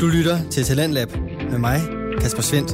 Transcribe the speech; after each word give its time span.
Du 0.00 0.06
lytter 0.06 0.50
til 0.50 0.64
Talentlab 0.64 1.08
med 1.50 1.58
mig, 1.58 1.80
Kasper 2.20 2.42
Svendt. 2.42 2.72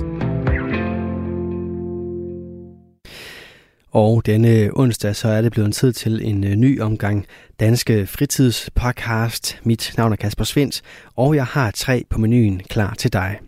Og 3.91 4.27
denne 4.27 4.71
onsdag, 4.75 5.17
så 5.17 5.29
er 5.29 5.43
det 5.43 5.53
blevet 5.53 5.75
tid 5.75 5.93
til 5.93 6.29
en 6.29 6.45
øh, 6.45 6.55
ny 6.55 6.81
omgang 6.81 7.27
Danske 7.61 8.07
Fritidspodcast. 8.07 9.61
Mit 9.65 9.95
navn 9.97 10.13
er 10.13 10.17
Kasper 10.17 10.45
Svendt, 10.45 10.83
og 11.17 11.35
jeg 11.35 11.47
har 11.47 11.71
tre 11.71 12.05
på 12.11 12.19
menuen 12.19 12.61
klar 12.71 12.95
til 12.95 13.13
dig. 13.13 13.39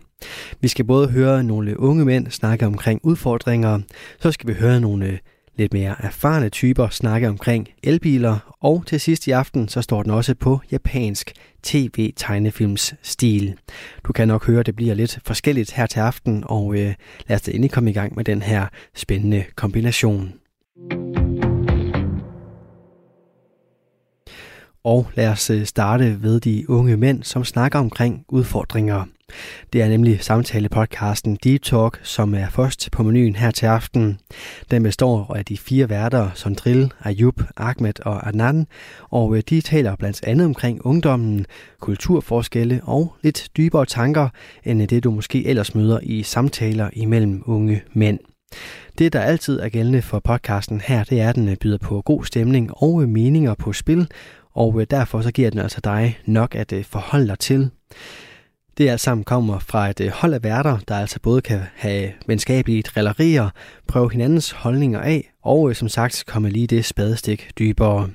Vi 0.61 0.67
skal 0.67 0.85
både 0.85 1.07
høre 1.07 1.43
nogle 1.43 1.79
unge 1.79 2.05
mænd 2.05 2.31
snakke 2.31 2.65
omkring 2.65 2.99
udfordringer, 3.03 3.79
så 4.19 4.31
skal 4.31 4.47
vi 4.47 4.53
høre 4.53 4.81
nogle 4.81 5.05
øh, 5.05 5.17
lidt 5.57 5.73
mere 5.73 5.95
erfarne 5.99 6.49
typer 6.49 6.89
snakke 6.89 7.29
omkring 7.29 7.67
elbiler, 7.83 8.55
og 8.61 8.83
til 8.87 8.99
sidst 8.99 9.27
i 9.27 9.31
aften 9.31 9.67
så 9.67 9.81
står 9.81 10.03
den 10.03 10.11
også 10.11 10.35
på 10.35 10.59
japansk 10.71 11.33
tv-tegnefilms 11.65 12.93
stil. 13.01 13.55
Du 14.03 14.13
kan 14.13 14.27
nok 14.27 14.45
høre, 14.45 14.59
at 14.59 14.65
det 14.65 14.75
bliver 14.75 14.93
lidt 14.93 15.19
forskelligt 15.25 15.71
her 15.71 15.85
til 15.85 15.99
aften, 15.99 16.43
og 16.47 16.73
øh, 16.73 16.93
lad 17.27 17.35
os 17.35 17.41
da 17.41 17.51
endelig 17.51 17.71
komme 17.71 17.89
i 17.89 17.93
gang 17.93 18.15
med 18.15 18.23
den 18.23 18.41
her 18.41 18.67
spændende 18.95 19.43
kombination. 19.55 20.33
Og 24.83 25.07
lad 25.15 25.29
os 25.29 25.49
øh, 25.49 25.65
starte 25.65 26.23
ved 26.23 26.39
de 26.39 26.69
unge 26.69 26.97
mænd, 26.97 27.23
som 27.23 27.43
snakker 27.43 27.79
omkring 27.79 28.25
udfordringer. 28.29 29.05
Det 29.73 29.81
er 29.81 29.87
nemlig 29.87 30.21
samtale-podcasten 30.21 31.37
Deep 31.43 31.61
Talk, 31.61 31.99
som 32.03 32.33
er 32.35 32.49
først 32.49 32.89
på 32.91 33.03
menuen 33.03 33.35
her 33.35 33.51
til 33.51 33.65
aften. 33.65 34.19
Den 34.71 34.83
består 34.83 35.35
af 35.35 35.45
de 35.45 35.57
fire 35.57 35.89
værter, 35.89 36.29
Sondril, 36.33 36.91
Ayub, 37.03 37.41
Ahmed 37.57 38.05
og 38.05 38.27
Adnan, 38.27 38.67
og 39.09 39.37
øh, 39.37 39.43
de 39.49 39.61
taler 39.61 39.95
blandt 39.95 40.23
andet 40.23 40.45
omkring 40.45 40.85
ungdommen, 40.85 41.45
kulturforskelle 41.79 42.81
og 42.83 43.15
lidt 43.21 43.47
dybere 43.57 43.85
tanker, 43.85 44.29
end 44.63 44.81
øh, 44.81 44.89
det 44.89 45.03
du 45.03 45.11
måske 45.11 45.45
ellers 45.45 45.75
møder 45.75 45.99
i 46.03 46.23
samtaler 46.23 46.89
imellem 46.93 47.43
unge 47.45 47.83
mænd. 47.93 48.19
Det, 48.97 49.13
der 49.13 49.21
altid 49.21 49.59
er 49.59 49.69
gældende 49.69 50.01
for 50.01 50.19
podcasten 50.19 50.81
her, 50.81 51.03
det 51.03 51.21
er, 51.21 51.29
at 51.29 51.35
den 51.35 51.49
øh, 51.49 51.55
byder 51.55 51.77
på 51.77 52.01
god 52.01 52.25
stemning 52.25 52.71
og 52.73 53.09
meninger 53.09 53.53
på 53.53 53.73
spil, 53.73 54.07
og 54.53 54.85
derfor 54.91 55.21
så 55.21 55.31
giver 55.31 55.49
den 55.49 55.59
altså 55.59 55.81
dig 55.83 56.19
nok 56.25 56.55
at 56.55 56.73
forholde 56.83 57.27
dig 57.27 57.39
til. 57.39 57.69
Det 58.77 58.89
alt 58.89 59.01
sammen 59.01 59.23
kommer 59.23 59.59
fra 59.59 59.89
et 59.89 60.01
øh, 60.01 60.09
hold 60.09 60.33
af 60.33 60.43
værter, 60.43 60.77
der 60.87 60.95
altså 60.95 61.19
både 61.19 61.41
kan 61.41 61.61
have 61.75 62.11
venskabelige 62.27 62.81
drillerier, 62.81 63.49
prøve 63.87 64.11
hinandens 64.11 64.51
holdninger 64.51 65.01
af, 65.01 65.33
og 65.43 65.69
øh, 65.69 65.75
som 65.75 65.89
sagt 65.89 66.23
komme 66.27 66.49
lige 66.49 66.67
det 66.67 66.85
spadestik 66.85 67.51
dybere. 67.59 68.09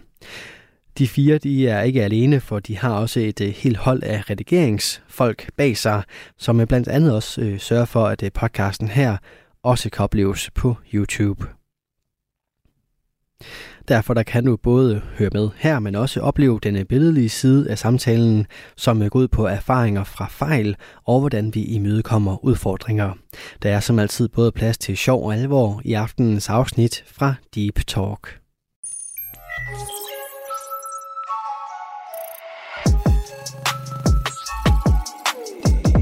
De 0.99 1.09
fire 1.09 1.39
de 1.39 1.69
er 1.69 1.83
ikke 1.83 2.05
alene, 2.05 2.41
for 2.41 2.59
de 2.59 2.79
har 2.79 2.95
også 2.95 3.21
et 3.21 3.41
øh, 3.41 3.49
helt 3.49 3.77
hold 3.77 4.03
af 4.03 4.31
redigeringsfolk 4.31 5.51
bag 5.57 5.77
sig, 5.77 6.03
som 6.39 6.67
blandt 6.67 6.89
andet 6.89 7.15
også 7.15 7.57
sørger 7.59 7.85
for, 7.85 8.07
at 8.07 8.31
podcasten 8.35 8.89
her 8.89 9.17
også 9.63 9.91
kan 9.91 10.03
opleves 10.03 10.51
på 10.55 10.77
YouTube. 10.95 11.47
Derfor 13.91 14.15
der 14.15 14.23
kan 14.23 14.45
du 14.45 14.57
både 14.57 15.03
høre 15.19 15.31
med 15.33 15.49
her, 15.57 15.79
men 15.79 15.95
også 15.95 16.21
opleve 16.21 16.59
den 16.63 16.87
billedlige 16.87 17.29
side 17.29 17.71
af 17.71 17.79
samtalen, 17.79 18.47
som 18.77 19.09
går 19.09 19.19
ud 19.19 19.29
på 19.29 19.47
erfaringer 19.47 20.05
fra 20.05 20.27
fejl 20.31 20.77
og 21.07 21.21
hvordan 21.21 21.55
vi 21.55 21.63
imødekommer 21.63 22.45
udfordringer. 22.45 23.13
Der 23.63 23.71
er 23.71 23.81
som 23.81 23.99
altid 23.99 24.29
både 24.29 24.53
plads 24.53 24.79
til 24.79 24.97
sjov 24.97 25.27
og 25.27 25.35
alvor 25.35 25.81
i 25.85 25.93
aftenens 25.93 26.49
afsnit 26.49 27.05
fra 27.07 27.35
Deep 27.55 27.81
Talk. 27.87 28.41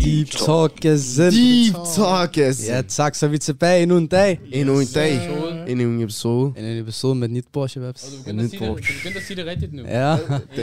Deep 0.05 0.31
Talk 0.31 0.81
Gazette. 0.81 1.37
Deep 1.37 1.75
Talk 1.97 2.33
Gazette. 2.33 2.73
Ja 2.73 2.83
tak, 2.83 3.15
så 3.15 3.27
er 3.27 3.31
vi 3.31 3.39
tilbage 3.39 3.83
endnu 3.83 3.97
en 3.97 4.07
dag. 4.07 4.41
Endnu 4.53 4.81
en 4.81 4.87
dag. 4.95 5.38
Endnu 5.69 5.85
en 5.89 6.01
episode. 6.03 6.53
En 6.57 6.65
episode 6.79 7.15
med 7.15 7.29
et 7.29 7.35
nyt 7.35 7.45
Porsche 7.53 7.81
Webs. 7.81 8.05
Og 8.05 8.11
du 8.13 8.19
begynder, 8.19 8.45
at 8.45 8.51
sige, 8.51 8.61
det, 8.61 8.69
du 8.69 8.75
begynder 9.03 9.19
at 9.21 9.27
sige 9.27 9.37
det 9.37 9.47
rigtigt 9.47 9.73
nu. 9.75 9.83
Ja, 9.83 10.13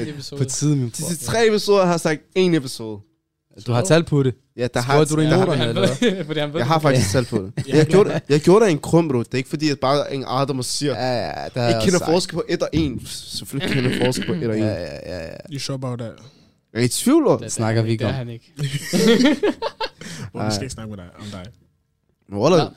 En 0.01 0.07
episode. 0.09 0.41
på 0.43 0.45
tide, 0.49 0.75
min 0.75 0.91
bror. 0.91 1.07
sidste 1.09 1.25
tre 1.25 1.47
episoder 1.47 1.83
har 1.85 1.91
jeg 1.93 1.99
sagt 1.99 2.21
en 2.35 2.53
episode. 2.55 2.99
Du 3.67 3.71
har 3.71 3.81
talt 3.83 4.07
på 4.07 4.23
det. 4.23 4.35
Ja, 4.57 4.67
der 4.73 4.79
har, 4.81 5.03
du 5.05 5.15
det 5.15 5.23
i 5.23 5.29
noterne, 5.29 5.65
eller 5.69 5.87
ved 6.47 6.55
jeg 6.55 6.67
har 6.67 6.79
faktisk 6.79 7.11
talt 7.11 7.27
på 7.27 7.37
det. 7.37 7.67
Jeg 7.67 7.85
gjorde, 7.85 8.09
det- 8.09 8.21
jeg 8.29 8.39
gjorde 8.39 8.59
det 8.59 8.67
af 8.67 8.71
en 8.71 8.79
krump, 8.79 9.11
bro. 9.11 9.19
Det 9.19 9.33
er 9.33 9.37
ikke 9.37 9.49
fordi, 9.49 9.69
jeg 9.69 9.79
bare 9.79 10.09
er 10.09 10.13
en 10.15 10.23
Adam 10.27 10.59
og 10.59 10.65
siger, 10.65 10.91
Ja, 10.93 11.13
ja, 11.27 11.45
det 11.45 11.55
jeg 11.55 11.81
kender 11.83 11.99
forskel 12.05 12.33
på 12.35 12.43
et 12.49 12.61
og 12.61 12.69
en. 12.73 13.05
Selvfølgelig 13.05 13.73
kender 13.75 13.89
jeg 13.91 14.05
forskel 14.05 14.25
på 14.27 14.33
et 14.33 14.43
og 14.47 14.57
en. 14.57 14.63
Ja, 14.63 14.69
Jeg 14.69 15.01
ja, 15.05 15.15
ja, 15.17 15.23
ja. 15.25 15.35
You 15.53 15.59
sure 15.59 15.75
about 15.75 15.99
that? 15.99 16.11
er 16.73 16.81
i 16.81 16.87
tvivl. 16.87 17.39
Det 17.43 17.51
snakker 17.51 17.81
vi 17.81 17.91
ikke 17.91 18.01
Det 18.01 18.07
om. 18.07 18.13
er 18.13 18.17
han 18.17 18.29
ikke. 18.29 18.53
Bro, 20.31 20.45
vi 20.45 20.51
skal 20.51 20.63
ikke 20.63 20.73
snakke 20.73 20.89
med 20.89 20.97
dig, 20.97 21.09
om 21.19 21.25
dig. 21.31 21.45
Wallah, 22.39 22.71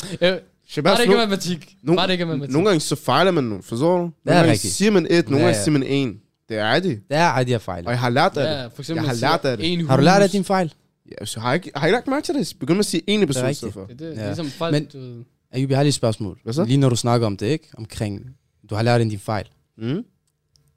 Shabazz, 0.68 0.90
Bare 0.92 0.96
det 0.96 1.02
ikke 1.02 1.16
matematik. 1.16 1.76
no- 1.86 1.94
Bare 1.94 2.06
det 2.06 2.12
ikke 2.12 2.26
matematik. 2.26 2.52
Nogle 2.52 2.68
gange 2.68 2.80
så 2.80 2.96
fejler 2.96 3.30
man 3.30 3.44
nu, 3.44 3.60
forstår 3.62 3.92
du? 3.96 4.02
Nogle 4.02 4.12
gange 4.24 4.52
rigtigt. 4.52 4.74
siger 4.74 4.90
man 4.90 5.06
et, 5.10 5.10
nogle 5.28 5.36
Ja, 5.36 5.44
gange 5.44 5.56
ja. 5.58 5.62
siger 5.64 5.72
man 5.72 5.82
en. 5.82 6.20
Det 6.48 6.58
er 6.58 6.80
det. 6.80 7.00
Det 7.08 7.16
er 7.16 7.42
de 7.44 7.50
her 7.50 7.58
fejl. 7.58 7.86
Og 7.86 7.92
jeg 7.92 8.00
har 8.00 8.10
lært 8.10 8.36
af 8.36 8.48
det. 8.48 8.62
Ja, 8.62 8.66
for 8.66 8.82
eksempel, 8.82 9.02
Jeg 9.04 9.10
har 9.10 9.16
lært 9.20 9.44
af 9.44 9.56
det. 9.58 9.86
Har 9.88 9.96
du 9.96 10.02
lært 10.02 10.22
af 10.22 10.30
din 10.30 10.44
fejl? 10.44 10.72
Ja, 11.20 11.24
så 11.24 11.40
har 11.40 11.48
jeg, 11.52 11.66
ikke, 11.66 11.78
har 11.78 11.86
jeg 11.86 11.92
lagt 11.92 12.06
mærke 12.06 12.24
til 12.24 12.34
det? 12.34 12.52
Begynd 12.60 12.76
med 12.76 12.80
at 12.80 12.86
sige 12.86 13.02
en 13.06 13.22
episode 13.22 13.44
i 13.44 13.48
rigtigt. 13.48 13.58
stedet 13.58 13.74
for. 13.74 13.80
Det, 13.84 13.90
er 13.92 13.96
det, 14.08 14.16
det 14.16 14.22
Ja. 14.22 14.26
ligesom 14.26 14.46
folk, 14.46 14.72
Men- 14.72 14.84
du. 14.86 15.24
Ayub, 15.52 15.70
jeg 15.70 15.78
har 15.78 15.82
lige 15.82 15.88
et 15.88 15.94
spørgsmål. 15.94 16.38
Hvad 16.44 16.52
så? 16.54 16.64
Lige 16.64 16.76
når 16.76 16.88
du 16.88 16.96
snakker 16.96 17.26
om 17.26 17.36
det, 17.36 17.46
ikke? 17.46 17.68
Omkring, 17.78 18.26
du 18.70 18.74
har 18.74 18.82
lært 18.82 19.00
af 19.00 19.08
din 19.08 19.18
fejl. 19.18 19.46
Mm? 19.78 20.04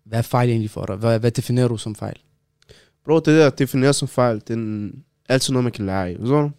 Hvad 0.05 0.19
er 0.19 0.23
fejl 0.23 0.49
egentlig 0.49 0.69
for 0.71 0.85
dig? 0.85 0.95
Hvad, 0.95 1.19
hvad 1.19 1.31
definerer 1.31 1.67
du 1.67 1.77
som 1.77 1.95
fejl? 1.95 2.15
Bro, 3.05 3.15
det 3.15 3.25
der 3.25 3.49
defineres 3.49 3.95
som 3.95 4.07
fejl, 4.07 4.41
det 4.47 4.49
er 4.49 4.89
altid 5.29 5.53
noget, 5.53 5.63
man 5.63 5.71
kan 5.73 5.85
lære 5.85 6.13
du? 6.13 6.51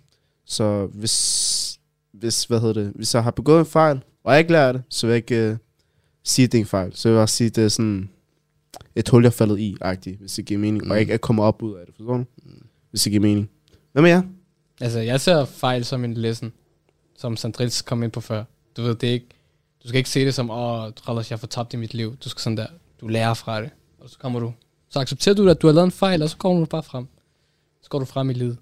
Så 0.46 0.86
hvis, 0.92 1.78
hvis, 2.22 2.44
hvad 2.44 2.60
hedder 2.60 2.82
det, 2.82 2.92
hvis 2.94 3.14
jeg 3.14 3.22
har 3.22 3.30
begået 3.30 3.58
en 3.58 3.66
fejl, 3.66 4.02
og 4.24 4.32
jeg 4.32 4.38
ikke 4.38 4.52
lærer 4.52 4.72
det, 4.72 4.82
så 4.88 5.06
vil 5.06 5.12
jeg 5.12 5.16
ikke 5.16 5.50
uh, 5.50 5.56
sige, 6.22 6.44
at 6.44 6.52
det 6.52 6.58
er 6.58 6.62
en 6.62 6.66
fejl. 6.66 6.92
Så 6.94 7.08
vil 7.08 7.14
jeg 7.14 7.20
bare 7.20 7.28
sige, 7.28 7.48
at 7.48 7.56
det 7.56 7.64
er 7.64 7.68
sådan 7.68 8.10
et 8.94 9.08
hul, 9.08 9.22
jeg 9.22 9.32
faldet 9.32 9.58
i, 9.58 9.76
agtigt, 9.80 10.20
hvis 10.20 10.32
det 10.32 10.44
giver 10.44 10.60
mening. 10.60 10.84
Mm. 10.84 10.90
Og 10.90 10.96
jeg 10.96 11.00
ikke 11.00 11.12
er 11.12 11.18
kommet 11.18 11.44
op 11.44 11.62
ud 11.62 11.74
af 11.74 11.86
det, 11.86 11.94
forstår 11.94 12.16
du? 12.16 12.24
Hvis 12.90 13.02
det 13.02 13.10
giver 13.10 13.22
mening. 13.22 13.50
Hvad 13.92 14.02
med 14.02 14.10
jer? 14.10 14.22
Altså, 14.80 14.98
jeg 14.98 15.20
ser 15.20 15.44
fejl 15.44 15.84
som 15.84 16.04
en 16.04 16.14
lesson, 16.14 16.52
som 17.18 17.36
Sandrils 17.36 17.82
kom 17.82 18.02
ind 18.02 18.12
på 18.12 18.20
før. 18.20 18.44
Du 18.76 18.82
ved, 18.82 18.94
det 18.94 19.08
er 19.08 19.12
ikke, 19.12 19.26
du 19.82 19.88
skal 19.88 19.98
ikke 19.98 20.10
se 20.10 20.24
det 20.24 20.34
som, 20.34 20.50
åh, 20.50 20.56
Rallers, 21.08 21.30
jeg 21.30 21.36
har 21.36 21.40
fortabt 21.40 21.74
i 21.74 21.76
mit 21.76 21.94
liv. 21.94 22.16
Du 22.16 22.28
skal 22.28 22.40
sådan 22.40 22.56
der, 22.56 22.66
du 23.00 23.08
lærer 23.08 23.34
fra 23.34 23.62
det. 23.62 23.70
Og 24.00 24.10
så 24.10 24.18
kommer 24.18 24.40
du, 24.40 24.52
så 24.88 25.00
accepterer 25.00 25.34
du, 25.34 25.48
at 25.48 25.62
du 25.62 25.66
har 25.66 25.74
lavet 25.74 25.84
en 25.84 25.90
fejl, 25.90 26.22
og 26.22 26.30
så 26.30 26.36
kommer 26.36 26.60
du 26.60 26.66
bare 26.66 26.82
frem. 26.82 27.06
Så 27.82 27.88
går 27.88 27.98
du 27.98 28.04
frem 28.04 28.30
i 28.30 28.32
livet. 28.32 28.58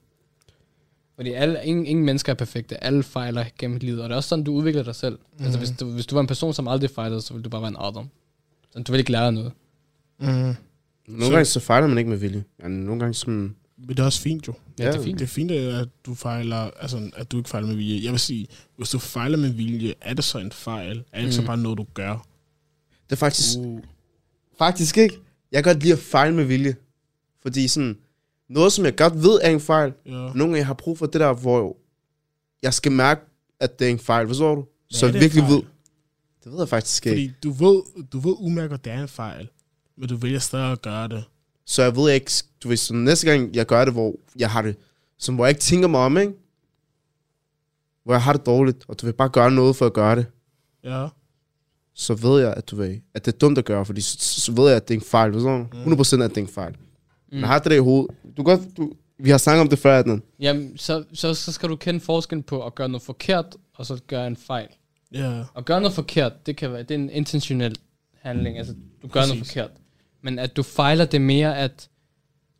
Fordi 1.20 1.32
alle, 1.32 1.60
ingen, 1.64 1.86
ingen 1.86 2.04
mennesker 2.04 2.32
er 2.32 2.36
perfekte. 2.36 2.84
Alle 2.84 3.02
fejler 3.02 3.44
gennem 3.58 3.78
livet. 3.78 4.02
Og 4.02 4.08
det 4.08 4.12
er 4.12 4.16
også 4.16 4.28
sådan, 4.28 4.44
du 4.44 4.52
udvikler 4.52 4.82
dig 4.82 4.94
selv. 4.94 5.18
Mm. 5.38 5.44
Altså, 5.44 5.58
hvis 5.58 5.70
du, 5.70 5.90
hvis 5.90 6.06
du 6.06 6.14
var 6.14 6.20
en 6.20 6.26
person, 6.26 6.54
som 6.54 6.68
aldrig 6.68 6.90
fejlede, 6.90 7.20
så 7.20 7.32
ville 7.34 7.44
du 7.44 7.48
bare 7.48 7.60
være 7.62 7.68
en 7.68 7.76
Adam. 7.80 8.08
Så 8.72 8.82
du 8.82 8.92
vil 8.92 8.98
ikke 8.98 9.12
lære 9.12 9.32
noget. 9.32 9.52
Mm. 10.20 10.26
Nogle 10.26 10.56
Så- 11.24 11.30
gange 11.30 11.44
så 11.44 11.60
fejler 11.60 11.86
man 11.88 11.98
ikke 11.98 12.10
med 12.10 12.18
vilje. 12.18 12.44
Ja, 12.62 12.68
nogle 12.68 13.00
gange 13.00 13.14
som... 13.14 13.30
Men 13.78 13.88
det 13.88 13.98
er 13.98 14.04
også 14.04 14.20
fint 14.20 14.48
jo. 14.48 14.54
Ja, 14.78 14.84
Ja, 14.84 14.92
det 14.92 14.98
er 14.98 15.02
fint. 15.02 15.18
Det 15.18 15.24
er 15.24 15.28
fint, 15.28 15.50
at 15.50 15.88
du 16.06 16.14
fejler, 16.14 16.56
altså 16.56 17.10
at 17.16 17.32
du 17.32 17.36
ikke 17.36 17.50
fejler 17.50 17.68
med 17.68 17.76
vilje. 17.76 18.04
Jeg 18.04 18.12
vil 18.12 18.20
sige, 18.20 18.46
hvis 18.76 18.90
du 18.90 18.98
fejler 18.98 19.38
med 19.38 19.50
vilje, 19.50 19.94
er 20.00 20.14
det 20.14 20.24
så 20.24 20.38
en 20.38 20.52
fejl? 20.52 21.04
Er 21.12 21.18
det 21.18 21.26
mm. 21.28 21.32
så 21.32 21.46
bare 21.46 21.56
noget, 21.58 21.78
du 21.78 21.86
gør? 21.94 22.26
Det 23.04 23.12
er 23.12 23.16
faktisk... 23.16 23.58
Uh. 23.58 23.80
Faktisk 24.58 24.96
ikke. 24.98 25.18
Jeg 25.52 25.64
kan 25.64 25.74
godt 25.74 25.82
lide 25.82 25.92
at 25.92 25.98
fejle 25.98 26.34
med 26.34 26.44
vilje. 26.44 26.74
Fordi 27.42 27.68
sådan... 27.68 27.96
Noget, 28.50 28.72
som 28.72 28.84
jeg 28.84 28.96
godt 28.96 29.14
ved 29.22 29.38
er 29.42 29.50
en 29.50 29.60
fejl, 29.60 29.92
Ja. 30.06 30.10
nogle 30.10 30.38
gange 30.38 30.56
jeg 30.56 30.66
har 30.66 30.74
brug 30.74 30.98
for 30.98 31.06
det 31.06 31.20
der, 31.20 31.32
hvor 31.32 31.76
jeg 32.62 32.74
skal 32.74 32.92
mærke, 32.92 33.20
at 33.60 33.78
det 33.78 33.86
er 33.86 33.90
en 33.90 33.98
fejl, 33.98 34.26
forstår 34.26 34.54
du? 34.54 34.60
Hvad 34.60 34.98
Så 34.98 35.06
jeg 35.06 35.14
virkelig 35.14 35.44
ved. 35.44 35.62
Det 36.44 36.52
ved 36.52 36.58
jeg 36.58 36.68
faktisk 36.68 37.06
ikke. 37.06 37.16
Fordi 37.16 37.32
du 37.42 37.64
ved, 37.64 38.04
du 38.12 38.18
ved 38.18 38.34
umærket, 38.38 38.74
at 38.74 38.84
det 38.84 38.92
er 38.92 39.02
en 39.02 39.08
fejl, 39.08 39.48
men 39.96 40.08
du 40.08 40.16
vælger 40.16 40.38
stadig 40.38 40.72
at 40.72 40.82
gøre 40.82 41.08
det. 41.08 41.24
Så 41.66 41.82
jeg 41.82 41.96
ved 41.96 42.12
ikke, 42.12 42.30
du 42.62 42.68
ved, 42.68 42.76
så 42.76 42.94
næste 42.94 43.26
gang 43.30 43.54
jeg 43.54 43.66
gør 43.66 43.84
det, 43.84 43.94
hvor 43.94 44.14
jeg 44.38 44.50
har 44.50 44.62
det, 44.62 44.76
som 45.18 45.34
hvor 45.34 45.44
jeg 45.44 45.50
ikke 45.50 45.60
tænker 45.60 45.88
mig 45.88 46.00
om, 46.00 46.18
ikke? 46.18 46.32
Hvor 48.04 48.14
jeg 48.14 48.22
har 48.22 48.32
det 48.32 48.46
dårligt, 48.46 48.84
og 48.88 49.00
du 49.00 49.06
vil 49.06 49.12
bare 49.12 49.28
gøre 49.28 49.50
noget 49.50 49.76
for 49.76 49.86
at 49.86 49.92
gøre 49.92 50.16
det, 50.16 50.26
Ja. 50.84 51.08
så 51.94 52.14
ved 52.14 52.40
jeg, 52.40 52.54
at 52.56 52.70
du 52.70 52.76
ved, 52.76 53.00
at 53.14 53.24
det 53.26 53.34
er 53.34 53.38
dumt 53.38 53.58
at 53.58 53.64
gøre, 53.64 53.84
fordi 53.84 54.00
så, 54.00 54.16
så 54.20 54.52
ved 54.52 54.66
jeg, 54.66 54.76
at 54.76 54.88
det 54.88 54.94
er 54.94 54.98
en 54.98 55.04
fejl, 55.04 55.32
forstår 55.32 55.58
du? 55.58 55.66
100% 55.84 56.22
at 56.22 56.30
det 56.30 56.36
er 56.36 56.42
en 56.42 56.48
fejl. 56.48 56.76
Mm. 57.32 57.38
Jeg 57.38 57.48
har 57.48 57.58
det 57.58 57.74
i 57.74 57.78
hovedet. 57.78 58.16
Du 58.36 58.42
kan 58.42 58.44
godt, 58.44 58.76
du, 58.76 58.92
vi 59.18 59.30
har 59.30 59.38
snakket 59.38 59.60
om 59.60 59.68
det 59.68 59.78
før, 59.78 59.98
Adnan. 59.98 60.22
Jamen, 60.40 60.78
så, 60.78 61.04
så, 61.12 61.34
så 61.34 61.52
skal 61.52 61.68
du 61.68 61.76
kende 61.76 62.00
forskellen 62.00 62.42
på 62.42 62.66
at 62.66 62.74
gøre 62.74 62.88
noget 62.88 63.02
forkert, 63.02 63.56
og 63.74 63.86
så 63.86 64.00
gøre 64.06 64.26
en 64.26 64.36
fejl. 64.36 64.68
Ja. 65.14 65.42
At 65.56 65.64
gøre 65.64 65.80
noget 65.80 65.94
forkert, 65.94 66.46
det 66.46 66.56
kan 66.56 66.72
være, 66.72 66.82
det 66.82 66.90
er 66.90 66.94
en 66.98 67.10
intentionel 67.10 67.76
handling, 68.20 68.58
altså 68.58 68.74
du 69.02 69.08
gør 69.08 69.20
noget 69.20 69.38
Præcis. 69.38 69.52
forkert. 69.52 69.70
Men 70.22 70.38
at 70.38 70.56
du 70.56 70.62
fejler 70.62 71.04
det 71.04 71.20
mere, 71.20 71.58
at 71.58 71.88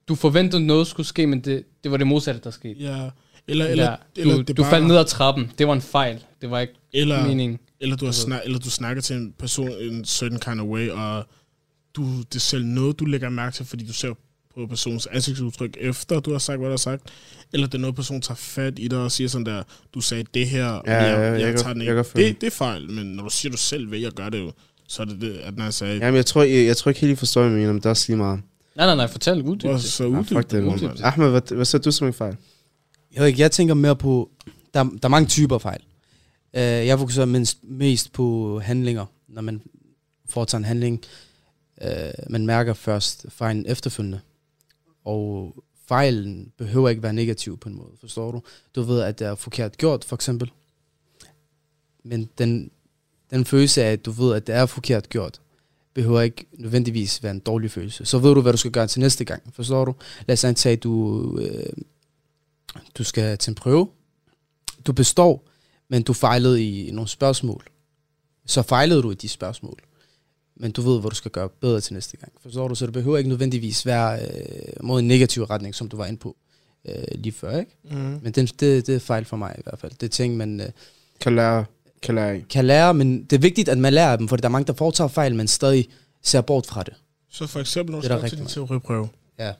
du 0.09 0.15
forventede 0.15 0.67
noget 0.67 0.87
skulle 0.87 1.07
ske, 1.07 1.27
men 1.27 1.41
det, 1.41 1.65
det 1.85 1.91
var 1.91 1.97
det 1.97 2.07
modsatte, 2.07 2.41
der 2.45 2.51
skete. 2.51 2.81
Ja. 2.81 3.11
Eller, 3.49 3.67
eller, 3.67 3.85
Ja, 3.85 3.97
eller, 4.17 4.35
du, 4.35 4.41
det 4.43 4.57
du 4.57 4.63
bare, 4.63 4.71
faldt 4.71 4.87
ned 4.87 4.97
ad 4.97 5.05
trappen, 5.05 5.53
det 5.59 5.67
var 5.67 5.73
en 5.73 5.81
fejl, 5.81 6.25
det 6.41 6.51
var 6.51 6.61
ikke 6.61 6.75
eller, 6.93 7.27
meningen. 7.27 7.59
eller, 7.81 7.97
du 7.97 8.05
har 8.05 8.13
snak, 8.13 8.41
eller 8.45 8.59
du 8.59 8.71
snakker 8.71 9.03
til 9.03 9.17
en 9.17 9.35
person 9.39 9.71
in 9.81 10.01
a 10.01 10.05
certain 10.05 10.41
kind 10.41 10.61
of 10.61 10.67
way, 10.67 10.91
og 10.91 11.27
du, 11.95 12.19
det 12.19 12.35
er 12.35 12.39
selv 12.41 12.65
noget, 12.65 12.99
du 12.99 13.05
lægger 13.05 13.29
mærke 13.29 13.55
til, 13.55 13.67
fordi 13.67 13.87
du 13.87 13.93
ser 13.93 14.15
på 14.61 14.67
personens 14.67 15.07
ansigtsudtryk, 15.07 15.77
efter 15.81 16.21
du 16.21 16.33
har 16.33 16.39
sagt, 16.39 16.59
hvad 16.59 16.67
du 16.69 16.73
har 16.73 16.77
sagt, 16.77 17.03
eller 17.53 17.67
det 17.67 17.75
er 17.75 17.79
noget, 17.79 17.97
personen 17.97 18.23
tager 18.23 18.37
fat 18.37 18.79
i 18.79 18.89
dig 18.89 18.99
og 18.99 19.13
siger 19.13 19.29
sådan 19.29 19.47
der, 19.47 19.63
du 19.95 20.01
sagde 20.01 20.25
det 20.35 20.49
her, 20.49 20.65
Ja, 20.65 20.73
men 20.77 20.87
ja, 20.87 21.31
jeg 21.33 21.41
kan- 21.53 21.59
tager 21.63 21.73
den 21.73 21.83
jeg 21.83 21.99
ikke. 21.99 22.03
det, 22.17 22.41
det 22.41 22.47
er 22.47 22.51
fejl, 22.51 22.91
men 22.91 23.07
når 23.07 23.23
du 23.25 23.31
siger, 23.31 23.53
du 23.53 23.59
selv 23.59 23.91
vælger 23.91 24.09
at 24.09 24.15
gøre 24.15 24.31
det 24.31 24.39
jo, 24.41 24.53
så 24.89 25.03
er 25.03 25.07
det 25.07 25.21
det, 25.21 25.33
at 25.37 25.57
når 25.57 25.65
jeg 25.65 25.75
sagde, 25.75 25.95
Jamen, 25.99 26.17
jeg 26.17 26.27
tror, 26.27 26.43
jeg, 26.43 26.67
jeg 26.67 26.77
tror 26.77 26.89
ikke 26.89 27.01
helt, 27.01 27.13
I 27.13 27.17
forstår, 27.17 27.41
hvad 27.41 27.51
jeg 27.51 27.59
mener, 27.59 27.73
men 27.73 27.81
det 27.81 27.87
er 27.87 27.91
også 27.91 28.05
lige 28.09 28.17
meget. 28.17 28.41
Nej, 28.77 28.87
nej, 28.87 28.95
nej, 28.95 29.07
fortæl 29.07 29.43
uddyb 29.43 29.63
hvor 29.69 29.73
det. 29.73 29.83
så 29.83 30.05
Ah, 30.17 30.25
fuck 30.27 30.51
det, 30.51 30.65
mand. 30.65 30.81
man. 30.83 30.97
Ahmed, 31.03 31.31
hvad, 31.31 31.55
hvad 31.55 31.65
sagde 31.65 31.83
du 31.83 31.91
som 31.91 32.07
en 32.07 32.13
fejl? 32.13 32.37
Jeg, 33.15 33.21
ved 33.21 33.29
ikke, 33.29 33.41
jeg 33.41 33.51
tænker 33.51 33.75
mere 33.75 33.97
på, 33.97 34.31
der, 34.75 34.83
der 34.85 34.99
er 35.03 35.09
mange 35.09 35.29
typer 35.29 35.59
fejl. 35.59 35.81
Uh, 36.55 36.61
jeg 36.61 36.99
fokuserer 36.99 37.27
mindst, 37.27 37.59
mest 37.63 38.13
på 38.13 38.59
handlinger, 38.65 39.07
når 39.29 39.43
man 39.43 39.61
foretager 40.29 40.59
en 40.59 40.65
handling. 40.65 41.01
Uh, 41.85 41.91
man 42.33 42.47
mærker 42.47 42.75
først 42.75 43.27
fejlen 43.29 43.65
efterfølgende. 43.69 44.21
Og 45.11 45.55
fejlen 45.89 46.53
behøver 46.57 46.89
ikke 46.89 47.03
være 47.03 47.13
negativ 47.13 47.59
på 47.59 47.69
en 47.69 47.75
måde, 47.75 47.93
forstår 48.01 48.31
du? 48.31 48.43
Du 48.75 48.83
ved, 48.83 49.01
at 49.01 49.19
det 49.19 49.27
er 49.27 49.35
forkert 49.35 49.77
gjort, 49.77 50.05
for 50.05 50.17
eksempel. 50.17 50.51
Men 52.03 52.29
den, 52.39 52.71
den 53.31 53.45
følelse 53.45 53.85
af, 53.85 53.93
at 53.93 54.05
du 54.05 54.11
ved, 54.11 54.35
at 54.35 54.47
det 54.47 54.55
er 54.55 54.67
forkert 54.67 55.09
gjort, 55.09 55.41
behøver 55.95 56.21
ikke 56.21 56.47
nødvendigvis 56.53 57.23
være 57.23 57.33
en 57.33 57.41
dårlig 57.41 57.71
følelse. 57.71 58.05
Så 58.05 58.19
ved 58.19 58.35
du, 58.35 58.41
hvad 58.41 58.53
du 58.53 58.59
skal 58.59 58.71
gøre 58.71 58.87
til 58.87 59.01
næste 59.01 59.25
gang, 59.25 59.55
forstår 59.55 59.85
du? 59.85 59.95
Lad 60.27 60.33
os 60.33 60.45
antage, 60.45 60.73
at 60.73 60.83
du, 60.83 61.39
øh, 61.39 61.73
du 62.95 63.05
skal 63.05 63.39
til 63.39 63.51
en 63.51 63.55
prøve. 63.55 63.89
Du 64.87 64.93
består, 64.93 65.49
men 65.89 66.03
du 66.03 66.13
fejlede 66.13 66.65
i 66.65 66.91
nogle 66.91 67.09
spørgsmål. 67.09 67.67
Så 68.47 68.63
fejlede 68.63 69.03
du 69.03 69.11
i 69.11 69.15
de 69.15 69.29
spørgsmål. 69.29 69.79
Men 70.61 70.71
du 70.73 70.83
ved, 70.83 71.01
hvad 71.01 71.11
du 71.11 71.17
skal 71.17 71.31
gøre 71.31 71.49
bedre 71.49 71.81
til 71.81 71.95
næste 71.95 72.17
gang. 72.17 72.33
Forstår 72.43 72.69
du? 72.69 72.75
Så 72.75 72.87
det 72.87 72.93
behøver 72.95 73.19
ikke 73.19 73.29
nødvendigvis 73.29 73.87
være 73.87 74.21
øh, 74.23 74.29
mod 74.83 75.01
en 75.01 75.09
negativ 75.09 75.43
retning, 75.43 75.75
som 75.75 75.89
du 75.89 75.97
var 75.97 76.07
inde 76.07 76.19
på 76.19 76.37
øh, 76.89 76.95
lige 77.15 77.33
før. 77.33 77.59
Ikke? 77.59 77.73
Mm. 77.91 77.97
Men 78.23 78.33
det, 78.33 78.61
det, 78.61 78.87
det 78.87 78.95
er 78.95 78.99
fejl 78.99 79.25
for 79.25 79.37
mig 79.37 79.55
i 79.59 79.61
hvert 79.65 79.79
fald. 79.79 79.93
Det 79.93 80.03
er 80.03 80.09
ting, 80.11 80.37
man 80.37 80.61
øh, 80.61 80.67
Kan 81.21 81.37
lære, 81.37 81.65
kan 82.03 82.15
lære 82.15 82.41
kan 82.41 82.65
lære, 82.65 82.95
men 82.95 83.25
det 83.25 83.33
er 83.37 83.41
vigtigt, 83.41 83.69
at 83.69 83.79
man 83.79 83.93
lærer 83.93 84.13
af 84.13 84.19
dem, 84.19 84.29
for 84.29 84.37
der 84.37 84.45
er 84.49 84.49
mange, 84.51 84.67
der 84.67 84.73
foretager 84.73 85.09
fejl, 85.09 85.35
men 85.35 85.49
stadig 85.49 85.89
ser 86.23 86.41
bort 86.41 86.67
fra 86.67 86.83
det. 86.83 86.95
Så 87.31 87.47
for 87.47 87.61
eksempel, 87.61 87.93
når 87.93 88.01
du 88.01 88.07
skal 88.07 88.29
til 88.29 88.39
din 88.39 88.47
teoriprøve, 88.47 89.09
Ja. 89.39 89.53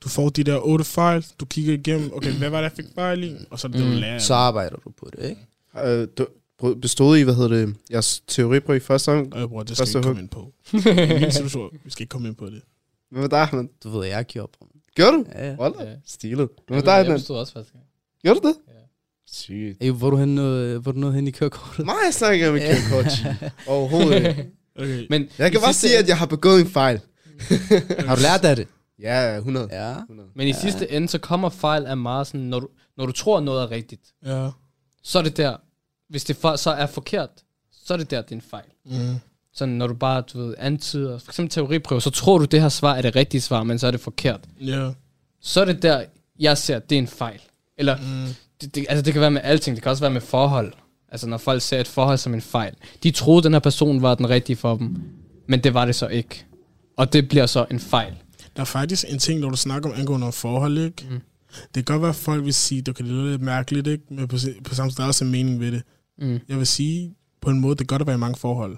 du 0.00 0.08
får 0.08 0.28
de 0.28 0.44
der 0.44 0.58
otte 0.66 0.84
fejl, 0.84 1.26
du 1.40 1.44
kigger 1.44 1.72
igennem, 1.74 2.10
okay, 2.14 2.32
hvad 2.32 2.50
var 2.50 2.56
det, 2.56 2.62
jeg 2.62 2.72
fik 2.84 2.94
fejl 2.94 3.24
i? 3.24 3.36
Og 3.50 3.58
så 3.58 3.68
det 3.68 3.74
det, 3.76 3.82
du 3.82 3.86
Mm. 3.88 3.92
lærer. 3.94 4.18
Så 4.18 4.34
arbejder 4.34 4.76
du 4.84 4.90
på 4.90 5.08
det, 5.16 5.24
ikke? 5.28 5.40
Øh, 5.84 6.08
du 6.18 6.26
bestod 6.82 7.16
I, 7.18 7.22
hvad 7.22 7.34
hedder 7.34 7.48
det, 7.48 7.76
jeres 7.90 8.22
teoriprøve 8.26 8.76
i 8.76 8.80
første 8.80 9.12
gang? 9.12 9.34
Øh, 9.36 9.48
bror, 9.48 9.62
det 9.62 9.76
skal 9.76 9.86
vi 9.86 9.90
ikke 9.98 10.02
komme 10.06 10.20
ind 10.20 10.28
på. 10.28 10.52
I 10.72 11.20
min 11.20 11.32
situation, 11.32 11.70
vi 11.84 11.90
skal 11.90 12.02
ikke 12.02 12.10
komme 12.10 12.28
ind 12.28 12.36
på 12.36 12.46
det. 12.46 12.62
Hvad 13.10 13.20
med 13.22 13.28
dig, 13.28 13.38
Ahmed? 13.40 13.64
Du 13.84 13.90
ved, 13.90 14.06
jeg 14.06 14.24
gjorde 14.24 14.52
på 14.58 14.66
Gjorde 14.96 15.12
du? 15.12 15.24
Ja, 15.34 15.48
ja. 15.48 15.56
Hold 15.56 15.74
da. 15.78 15.84
Ja. 15.84 15.94
Stilet. 16.06 16.36
Hvad 16.36 16.46
med 16.68 16.76
Jeg, 16.76 16.84
dig, 16.84 16.90
jeg 16.90 17.00
Adnan? 17.00 17.16
bestod 17.16 17.36
også 17.38 17.52
første 17.52 17.72
gang. 17.72 17.84
Gjorde 18.22 18.40
du 18.40 18.48
det? 18.48 18.54
Ja. 18.68 18.72
Sygt. 19.32 19.76
Ey, 19.80 19.90
hvor 19.90 20.06
er 20.06 20.10
du 20.10 20.16
hen, 20.16 20.38
øh, 20.38 20.78
hvor 20.82 20.90
er 20.90 20.92
du 20.94 21.00
nået 21.00 21.14
hen 21.14 21.28
i 21.28 21.30
kørekortet? 21.30 21.84
Mig 21.86 21.94
snakker 22.12 22.44
jeg 22.44 22.52
med 22.52 22.60
kørecoach. 22.60 23.26
Overhovedet 23.68 24.16
ikke. 24.28 24.50
Okay. 24.78 25.06
Men 25.10 25.28
Jeg 25.38 25.52
kan 25.52 25.60
bare 25.60 25.72
sige, 25.72 25.98
at 25.98 26.08
jeg 26.08 26.18
har 26.18 26.26
begået 26.26 26.60
en 26.60 26.66
fejl. 26.66 27.00
Har 28.06 28.16
du 28.16 28.22
lært 28.22 28.44
af 28.44 28.56
det? 28.56 28.68
Ja, 28.98 29.36
100. 29.36 29.68
Ja. 29.72 29.98
100. 29.98 30.28
Men 30.34 30.48
i 30.48 30.52
sidste 30.52 30.90
ende, 30.92 31.08
så 31.08 31.18
kommer 31.18 31.48
fejl 31.48 31.86
af 31.86 31.96
meget 31.96 32.26
sådan, 32.26 32.40
når 32.40 32.60
du, 32.60 32.68
når 32.96 33.06
du 33.06 33.12
tror, 33.12 33.40
noget 33.40 33.62
er 33.62 33.70
rigtigt, 33.70 34.02
Ja. 34.26 34.50
så 35.02 35.18
er 35.18 35.22
det 35.22 35.36
der, 35.36 35.56
hvis 36.12 36.24
det 36.24 36.36
for, 36.36 36.56
så 36.56 36.70
er 36.70 36.86
forkert, 36.86 37.28
så 37.84 37.92
er 37.92 37.96
det 37.98 38.10
der, 38.10 38.22
det 38.22 38.30
er 38.32 38.36
en 38.36 38.42
fejl. 38.50 38.64
Mm. 38.84 39.16
Sådan, 39.54 39.74
når 39.74 39.86
du 39.86 39.94
bare, 39.94 40.20
du 40.32 40.38
ved, 40.46 40.54
antyder, 40.58 41.18
for 41.18 41.30
eksempel 41.30 41.50
teoriprøve, 41.50 42.00
så 42.00 42.10
tror 42.10 42.38
du, 42.38 42.44
det 42.44 42.60
her 42.60 42.68
svar 42.68 42.94
er 42.94 43.02
det 43.02 43.16
rigtige 43.16 43.40
svar, 43.40 43.62
men 43.62 43.78
så 43.78 43.86
er 43.86 43.90
det 43.90 44.00
forkert. 44.00 44.40
Ja. 44.60 44.90
Så 45.40 45.60
er 45.60 45.64
det 45.64 45.82
der, 45.82 46.04
jeg 46.40 46.58
ser, 46.58 46.78
det 46.78 46.94
er 46.96 46.98
en 46.98 47.06
fejl. 47.08 47.40
Eller, 47.78 47.96
Mm. 47.96 48.34
det, 48.60 48.74
det, 48.74 48.86
altså 48.88 49.02
det 49.02 49.12
kan 49.12 49.20
være 49.20 49.30
med 49.30 49.40
alting, 49.44 49.76
det 49.76 49.82
kan 49.82 49.90
også 49.90 50.02
være 50.02 50.10
med 50.12 50.20
forhold. 50.20 50.72
Altså 51.08 51.26
når 51.26 51.38
folk 51.38 51.62
ser 51.62 51.80
et 51.80 51.88
forhold 51.88 52.18
som 52.18 52.34
en 52.34 52.40
fejl. 52.40 52.74
De 53.02 53.10
troede, 53.10 53.42
den 53.42 53.52
her 53.52 53.60
person 53.60 54.02
var 54.02 54.14
den 54.14 54.28
rigtige 54.30 54.56
for 54.56 54.76
dem, 54.76 55.02
men 55.48 55.64
det 55.64 55.74
var 55.74 55.84
det 55.84 55.94
så 55.94 56.06
ikke. 56.08 56.44
Og 56.96 57.12
det 57.12 57.28
bliver 57.28 57.46
så 57.46 57.66
en 57.70 57.80
fejl. 57.80 58.12
Der 58.56 58.60
er 58.62 58.64
faktisk 58.66 59.04
en 59.08 59.18
ting, 59.18 59.40
når 59.40 59.50
du 59.50 59.56
snakker 59.56 59.90
om 59.90 59.94
angående 59.98 60.26
om 60.26 60.32
forhold, 60.32 60.78
ikke? 60.78 61.06
Mm. 61.10 61.20
Det 61.74 61.74
kan 61.74 61.84
godt 61.84 62.02
være, 62.02 62.08
at 62.08 62.16
folk 62.16 62.44
vil 62.44 62.54
sige, 62.54 62.82
det 62.82 62.96
kan 62.96 63.06
lyde 63.06 63.30
lidt 63.30 63.42
mærkeligt, 63.42 63.86
ikke? 63.86 64.04
Men 64.10 64.28
på, 64.28 64.36
på 64.64 64.74
samme 64.74 64.92
der 64.96 65.02
er 65.02 65.06
også 65.06 65.24
en 65.24 65.30
mening 65.30 65.60
ved 65.60 65.72
det. 65.72 65.82
Mm. 66.18 66.38
Jeg 66.48 66.58
vil 66.58 66.66
sige, 66.66 67.14
på 67.40 67.50
en 67.50 67.60
måde, 67.60 67.72
det 67.72 67.78
kan 67.78 67.86
godt 67.86 68.00
at 68.02 68.06
være 68.06 68.16
i 68.16 68.18
mange 68.18 68.38
forhold. 68.38 68.76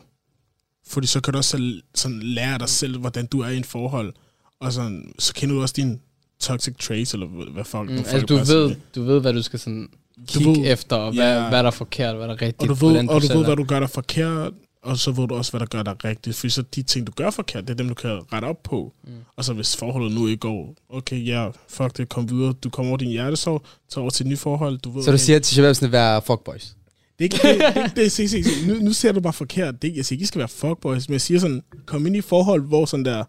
Fordi 0.87 1.07
så 1.07 1.21
kan 1.21 1.33
du 1.33 1.37
også 1.37 1.51
selv, 1.51 1.83
sådan, 1.95 2.21
lære 2.23 2.59
dig 2.59 2.69
selv, 2.69 2.99
hvordan 2.99 3.27
du 3.27 3.41
er 3.41 3.49
i 3.49 3.57
en 3.57 3.65
forhold. 3.65 4.13
Og 4.61 4.73
sådan, 4.73 5.13
så 5.19 5.35
kender 5.35 5.55
du 5.55 5.63
også 5.63 5.75
dine 5.77 5.99
toxic 6.41 6.77
traits, 6.79 7.15
eller 7.15 7.27
hvad- 7.27 7.65
folk... 7.65 7.91
Mm, 7.91 7.97
folk 7.97 8.09
altså 8.15 8.27
du 8.27 8.37
ved, 8.37 8.77
du 8.95 9.03
ved, 9.03 9.21
hvad 9.21 9.33
du 9.33 9.43
skal 9.43 9.59
sådan 9.59 9.89
Du 10.17 10.23
kigge 10.27 10.61
ved- 10.61 10.73
efter, 10.73 10.97
og 10.97 11.13
hvad, 11.15 11.35
Ja. 11.43 11.49
hvad 11.49 11.59
der 11.59 11.67
er 11.67 11.71
forkert, 11.71 12.17
hvad 12.17 12.29
der 12.29 12.35
er 12.35 12.43
rigtigt. 12.43 12.71
Og 12.71 12.81
du 12.81 12.87
ved, 12.87 13.09
og 13.09 13.21
du 13.21 13.27
selv 13.27 13.35
ved 13.39 13.43
er. 13.43 13.47
hvad 13.47 13.57
du 13.57 13.65
gør 13.65 13.81
der 13.81 13.87
forkert, 13.87 14.53
og 14.83 14.99
så 14.99 15.11
ved 15.13 15.29
du 15.29 15.35
også, 15.35 15.53
hvad 15.53 15.61
der 15.61 15.67
gør 15.67 15.83
dig 15.83 16.05
rigtigt. 16.05 16.37
For 16.37 16.49
så 16.49 16.63
de 16.63 16.83
ting, 16.83 17.07
du 17.07 17.13
gør 17.17 17.31
forkert, 17.31 17.63
det 17.65 17.71
er 17.71 17.75
dem, 17.75 17.89
du 17.89 17.95
kan 17.95 18.11
rette 18.33 18.47
op 18.47 18.63
på. 18.63 18.93
Mm. 19.05 19.11
Og 19.37 19.45
så 19.45 19.53
hvis 19.53 19.77
forholdet 19.77 20.13
nu 20.13 20.27
ikke 20.27 20.41
går, 20.41 20.75
okay, 20.89 21.27
ja, 21.27 21.49
fuck 21.69 21.97
det, 21.97 22.09
kom 22.09 22.31
videre. 22.31 22.53
Du 22.53 22.71
kommer 22.71 22.91
over 22.91 22.97
din 22.97 23.09
hjertesorg, 23.11 23.63
tager 23.89 24.03
over 24.03 24.11
til 24.11 24.25
et 24.27 24.31
nyt 24.31 24.39
forhold. 24.39 24.79
Du 24.79 24.91
ved, 24.91 25.03
Så 25.03 25.11
du 25.13 25.19
siger 25.19 25.39
til 25.39 25.55
Shababs 25.55 25.83
at 25.83 25.93
være 25.93 26.23
fuckboys? 26.23 26.77
Det 27.19 27.25
er 27.25 27.49
ikke 27.49 27.49
det, 27.49 27.59
det, 27.59 27.77
er 27.77 27.85
ikke 27.85 28.01
det 28.01 28.13
se, 28.13 28.29
se, 28.29 28.45
se. 28.45 28.67
Nu, 28.67 28.75
nu 28.75 28.93
ser 28.93 29.13
du 29.13 29.21
bare 29.21 29.33
forkert. 29.33 29.83
Det, 29.83 29.97
jeg 29.97 30.05
siger 30.05 30.17
ikke, 30.17 30.23
I 30.23 30.27
skal 30.27 30.39
være 30.39 30.49
fuckboys, 30.49 31.09
men 31.09 31.13
jeg 31.13 31.21
siger 31.21 31.41
sådan, 31.41 31.63
kom 31.87 32.07
ind 32.07 32.17
i 32.17 32.21
forhold, 32.21 32.63
hvor 32.63 32.85
sådan 32.85 33.05
der, 33.05 33.25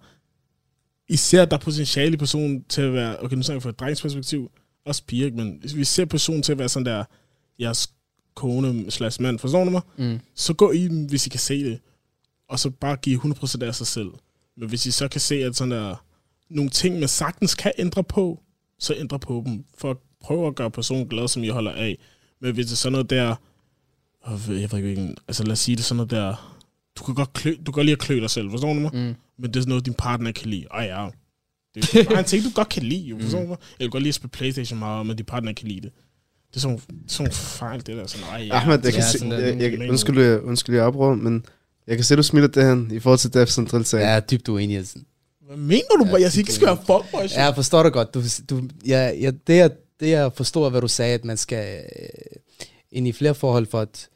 I 1.09 1.15
ser, 1.15 1.41
at 1.41 1.51
der 1.51 1.57
er 1.57 1.61
potentiale 1.61 2.13
i 2.13 2.17
personen 2.17 2.63
til 2.69 2.81
at 2.81 2.93
være, 2.93 3.23
okay, 3.23 3.35
nu 3.35 3.43
snakker 3.43 3.57
jeg 3.57 3.63
fra 3.63 3.69
et 3.69 3.79
drengsperspektiv, 3.79 4.51
også 4.85 5.03
piger, 5.07 5.31
men 5.31 5.57
hvis 5.59 5.75
vi 5.75 5.83
ser 5.83 6.05
personen 6.05 6.43
til 6.43 6.51
at 6.51 6.57
være 6.57 6.69
sådan 6.69 6.85
der, 6.85 7.03
jeres 7.59 7.89
kone 8.35 8.91
slash 8.91 9.21
mand, 9.21 9.39
forstår 9.39 9.63
du 9.63 9.69
mig? 9.69 9.81
Mm. 9.97 10.19
Så 10.35 10.53
gå 10.53 10.71
i 10.71 10.87
dem, 10.87 11.05
hvis 11.05 11.27
I 11.27 11.29
kan 11.29 11.39
se 11.39 11.63
det, 11.63 11.79
og 12.49 12.59
så 12.59 12.69
bare 12.69 12.95
give 12.95 13.19
100% 13.19 13.63
af 13.63 13.75
sig 13.75 13.87
selv. 13.87 14.09
Men 14.57 14.69
hvis 14.69 14.85
I 14.85 14.91
så 14.91 15.07
kan 15.07 15.21
se, 15.21 15.35
at 15.35 15.55
sådan 15.55 15.71
der, 15.71 16.05
nogle 16.49 16.69
ting, 16.69 16.99
man 16.99 17.07
sagtens 17.07 17.55
kan 17.55 17.71
ændre 17.77 18.03
på, 18.03 18.41
så 18.79 18.95
ændre 18.97 19.19
på 19.19 19.43
dem, 19.45 19.65
for 19.77 19.91
at 19.91 19.97
prøve 20.21 20.47
at 20.47 20.55
gøre 20.55 20.71
personen 20.71 21.07
glad, 21.07 21.27
som 21.27 21.43
I 21.43 21.47
holder 21.47 21.71
af. 21.71 21.97
Men 22.41 22.53
hvis 22.53 22.65
det 22.65 22.71
er 22.71 22.75
sådan 22.75 22.91
noget 22.91 23.09
der, 23.09 23.35
åh, 24.31 24.61
jeg 24.61 24.71
ved 24.71 24.89
ikke, 24.89 25.15
altså 25.27 25.43
lad 25.43 25.51
os 25.51 25.59
sige 25.59 25.75
det 25.75 25.81
er 25.81 25.85
sådan 25.85 25.95
noget 25.97 26.11
der, 26.11 26.57
du 26.99 27.03
kan 27.03 27.15
godt, 27.15 27.33
klø, 27.33 27.51
du 27.51 27.71
kan 27.71 27.73
godt 27.73 27.85
lide 27.85 27.91
at 27.93 27.99
klø 27.99 28.19
dig 28.19 28.29
selv, 28.29 28.51
forstår 28.51 28.73
du 28.73 28.79
mig? 28.79 28.91
Mm. 28.93 29.15
Men 29.39 29.49
det 29.49 29.55
er 29.55 29.59
sådan 29.61 29.69
noget, 29.69 29.85
din 29.85 29.93
partner 29.93 30.31
kan 30.31 30.49
lide. 30.49 30.65
Ej 30.73 30.83
ja, 30.83 31.07
det 31.75 31.95
er 31.95 32.03
bare 32.09 32.19
en 32.19 32.25
ting, 32.25 32.43
du 32.43 32.49
godt 32.55 32.69
kan 32.69 32.83
lide, 32.83 33.01
jo, 33.07 33.17
forstår 33.21 33.39
du 33.41 33.47
mig? 33.47 33.57
Jeg 33.79 33.85
kan 33.85 33.89
godt 33.89 34.03
lide 34.03 34.09
at 34.09 34.15
spille 34.15 34.31
Playstation 34.31 34.79
meget, 34.79 35.05
men 35.05 35.15
din 35.15 35.25
partner 35.25 35.53
kan 35.53 35.67
lide 35.67 35.81
det. 35.81 35.91
Det 36.49 36.55
er 36.55 36.59
sådan, 36.59 36.77
det 36.77 36.83
er 36.89 36.93
sådan 37.07 37.31
fejl, 37.33 37.79
det 37.85 37.97
der. 37.97 38.07
Sådan, 38.07 38.27
ej, 38.27 38.45
ja, 38.45 38.55
Ahmed, 38.55 38.79
jeg 38.83 38.93
kan 38.93 39.01
Ja, 39.01 39.09
se, 39.11 39.19
sådan 39.19 39.31
jeg, 39.33 39.61
jeg, 39.61 39.71
mening. 39.71 39.91
undskyld, 39.91 40.21
jeg, 40.21 40.41
undskyld, 40.43 40.75
jeg 40.75 40.93
men 41.17 41.45
jeg 41.87 41.97
kan 41.97 42.03
se, 42.03 42.15
du 42.15 42.23
smiler 42.23 42.47
det 42.47 42.63
her 42.63 42.95
i 42.95 42.99
forhold 42.99 43.19
til 43.19 43.33
Def 43.33 43.49
som 43.49 43.67
drillsag. 43.67 43.99
Ja, 43.99 44.07
jeg 44.07 44.15
er 44.15 44.19
dybt 44.19 44.49
uenig. 44.49 44.77
Altså. 44.77 44.99
Hvad 45.47 45.57
mener 45.57 45.95
du? 45.99 46.05
Ja, 46.05 46.15
jeg 46.21 46.31
siger 46.31 46.41
ikke, 46.41 46.53
skal 46.53 46.67
være 46.67 46.77
fuckboys. 46.77 47.33
Ja, 47.33 47.43
jeg 47.43 47.55
forstår 47.55 47.83
dig 47.83 47.91
godt. 47.91 48.13
Du, 48.13 48.21
du, 48.49 48.61
ja, 48.87 49.11
ja, 49.21 49.31
det, 49.47 49.55
jeg, 49.55 49.71
det 49.99 50.09
jeg 50.09 50.33
forstår, 50.33 50.69
hvad 50.69 50.81
du 50.81 50.87
sagde, 50.87 51.13
at 51.13 51.25
man 51.25 51.37
skal 51.37 51.83
øh, 51.99 52.09
ind 52.91 53.07
i 53.07 53.11
flere 53.11 53.35
forhold 53.35 53.65
for 53.65 53.79
at 53.79 54.09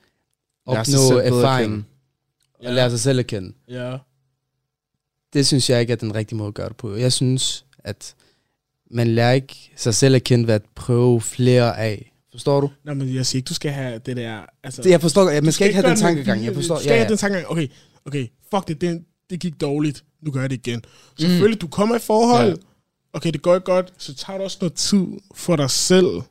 opnå 0.77 1.17
erfaring 1.19 1.71
kende. 1.71 2.69
og 2.69 2.73
lære 2.73 2.89
sig 2.89 2.99
selv 2.99 3.19
at 3.19 3.27
kende. 3.27 3.53
Ja. 3.69 3.97
Det 5.33 5.47
synes 5.47 5.69
jeg 5.69 5.81
ikke 5.81 5.93
er 5.93 5.97
den 5.97 6.15
rigtige 6.15 6.37
måde 6.37 6.47
at 6.47 6.53
gøre 6.53 6.69
det 6.69 6.77
på. 6.77 6.95
Jeg 6.95 7.13
synes, 7.13 7.65
at 7.83 8.15
man 8.91 9.07
lærer 9.07 9.31
ikke 9.31 9.71
sig 9.75 9.95
selv 9.95 10.15
at 10.15 10.23
kende 10.23 10.47
ved 10.47 10.53
at 10.53 10.61
prøve 10.75 11.21
flere 11.21 11.77
af. 11.77 12.13
Forstår 12.31 12.61
du? 12.61 12.69
Nej, 12.85 12.93
men 12.93 13.15
jeg 13.15 13.25
siger 13.25 13.39
ikke, 13.39 13.47
du 13.47 13.53
skal 13.53 13.71
have 13.71 13.99
det 14.05 14.17
der... 14.17 14.41
Altså, 14.63 14.81
Det, 14.81 14.89
jeg 14.89 15.01
forstår 15.01 15.23
godt. 15.23 15.33
Man 15.33 15.43
du 15.45 15.51
skal 15.51 15.67
ikke 15.67 15.79
have 15.81 15.89
den 15.89 15.97
tankegang. 15.97 16.45
Jeg 16.45 16.53
forstår. 16.55 16.75
Du 16.75 16.81
skal 16.81 16.89
Ja, 16.89 16.95
have 16.95 17.03
ja. 17.03 17.09
den 17.09 17.17
tankegang, 17.17 17.47
okay, 17.51 17.67
okay, 18.05 18.27
fuck 18.51 18.67
det, 18.67 18.81
det, 18.81 19.03
det 19.29 19.39
gik 19.39 19.61
dårligt, 19.61 20.03
nu 20.21 20.31
gør 20.31 20.41
jeg 20.41 20.49
det 20.49 20.67
igen. 20.67 20.81
Selvfølgelig, 21.19 21.61
du 21.61 21.67
kommer 21.67 21.95
i 21.95 21.99
forhold, 21.99 22.43
Ja. 22.45 22.49
ja. 22.49 22.55
okay, 23.13 23.31
det 23.31 23.41
går 23.41 23.55
ikke 23.55 23.65
godt, 23.65 23.93
så 23.97 24.15
tager 24.15 24.37
du 24.37 24.43
også 24.43 24.57
noget 24.61 24.73
tid 24.73 25.05
for 25.35 25.55
dig 25.55 25.69
selv, 25.69 26.21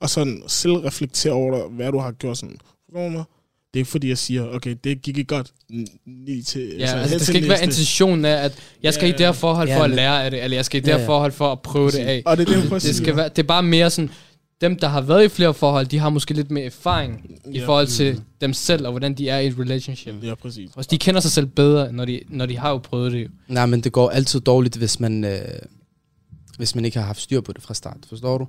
og 0.00 0.10
sådan 0.10 0.42
selv 0.46 0.72
reflektere 0.72 1.32
over 1.32 1.56
dig, 1.58 1.68
hvad 1.76 1.92
du 1.92 1.98
har 1.98 2.12
gjort 2.12 2.38
sådan. 2.38 2.56
Forstår 2.84 3.04
du 3.04 3.08
mig? 3.08 3.24
Det 3.74 3.78
er 3.78 3.80
ikke 3.80 3.90
fordi, 3.90 4.08
jeg 4.08 4.18
siger, 4.18 4.48
okay, 4.48 4.76
det 4.84 5.02
gik 5.02 5.18
ikke 5.18 5.28
godt. 5.28 5.52
N- 5.72 6.02
Ni 6.06 6.42
til, 6.42 6.74
Ja, 6.78 6.82
altså, 6.82 6.96
hen 6.96 7.02
det 7.04 7.10
til 7.18 7.20
skal 7.26 7.36
ikke 7.36 7.48
være 7.48 7.62
intentionen 7.62 8.24
af, 8.24 8.44
at 8.44 8.58
jeg 8.82 8.94
skal 8.94 9.06
Ja, 9.06 9.14
i 9.14 9.18
det 9.18 9.26
her 9.26 9.32
forhold 9.32 9.68
ja, 9.68 9.78
for 9.78 9.84
at 9.84 9.90
lære 9.90 10.24
af 10.24 10.30
det, 10.30 10.44
eller 10.44 10.56
jeg 10.56 10.64
skal 10.64 10.78
i 10.78 10.80
det 10.80 10.88
Ja, 10.88 10.96
her 10.96 11.00
ja. 11.02 11.08
forhold 11.08 11.32
for 11.32 11.52
at 11.52 11.60
prøve 11.60 11.90
det 11.90 11.98
af. 11.98 12.22
Og 12.26 12.36
det 12.36 12.48
er 12.48 12.60
det, 12.62 12.82
Det, 12.82 12.94
skal 12.94 13.16
være, 13.16 13.28
det 13.28 13.38
er 13.38 13.42
bare 13.46 13.62
mere 13.62 13.90
sådan, 13.90 14.10
dem 14.60 14.76
der 14.78 14.88
har 14.88 15.00
været 15.00 15.24
i 15.24 15.28
flere 15.28 15.54
forhold, 15.54 15.86
de 15.86 15.98
har 15.98 16.10
måske 16.10 16.34
lidt 16.34 16.50
mere 16.50 16.64
erfaring 16.64 17.30
i 17.50 17.58
Ja. 17.58 17.66
forhold 17.66 17.86
til 17.86 18.20
dem 18.40 18.52
selv, 18.52 18.86
og 18.86 18.92
hvordan 18.92 19.14
de 19.14 19.28
er 19.28 19.38
i 19.38 19.46
et 19.46 19.58
relationship. 19.58 20.14
Ja, 20.22 20.34
præcis. 20.34 20.70
Og 20.76 20.90
de 20.90 20.98
kender 20.98 21.20
sig 21.20 21.30
selv 21.30 21.46
bedre, 21.46 21.92
når 21.92 22.04
de, 22.04 22.20
når 22.28 22.46
de 22.46 22.58
har 22.58 22.70
jo 22.70 22.78
prøvet 22.78 23.12
det. 23.12 23.22
jo. 23.24 23.28
Nej, 23.48 23.66
men 23.66 23.80
det 23.80 23.92
går 23.92 24.10
altid 24.10 24.40
dårligt, 24.40 24.76
hvis 24.76 25.00
man, 25.00 25.24
øh, 25.24 25.38
hvis 26.58 26.74
man 26.74 26.84
ikke 26.84 26.98
har 26.98 27.06
haft 27.06 27.20
styr 27.20 27.40
på 27.40 27.52
det 27.52 27.62
fra 27.62 27.74
start. 27.74 27.96
Forstår 28.08 28.38
du? 28.38 28.46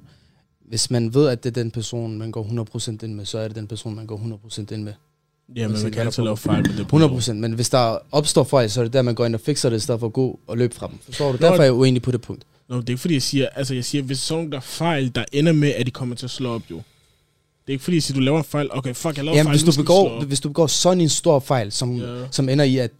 Hvis 0.67 0.91
man 0.91 1.13
ved, 1.13 1.27
at 1.27 1.43
det 1.43 1.49
er 1.57 1.63
den 1.63 1.71
person, 1.71 2.17
man 2.17 2.31
går 2.31 2.43
100% 2.43 2.89
ind 3.03 3.13
med, 3.13 3.25
så 3.25 3.37
er 3.37 3.47
det 3.47 3.55
den 3.55 3.67
person, 3.67 3.95
man 3.95 4.05
går 4.07 4.17
100% 4.17 4.73
ind 4.73 4.83
med. 4.83 4.93
Ja, 5.55 5.67
men 5.67 5.81
man 5.83 5.91
kan 5.91 6.01
altid 6.05 6.23
lave 6.23 6.37
fejl 6.37 6.67
med 6.67 6.77
det. 6.77 7.29
100%. 7.29 7.33
Men 7.33 7.53
hvis 7.53 7.69
der 7.69 7.97
opstår 8.11 8.43
fejl, 8.43 8.69
så 8.69 8.79
er 8.79 8.83
det 8.83 8.93
der, 8.93 9.01
man 9.01 9.15
går 9.15 9.25
ind 9.25 9.35
og 9.35 9.41
fikser 9.41 9.69
det, 9.69 9.77
i 9.77 9.79
stedet 9.79 9.99
for 9.99 10.07
at 10.07 10.13
gå 10.13 10.39
og 10.47 10.57
løbe 10.57 10.75
fra 10.75 10.87
dem. 10.87 10.97
Forstår 11.05 11.25
du? 11.31 11.31
Nå, 11.31 11.37
Derfor 11.47 11.57
er 11.59 11.63
jeg 11.63 11.73
uenig 11.73 12.01
på 12.01 12.11
det 12.11 12.21
punkt. 12.21 12.43
Nå, 12.69 12.75
det 12.77 12.85
er 12.85 12.89
ikke 12.89 13.01
fordi, 13.01 13.13
jeg 13.13 13.21
siger, 13.21 13.47
altså 13.55 13.73
jeg 13.73 13.85
siger, 13.85 14.01
hvis 14.01 14.19
sådan 14.19 14.51
der 14.51 14.57
er 14.57 14.61
fejl, 14.61 15.11
der 15.15 15.25
ender 15.31 15.51
med, 15.51 15.69
at 15.73 15.85
de 15.85 15.91
kommer 15.91 16.15
til 16.15 16.25
at 16.25 16.29
slå 16.31 16.49
op, 16.49 16.61
jo. 16.71 16.75
Det 16.75 16.83
er 17.67 17.71
ikke 17.71 17.83
fordi, 17.83 17.97
jeg 17.97 18.03
siger, 18.03 18.15
du 18.15 18.21
laver 18.21 18.37
en 18.37 18.43
fejl, 18.43 18.67
okay, 18.71 18.93
fuck, 18.93 19.17
jeg 19.17 19.25
laver 19.25 19.33
en 19.33 19.37
Jamen, 19.37 19.47
fejl, 19.49 19.63
hvis 19.65 19.75
du, 19.75 19.81
begår, 19.81 20.23
hvis 20.25 20.39
du 20.39 20.49
begår 20.49 20.67
sådan 20.67 21.01
en 21.01 21.09
stor 21.09 21.39
fejl, 21.39 21.71
som, 21.71 21.95
Ja. 21.95 22.05
som 22.31 22.49
ender 22.49 22.65
i, 22.65 22.77
at 22.77 22.91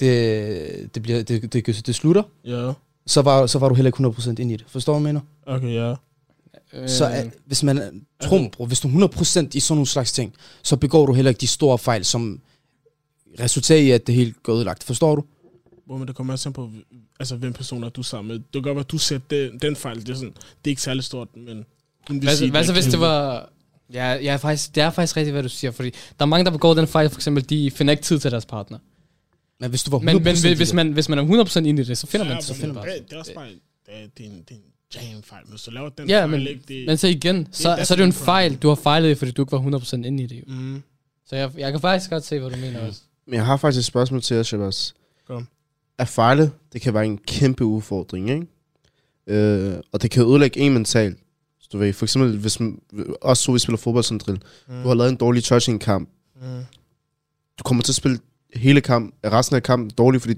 det, 0.00 0.94
det, 0.94 1.02
bliver, 1.02 1.22
det, 1.22 1.52
det, 1.52 1.86
det 1.86 1.94
slutter, 1.94 2.22
Ja, 2.44 2.72
så 3.06 3.22
var, 3.22 3.46
så 3.46 3.58
var 3.58 3.68
du 3.68 3.74
heller 3.74 3.88
ikke 3.88 4.22
100% 4.22 4.34
ind 4.40 4.52
i 4.52 4.56
det. 4.56 4.64
Forstår 4.68 4.92
du, 4.92 4.98
hvad 5.00 5.08
jeg 5.14 5.22
mener? 5.46 5.56
okay, 5.56 5.74
ja. 5.74 5.94
Øh, 6.72 6.88
Så 6.88 7.04
er, 7.04 7.24
hvis 7.46 7.62
man, 7.62 8.06
tro 8.22 8.38
mig, 8.38 8.50
bro, 8.50 8.66
hvis 8.66 8.80
du 8.80 8.88
er 8.88 9.08
100% 9.08 9.48
i 9.54 9.60
sådan 9.60 9.76
nogle 9.76 9.86
slags 9.86 10.12
ting, 10.12 10.34
så 10.62 10.76
begår 10.76 11.06
du 11.06 11.12
heller 11.12 11.28
ikke 11.28 11.40
de 11.40 11.46
store 11.46 11.78
fejl, 11.78 12.04
som 12.04 12.40
resulterer 13.40 13.78
i, 13.78 13.90
at 13.90 14.06
det 14.06 14.14
hele 14.14 14.34
går 14.42 14.54
ødelagt. 14.54 14.84
Forstår 14.84 15.16
du? 15.16 15.24
Hvor 15.86 15.96
man 15.96 16.08
det 16.08 16.16
kommer 16.16 16.32
også 16.32 16.48
an 16.48 16.52
på, 16.52 16.70
altså, 17.20 17.36
hvem 17.36 17.52
personer 17.52 17.88
du 17.88 18.00
er 18.00 18.04
sammen 18.04 18.28
med. 18.28 18.36
Det 18.38 18.52
kan 18.52 18.62
godt 18.62 18.74
være, 18.74 18.84
at 18.84 18.90
du 18.90 18.98
ser 18.98 19.18
den, 19.18 19.58
den 19.58 19.76
fejl, 19.76 20.00
det 20.00 20.08
er, 20.08 20.14
sådan, 20.14 20.30
det 20.30 20.64
er 20.64 20.68
ikke 20.70 20.82
særlig 20.82 21.04
stort, 21.04 21.28
men... 21.36 21.64
Hvad, 22.08 22.36
sige, 22.36 22.50
hvad 22.50 22.64
så 22.64 22.72
er 22.72 22.74
hvis 22.74 22.86
det 22.86 23.00
var... 23.00 23.50
Ja, 23.92 24.14
ja 24.14 24.36
faktisk, 24.36 24.74
det 24.74 24.82
er 24.82 24.90
faktisk 24.90 25.16
rigtigt, 25.16 25.34
hvad 25.34 25.42
du 25.42 25.48
siger, 25.48 25.70
fordi 25.70 25.90
der 25.90 26.24
er 26.24 26.24
mange, 26.24 26.44
der 26.44 26.50
begår 26.50 26.74
den 26.74 26.86
fejl, 26.86 27.10
for 27.10 27.18
eksempel, 27.18 27.50
de 27.50 27.70
finder 27.70 27.90
ikke 27.90 28.02
tid 28.02 28.18
til 28.18 28.30
deres 28.30 28.46
partner. 28.46 28.78
Men 29.60 29.70
hvis 29.70 29.82
du 29.82 29.90
var 29.90 29.98
100% 29.98 30.04
Men, 30.04 30.14
men 30.14 30.22
hvis, 30.22 30.42
det, 30.42 30.74
man, 30.74 30.92
hvis 30.92 31.08
man 31.08 31.18
er 31.18 31.44
100% 31.44 31.58
inde 31.58 31.82
i 31.82 31.84
det, 31.84 31.98
så 31.98 32.06
finder 32.06 32.26
ja, 32.26 32.32
man 32.32 32.42
tid 32.42 32.54
til 32.54 32.68
det. 32.68 32.74
det, 32.74 33.10
det 33.10 33.12
er 33.12 33.18
også 33.18 33.34
bare, 33.34 33.46
det 33.46 33.56
er, 33.86 34.06
det 34.16 34.26
er 34.26 34.30
en, 34.30 34.44
det 34.48 34.56
en 34.96 35.10
jam 35.12 35.22
fejl, 35.22 35.42
men 35.48 35.58
så 35.58 35.70
laver 35.70 35.88
den 35.88 36.08
Ja, 36.08 36.18
fejl, 36.20 36.30
men, 36.30 36.40
ikke? 36.40 36.62
Det, 36.68 36.86
men 36.86 36.96
så 36.96 37.06
igen, 37.06 37.48
så, 37.52 37.74
that's 37.76 37.84
så 37.84 37.94
er 37.94 37.96
det 37.96 38.02
jo 38.02 38.06
en 38.06 38.12
problem. 38.12 38.24
fejl, 38.24 38.56
du 38.56 38.68
har 38.68 38.74
fejlet 38.74 39.10
i, 39.10 39.14
fordi 39.14 39.30
du 39.30 39.42
ikke 39.42 39.52
var 39.52 39.78
100% 39.78 39.94
inde 39.94 40.22
i 40.22 40.26
det. 40.26 40.44
Mm, 40.46 40.82
Så 41.26 41.36
jeg, 41.36 41.50
jeg 41.58 41.72
kan 41.72 41.80
faktisk 41.80 42.10
godt 42.10 42.24
se, 42.24 42.38
hvad 42.38 42.50
du 42.50 42.56
mener 42.56 42.80
også. 42.86 43.00
Men 43.26 43.34
jeg 43.34 43.46
har 43.46 43.56
faktisk 43.56 43.78
et 43.80 43.84
spørgsmål 43.84 44.22
til 44.22 44.34
jer, 44.34 44.42
Shabazz. 44.42 44.92
Kom. 45.26 45.48
At 45.98 46.08
fejle, 46.08 46.50
det 46.72 46.80
kan 46.80 46.94
være 46.94 47.06
en 47.06 47.18
kæmpe 47.18 47.64
udfordring, 47.64 48.30
ikke? 48.30 48.46
Øh, 49.26 49.76
og 49.92 50.02
det 50.02 50.10
kan 50.10 50.22
ødelægge 50.22 50.60
en 50.60 50.72
mentalt. 50.74 51.18
Så 51.60 51.68
du 51.72 51.78
ved, 51.78 51.92
for 51.92 52.04
eksempel, 52.04 52.38
hvis 52.38 52.60
man, 52.60 52.78
også 53.22 53.42
så 53.42 53.52
vi 53.52 53.58
spiller 53.58 53.76
fodbold 53.78 54.04
som 54.04 54.18
drill. 54.18 54.38
mm, 54.68 54.82
Du 54.82 54.88
har 54.88 54.94
lavet 54.94 55.10
en 55.10 55.16
dårlig 55.16 55.44
touching 55.44 55.80
kamp. 55.80 56.08
mm, 56.42 56.64
Du 57.58 57.62
kommer 57.62 57.82
til 57.82 57.92
at 57.92 57.96
spille 57.96 58.18
hele 58.54 58.80
kamp, 58.80 59.14
resten 59.26 59.56
af 59.56 59.62
kampen 59.62 59.90
dårligt, 59.90 60.22
fordi 60.22 60.34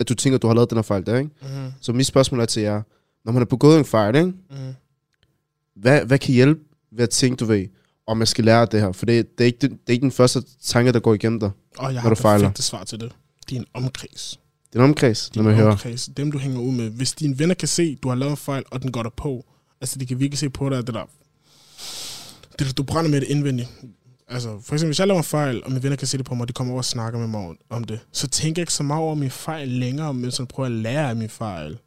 at 0.00 0.08
du 0.08 0.14
tænker, 0.14 0.34
at 0.38 0.42
du 0.42 0.46
har 0.46 0.54
lavet 0.54 0.70
den 0.70 0.78
her 0.78 0.82
fejl 0.82 1.06
der, 1.06 1.18
ikke? 1.18 1.30
mm, 1.42 1.72
Så 1.80 1.92
mit 1.92 2.06
spørgsmål 2.06 2.40
er 2.40 2.44
til 2.46 2.62
jer. 2.62 2.82
Når 3.26 3.32
man 3.32 3.40
har 3.40 3.44
begået 3.46 3.78
en 3.78 3.84
fejl, 3.84 4.14
ikke? 4.16 4.26
mm. 4.26 4.56
Hvad, 5.76 6.04
hvad 6.04 6.18
kan 6.18 6.34
hjælpe 6.34 6.60
ved 6.92 7.02
at 7.02 7.10
tænke, 7.10 7.36
du 7.36 7.44
ved, 7.44 7.66
om 8.06 8.18
jeg 8.18 8.28
skal 8.28 8.44
lære 8.44 8.66
det 8.66 8.80
her? 8.80 8.92
For 8.92 9.06
det, 9.06 9.38
det, 9.38 9.44
er 9.44 9.46
ikke, 9.46 9.58
det, 9.60 9.70
det 9.70 9.78
er 9.88 9.92
ikke 9.92 10.02
den 10.02 10.12
første 10.12 10.42
tanke, 10.64 10.92
der 10.92 11.00
går 11.00 11.14
igennem 11.14 11.40
dig. 11.40 11.50
Og 11.78 11.84
jeg 11.84 11.92
Når 11.94 12.00
har 12.00 12.08
du 12.08 12.14
fejler. 12.14 12.44
perfekte 12.44 12.62
svar 12.62 12.84
til 12.84 13.00
det. 13.00 13.12
Din 13.50 13.64
omkreds. 13.74 14.40
Det 14.72 14.78
er 14.78 14.84
en 14.84 14.88
omkreds, 14.90 15.30
når 15.34 15.42
Din 15.42 15.48
man 15.48 15.54
hører. 15.56 15.70
omkreds. 15.70 16.06
Dem, 16.16 16.32
du 16.32 16.38
hænger 16.38 16.60
ud 16.60 16.72
med. 16.72 16.90
Hvis 16.90 17.12
dine 17.12 17.38
venner 17.38 17.54
kan 17.54 17.68
se, 17.68 17.94
du 17.94 18.08
har 18.08 18.14
lavet 18.16 18.30
en 18.30 18.36
fejl, 18.36 18.64
og 18.70 18.82
den 18.82 18.92
går 18.92 19.02
der 19.02 19.10
på. 19.16 19.44
Altså, 19.80 19.98
de 19.98 20.06
kan 20.06 20.20
virkelig 20.20 20.38
se 20.38 20.50
på 20.50 20.70
dig, 20.70 20.78
at 20.78 20.86
det 20.86 20.94
der... 20.94 21.04
Det, 22.58 22.76
du 22.78 22.82
brænder 22.82 23.10
med 23.10 23.20
det 23.20 23.28
indvendigt. 23.28 23.68
Altså, 24.28 24.48
for 24.48 24.74
eksempel, 24.74 24.86
hvis 24.88 24.98
jeg 24.98 25.06
laver 25.06 25.18
en 25.18 25.24
fejl, 25.24 25.64
og 25.64 25.70
mine 25.70 25.82
venner 25.82 25.96
kan 25.96 26.06
se 26.08 26.18
det 26.18 26.26
på 26.26 26.34
mig, 26.34 26.42
og 26.42 26.48
de 26.48 26.52
kommer 26.52 26.72
over 26.72 26.80
og 26.80 26.84
snakker 26.84 27.18
med 27.18 27.28
mig 27.28 27.54
om- 27.70 27.84
det, 27.84 28.00
så 28.12 28.28
tænker 28.28 28.60
jeg 28.60 28.62
ikke 28.62 28.72
så 28.72 28.82
meget 28.82 29.02
over 29.02 29.14
min 29.14 29.30
fejl 29.30 29.68
længere, 29.68 30.14
men 30.14 30.30
så 30.30 30.44
prøver 30.44 30.68
jeg 30.68 30.76
at 30.76 30.82
lære 30.82 31.08
af 31.10 31.16
min 31.16 31.28
fejl. 31.28 31.78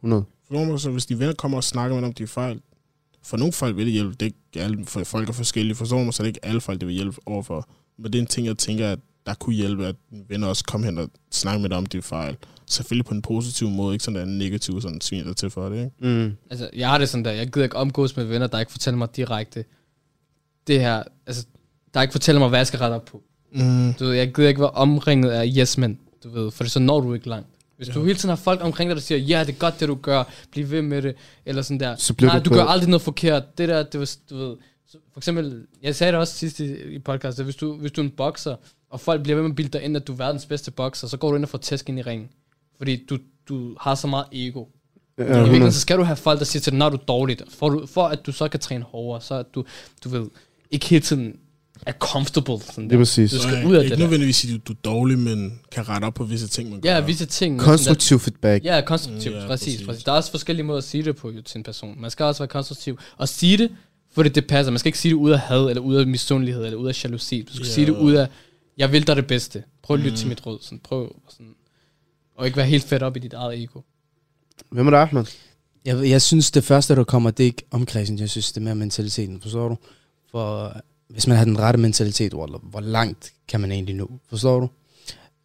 100. 0.00 0.24
For 0.48 0.54
nogle, 0.54 0.78
så 0.78 0.90
hvis 0.90 1.06
de 1.06 1.18
venner 1.18 1.34
kommer 1.34 1.56
og 1.56 1.64
snakker 1.64 1.94
med 1.94 2.02
dig 2.02 2.08
om 2.08 2.14
de 2.14 2.26
fejl, 2.26 2.60
for 3.22 3.36
nogle 3.36 3.52
fejl 3.52 3.76
vil 3.76 3.84
det 3.86 3.92
hjælpe. 3.92 4.12
Det 4.12 4.22
er 4.22 4.26
ikke 4.26 4.64
alle, 4.64 4.86
for 4.86 5.04
folk 5.04 5.28
er 5.28 5.32
forskellige. 5.32 5.74
Forstår 5.74 6.04
mig, 6.04 6.14
så 6.14 6.22
er 6.22 6.24
det 6.24 6.28
ikke 6.28 6.44
alle 6.44 6.60
fejl, 6.60 6.80
det 6.80 6.88
vil 6.88 6.94
hjælpe 6.94 7.16
overfor. 7.26 7.68
Men 7.98 8.12
det 8.12 8.18
er 8.18 8.22
en 8.22 8.26
ting, 8.26 8.46
jeg 8.46 8.58
tænker, 8.58 8.88
at 8.88 8.98
der 9.26 9.34
kunne 9.34 9.54
hjælpe, 9.54 9.86
at 9.86 9.96
venner 10.28 10.46
også 10.46 10.64
kom 10.64 10.82
hen 10.82 10.98
og 10.98 11.10
snakke 11.30 11.60
med 11.60 11.68
dig 11.68 11.78
om 11.78 11.86
de 11.86 12.02
fejl. 12.02 12.36
Selvfølgelig 12.66 13.06
på 13.06 13.14
en 13.14 13.22
positiv 13.22 13.70
måde, 13.70 13.94
ikke 13.94 14.04
sådan 14.04 14.16
der 14.16 14.22
en 14.22 14.38
negativ, 14.38 14.80
sådan 14.80 15.00
sviner 15.00 15.24
dig 15.24 15.36
til 15.36 15.50
for 15.50 15.68
det, 15.68 15.76
ikke? 15.76 15.90
Mm. 15.98 16.36
Altså, 16.50 16.70
jeg 16.76 16.88
har 16.88 16.98
det 16.98 17.08
sådan 17.08 17.24
der, 17.24 17.30
jeg 17.30 17.46
gider 17.46 17.64
ikke 17.64 17.76
omgås 17.76 18.16
med 18.16 18.24
venner, 18.24 18.46
der 18.46 18.60
ikke 18.60 18.72
fortæller 18.72 18.98
mig 18.98 19.16
direkte, 19.16 19.64
det 20.66 20.80
her, 20.80 21.02
altså, 21.26 21.46
der 21.94 22.02
ikke 22.02 22.12
fortæller 22.12 22.40
mig, 22.40 22.48
hvad 22.48 22.58
jeg 22.58 22.66
skal 22.66 22.78
rette 22.78 22.94
op 22.94 23.04
på. 23.04 23.22
Mm. 23.52 23.94
Du 23.94 24.04
ved, 24.04 24.14
jeg 24.14 24.34
gider 24.34 24.48
ikke 24.48 24.60
være 24.60 24.70
omringet 24.70 25.30
af 25.30 25.52
yes 25.58 25.78
men, 25.78 25.98
du 26.24 26.30
ved, 26.30 26.50
for 26.50 26.64
så 26.64 26.80
når 26.80 27.00
du 27.00 27.14
ikke 27.14 27.28
langt. 27.28 27.48
Hvis 27.78 27.88
du 27.88 28.04
hele 28.04 28.18
tiden 28.18 28.28
har 28.28 28.36
folk 28.36 28.64
omkring 28.64 28.88
dig, 28.90 28.96
der 28.96 29.02
siger, 29.02 29.18
ja, 29.18 29.40
det 29.40 29.54
er 29.54 29.58
godt, 29.58 29.80
det 29.80 29.88
du 29.88 29.94
gør, 29.94 30.24
bliv 30.50 30.70
ved 30.70 30.82
med 30.82 31.02
det, 31.02 31.14
eller 31.46 31.62
sådan 31.62 31.80
der. 31.80 31.96
Så 31.96 32.14
Nej, 32.20 32.38
du 32.38 32.50
du 32.50 32.54
gør 32.54 32.64
aldrig 32.64 32.88
noget 32.88 33.02
forkert. 33.02 33.58
Det 33.58 33.68
der, 33.68 33.82
det 33.82 34.00
var, 34.00 34.10
du 34.30 34.36
ved, 34.36 34.56
for 35.12 35.20
eksempel, 35.20 35.66
jeg 35.82 35.94
sagde 35.94 36.12
det 36.12 36.20
også 36.20 36.34
sidst 36.34 36.60
i, 36.60 36.94
i 36.94 36.98
podcastet, 36.98 37.44
hvis 37.44 37.56
du, 37.56 37.76
hvis 37.76 37.92
du 37.92 38.00
er 38.00 38.04
en 38.04 38.10
bokser, 38.10 38.56
og 38.90 39.00
folk 39.00 39.22
bliver 39.22 39.36
ved 39.36 39.42
med 39.42 39.50
at 39.50 39.56
bilde 39.56 39.70
dig 39.70 39.82
ind, 39.82 39.96
at 39.96 40.06
du 40.06 40.12
er 40.12 40.16
verdens 40.16 40.46
bedste 40.46 40.70
bokser, 40.70 41.08
så 41.08 41.16
går 41.16 41.30
du 41.30 41.36
ind 41.36 41.44
og 41.44 41.48
får 41.48 41.58
tæsk 41.58 41.88
ind 41.88 41.98
i 41.98 42.02
ringen. 42.02 42.28
Fordi 42.78 43.04
du, 43.10 43.18
du 43.48 43.76
har 43.80 43.94
så 43.94 44.06
meget 44.06 44.26
ego. 44.32 44.64
Ja, 45.18 45.22
I 45.22 45.26
virkeligheden, 45.26 45.54
100. 45.54 45.72
så 45.72 45.80
skal 45.80 45.98
du 45.98 46.02
have 46.02 46.16
folk, 46.16 46.38
der 46.38 46.44
siger 46.44 46.60
til 46.60 46.72
dig, 46.72 46.78
når 46.78 46.88
du 46.90 46.96
er 46.96 47.00
dårligt, 47.00 47.42
for, 47.48 47.68
du, 47.68 47.86
for 47.86 48.04
at 48.04 48.26
du 48.26 48.32
så 48.32 48.48
kan 48.48 48.60
træne 48.60 48.84
hårdere, 48.84 49.20
så 49.20 49.34
at 49.34 49.46
du, 49.54 49.64
du 50.04 50.08
ved, 50.08 50.26
ikke 50.70 50.86
hele 50.86 51.02
tiden 51.02 51.36
er 51.86 51.92
comfortable. 51.92 52.60
Sådan 52.60 52.84
Det 52.84 52.90
der. 52.90 52.96
er 52.96 53.00
præcis. 53.00 53.30
Du 53.32 53.38
skal 53.38 53.66
ud 53.66 53.74
af 53.74 53.80
ikke 53.82 53.90
det 53.90 53.98
nødvendigvis 53.98 54.36
sige, 54.36 54.54
at 54.54 54.68
du 54.68 54.72
er 54.72 54.76
dårlig, 54.84 55.18
men 55.18 55.60
kan 55.72 55.88
rette 55.88 56.04
op 56.04 56.14
på 56.14 56.24
visse 56.24 56.48
ting, 56.48 56.70
man 56.70 56.80
gør. 56.80 56.90
Ja, 56.94 57.00
visse 57.00 57.26
ting. 57.26 57.60
Konstruktiv 57.60 58.18
feedback. 58.18 58.64
Ja, 58.64 58.80
konstruktivt, 58.86 59.34
Ja, 59.34 59.40
ja, 59.40 59.46
præcis, 59.46 59.66
præcis. 59.74 59.86
præcis. 59.86 60.04
Der 60.04 60.12
er 60.12 60.16
også 60.16 60.30
forskellige 60.30 60.64
måder 60.66 60.78
at 60.78 60.84
sige 60.84 61.04
det 61.04 61.16
på 61.16 61.30
jo, 61.30 61.42
til 61.42 61.58
en 61.58 61.64
person. 61.64 62.00
Man 62.00 62.10
skal 62.10 62.24
også 62.24 62.40
være 62.42 62.48
konstruktiv. 62.48 62.98
Og 63.16 63.28
sige 63.28 63.56
det, 63.58 63.70
fordi 64.14 64.28
det 64.28 64.46
passer. 64.46 64.70
Man 64.72 64.78
skal 64.78 64.88
ikke 64.88 64.98
sige 64.98 65.10
det 65.10 65.16
ud 65.16 65.30
af 65.30 65.38
had, 65.38 65.60
eller 65.68 65.80
ud 65.80 65.94
af 65.96 66.06
misundelighed, 66.06 66.64
eller 66.64 66.78
ud 66.78 66.88
af 66.88 67.04
jalousi. 67.04 67.42
Du 67.42 67.54
skal 67.54 67.66
Ja. 67.66 67.72
sige 67.72 67.86
det 67.86 67.92
ud 67.96 68.12
af, 68.12 68.28
jeg 68.78 68.92
vil 68.92 69.06
dig 69.06 69.16
det 69.16 69.26
bedste. 69.26 69.62
Prøv 69.82 69.94
at 69.94 70.00
lytte 70.00 70.10
Mm. 70.10 70.16
til 70.16 70.28
mit 70.28 70.46
råd. 70.46 70.58
Sådan, 70.62 70.78
prøv 70.84 71.16
sådan, 71.30 71.54
og 72.36 72.46
ikke 72.46 72.56
være 72.56 72.66
helt 72.66 72.84
fedt 72.84 73.02
op 73.02 73.16
i 73.16 73.20
dit 73.20 73.32
eget 73.32 73.62
ego. 73.62 73.80
Hvem 74.70 74.86
er 74.86 74.90
det, 74.90 74.98
Ahmed? 74.98 75.24
Jeg, 75.84 76.08
jeg 76.08 76.22
synes, 76.22 76.50
det 76.50 76.64
første, 76.64 76.94
der 76.96 77.04
kommer, 77.04 77.30
det 77.30 77.42
er 77.44 77.46
ikke 77.46 77.62
omkredsen. 77.70 78.18
Jeg 78.18 78.30
synes, 78.30 78.52
det 78.52 78.60
er 78.60 78.64
mere 78.64 78.74
mentaliteten. 78.74 79.40
Forstår 79.40 79.68
du? 79.68 79.76
For 80.30 80.76
hvis 81.08 81.26
man 81.26 81.36
har 81.36 81.44
den 81.44 81.58
rette 81.58 81.80
mentalitet, 81.80 82.32
hvor, 82.32 82.60
hvor 82.62 82.80
langt 82.80 83.32
kan 83.48 83.60
man 83.60 83.72
egentlig 83.72 83.94
nå? 83.94 84.10
Forstår 84.30 84.60
du? 84.60 84.68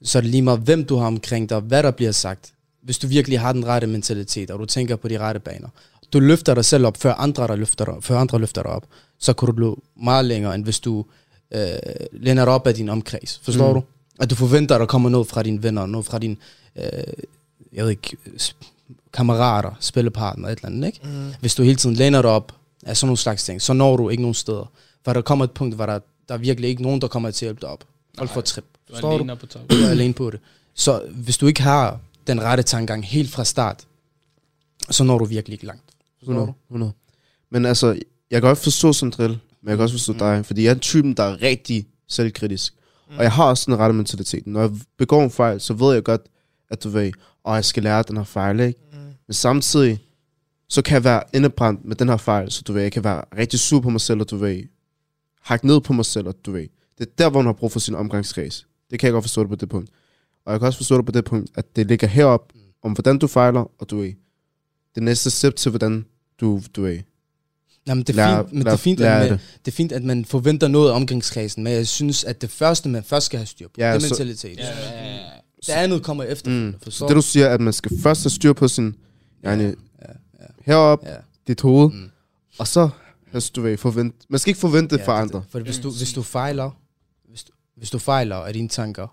Så 0.03 0.17
er 0.17 0.21
det 0.21 0.31
lige 0.31 0.41
meget, 0.41 0.59
hvem 0.59 0.85
du 0.85 0.95
har 0.95 1.07
omkring 1.07 1.49
dig, 1.49 1.59
hvad 1.59 1.83
der 1.83 1.91
bliver 1.91 2.11
sagt. 2.11 2.53
Hvis 2.81 2.97
du 2.99 3.07
virkelig 3.07 3.39
har 3.39 3.53
den 3.53 3.65
rette 3.65 3.87
mentalitet, 3.87 4.51
og 4.51 4.59
du 4.59 4.65
tænker 4.65 4.95
på 4.95 5.07
de 5.07 5.19
rette 5.19 5.39
baner. 5.39 5.67
Du 6.13 6.19
løfter 6.19 6.53
dig 6.53 6.65
selv 6.65 6.85
op, 6.85 6.97
før 6.97 7.13
andre, 7.13 7.47
der 7.47 7.55
løfter 7.55 7.85
dig, 7.85 7.93
før 8.01 8.17
andre 8.19 8.39
løfter 8.39 8.61
dig 8.63 8.71
op. 8.71 8.85
Så 9.19 9.33
kan 9.33 9.47
du 9.47 9.53
nå 9.61 9.79
meget 10.03 10.25
længere, 10.25 10.55
end 10.55 10.63
hvis 10.63 10.79
du 10.79 11.05
øh, 11.51 11.61
læner 12.11 12.45
dig 12.45 12.53
op 12.53 12.67
af 12.67 12.75
din 12.75 12.89
omkreds. 12.89 13.41
Forstår 13.43 13.67
Mm. 13.67 13.73
du? 13.73 13.83
At 14.19 14.29
du 14.29 14.35
forventer, 14.35 14.75
at 14.75 14.79
der 14.79 14.85
kommer 14.85 15.09
noget 15.09 15.27
fra 15.27 15.43
dine 15.43 15.63
venner, 15.63 15.85
noget 15.85 16.05
fra 16.05 16.19
dine 16.19 16.35
øh, 16.75 16.83
jeg 17.73 17.83
ved 17.83 17.89
ikke, 17.91 18.17
kammerater, 19.13 19.71
spillepartner, 19.79 20.49
et 20.49 20.55
eller 20.57 20.65
andet, 20.69 20.87
ikke? 20.87 20.99
Mm. 21.03 21.33
Hvis 21.39 21.55
du 21.55 21.63
hele 21.63 21.75
tiden 21.75 21.95
læner 21.95 22.21
dig 22.21 22.31
op 22.31 22.51
af 22.85 22.97
sådan 22.97 23.07
nogle 23.07 23.17
slags 23.17 23.43
ting, 23.43 23.61
så 23.61 23.73
når 23.73 23.97
du 23.97 24.09
ikke 24.09 24.21
nogen 24.23 24.33
steder. 24.33 24.71
For 25.05 25.13
der 25.13 25.21
kommer 25.21 25.45
et 25.45 25.51
punkt, 25.51 25.75
hvor 25.75 25.85
der, 25.85 25.99
der 26.27 26.33
er 26.33 26.37
virkelig 26.37 26.69
ikke 26.69 26.81
nogen, 26.83 27.01
der 27.01 27.07
kommer 27.07 27.31
til 27.31 27.45
at 27.45 27.47
hjælpe 27.47 27.61
dig 27.61 27.69
op. 27.69 27.83
Folk 28.17 28.29
får 28.29 28.41
trip. 28.41 28.65
Du 28.89 28.93
er 28.93 29.11
alene 29.11 29.35
på 29.35 29.45
top. 29.45 29.61
Du 29.69 29.75
er 29.75 29.89
alene 29.89 30.13
på 30.13 30.29
det. 30.29 30.39
Så 30.73 31.01
hvis 31.11 31.37
du 31.37 31.47
ikke 31.47 31.61
har 31.61 31.99
den 32.27 32.41
rette 32.41 32.63
tankegang 32.63 33.05
helt 33.05 33.29
fra 33.31 33.43
start, 33.43 33.83
så 34.91 35.03
når 35.03 35.17
du 35.17 35.25
virkelig 35.25 35.53
ikke 35.53 35.65
langt. 35.65 35.83
Forstår 36.19 36.31
100. 36.33 36.47
du? 36.47 36.53
100. 36.73 36.91
Men 37.51 37.65
altså, 37.65 37.87
jeg 38.31 38.41
kan 38.41 38.49
godt 38.49 38.57
forstå 38.57 38.93
sådan 38.93 39.07
en 39.07 39.13
drill, 39.17 39.39
men 39.61 39.69
jeg 39.69 39.77
kan 39.77 39.83
også 39.83 39.95
forstå 39.95 40.13
Mm. 40.13 40.19
dig, 40.19 40.45
fordi 40.45 40.63
jeg 40.63 40.69
er 40.71 40.75
typen, 40.79 41.13
der 41.13 41.23
er 41.23 41.41
rigtig 41.41 41.87
selvkritisk. 42.07 42.73
Og 43.17 43.23
jeg 43.23 43.31
har 43.31 43.43
også 43.45 43.63
den 43.71 43.79
rette 43.79 43.93
mentalitet. 43.93 44.47
Når 44.47 44.61
jeg 44.61 44.71
begår 44.97 45.23
en 45.23 45.31
fejl, 45.31 45.61
så 45.61 45.73
ved 45.73 45.93
jeg 45.93 46.03
godt, 46.03 46.21
at 46.69 46.83
du 46.83 46.89
ved, 46.89 47.11
at 47.47 47.53
jeg 47.53 47.65
skal 47.65 47.83
lære 47.83 48.03
den 48.07 48.17
her 48.17 48.23
fejl, 48.23 48.59
ikke? 48.59 48.79
Mm. 48.93 48.97
Men 49.27 49.33
samtidig, 49.33 49.99
så 50.69 50.81
kan 50.81 50.93
jeg 50.93 51.03
være 51.03 51.23
indebrændt 51.33 51.85
med 51.85 51.95
den 51.95 52.09
her 52.09 52.17
fejl, 52.17 52.51
så 52.51 52.61
du 52.67 52.73
ved, 52.73 52.81
jeg 52.81 52.91
kan 52.91 53.03
være 53.03 53.21
rigtig 53.37 53.59
sur 53.59 53.79
på 53.79 53.89
mig 53.89 54.01
selv, 54.01 54.21
og 54.21 54.29
du 54.29 54.37
ved, 54.37 54.63
hakke 55.43 55.67
ned 55.67 55.81
på 55.81 55.93
mig 55.93 56.05
selv, 56.05 56.27
og 56.27 56.35
du 56.45 56.51
ved. 56.51 56.67
Det 56.97 57.07
er 57.07 57.11
der, 57.17 57.29
hvor 57.29 57.39
man 57.41 57.45
har 57.45 57.53
brug 57.53 57.71
for 57.71 57.79
sin 57.79 57.95
omgangskreds. 57.95 58.67
Det 58.91 58.99
kan 58.99 59.07
jeg 59.07 59.13
godt 59.13 59.23
forstå 59.23 59.41
det 59.41 59.49
på 59.49 59.55
det 59.55 59.69
punkt. 59.69 59.89
Og 60.45 60.51
jeg 60.51 60.59
kan 60.59 60.67
også 60.67 60.77
forstå 60.77 60.97
det 60.97 61.05
på 61.05 61.11
det 61.11 61.25
punkt, 61.25 61.51
at 61.55 61.75
det 61.75 61.87
ligger 61.87 62.07
herop, 62.07 62.53
om 62.83 62.91
hvordan 62.91 63.17
du 63.17 63.27
fejler, 63.27 63.71
og 63.79 63.89
du 63.89 63.97
ved, 63.97 64.13
det 64.95 65.03
næste 65.03 65.29
step 65.31 65.55
til, 65.55 65.69
hvordan 65.69 66.05
du, 66.39 66.61
du 66.75 66.81
ved, 66.81 66.99
Jamen, 67.87 68.03
det 68.03 68.17
er 68.19 68.37
fint, 68.43 68.53
men 68.53 68.65
det 68.65 68.71
er 68.71 68.77
fint, 68.77 69.01
at 69.01 69.21
man, 69.21 69.31
det. 69.31 69.39
det 69.65 69.71
er 69.71 69.75
fint, 69.75 69.91
at 69.91 70.03
man 70.03 70.25
forventer 70.25 70.67
noget 70.67 70.91
af 70.91 70.95
omgangskredsen, 70.95 71.63
men 71.63 71.73
jeg 71.73 71.87
synes, 71.87 72.23
at 72.23 72.41
det 72.41 72.49
første, 72.49 72.89
man 72.89 73.03
først 73.03 73.25
skal 73.25 73.37
have 73.39 73.47
styr 73.47 73.67
på, 73.67 73.73
Ja, 73.77 73.87
det 73.89 73.95
er 73.95 73.99
så- 73.99 74.07
mentalitet. 74.13 74.57
Ja, 74.57 74.67
ja, 74.67 75.13
ja. 75.15 75.19
Det 75.65 75.69
andet 75.69 76.03
kommer 76.03 76.23
efter. 76.23 76.51
Mm. 76.51 76.75
Så 76.91 77.07
det 77.07 77.15
du 77.15 77.21
siger, 77.21 77.49
at 77.49 77.61
man 77.61 77.73
skal 77.73 77.99
først 78.01 78.23
have 78.23 78.29
styr 78.31 78.53
på 78.53 78.67
sin, 78.67 78.95
yani, 79.45 79.63
ja, 79.63 79.73
herop, 80.65 80.99
ja. 81.05 81.15
dit 81.47 81.61
hoved, 81.61 81.89
Mm. 81.91 82.09
og 82.59 82.67
så, 82.67 82.89
altså, 83.33 83.51
du 83.55 83.61
ved, 83.61 83.77
forvente, 83.77 84.17
man 84.29 84.39
skal 84.39 84.49
ikke 84.49 84.59
forvente 84.59 84.97
det 84.97 85.05
fra 85.05 85.15
det- 85.15 85.21
andre. 85.21 85.43
For 85.49 85.59
hvis 85.59 85.79
du, 85.79 85.91
hvis 85.91 86.13
du 86.13 86.21
fejler, 86.21 86.71
hvis 87.29 87.43
du, 87.43 87.51
hvis 87.77 87.89
du 87.89 87.99
fejler 87.99 88.35
af 88.35 88.53
dine 88.53 88.69
tanker, 88.69 89.07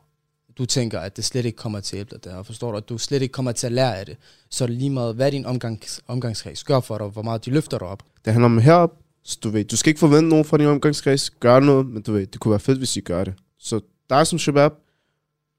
du 0.58 0.66
tænker, 0.66 1.00
at 1.00 1.16
det 1.16 1.24
slet 1.24 1.44
ikke 1.44 1.56
kommer 1.56 1.80
til 1.80 1.96
at 1.96 1.98
hjælpe 1.98 2.14
dig 2.16 2.24
der, 2.24 2.36
og 2.36 2.46
forstår 2.46 2.70
du, 2.70 2.76
at 2.76 2.88
du 2.88 2.98
slet 2.98 3.22
ikke 3.22 3.32
kommer 3.32 3.52
til 3.52 3.66
at 3.66 3.72
lære 3.72 3.98
af 3.98 4.06
det, 4.06 4.16
så 4.50 4.64
er 4.64 4.68
det 4.68 4.76
lige 4.76 4.90
meget, 4.90 5.14
hvad 5.14 5.32
din 5.32 5.46
omgangs, 5.46 6.00
omgangskreds 6.06 6.64
gør 6.64 6.80
for 6.80 6.98
dig, 6.98 7.06
hvor 7.06 7.22
meget 7.22 7.44
de 7.44 7.50
løfter 7.50 7.78
dig 7.78 7.86
op. 7.88 8.02
Det 8.24 8.32
handler 8.32 8.46
om 8.46 8.58
herop, 8.58 8.90
så 9.24 9.38
du 9.42 9.48
ved, 9.50 9.64
du 9.64 9.76
skal 9.76 9.90
ikke 9.90 9.98
forvente 10.00 10.28
nogen 10.28 10.44
fra 10.44 10.56
din 10.58 10.66
omgangskreds, 10.66 11.30
gør 11.30 11.60
noget, 11.60 11.86
men 11.86 12.02
du 12.02 12.12
ved, 12.12 12.26
det 12.26 12.40
kunne 12.40 12.50
være 12.50 12.60
fedt, 12.60 12.78
hvis 12.78 12.96
I 12.96 13.00
gør 13.00 13.24
det. 13.24 13.34
Så 13.58 13.80
dig 14.10 14.26
som 14.26 14.38
shabab, 14.38 14.72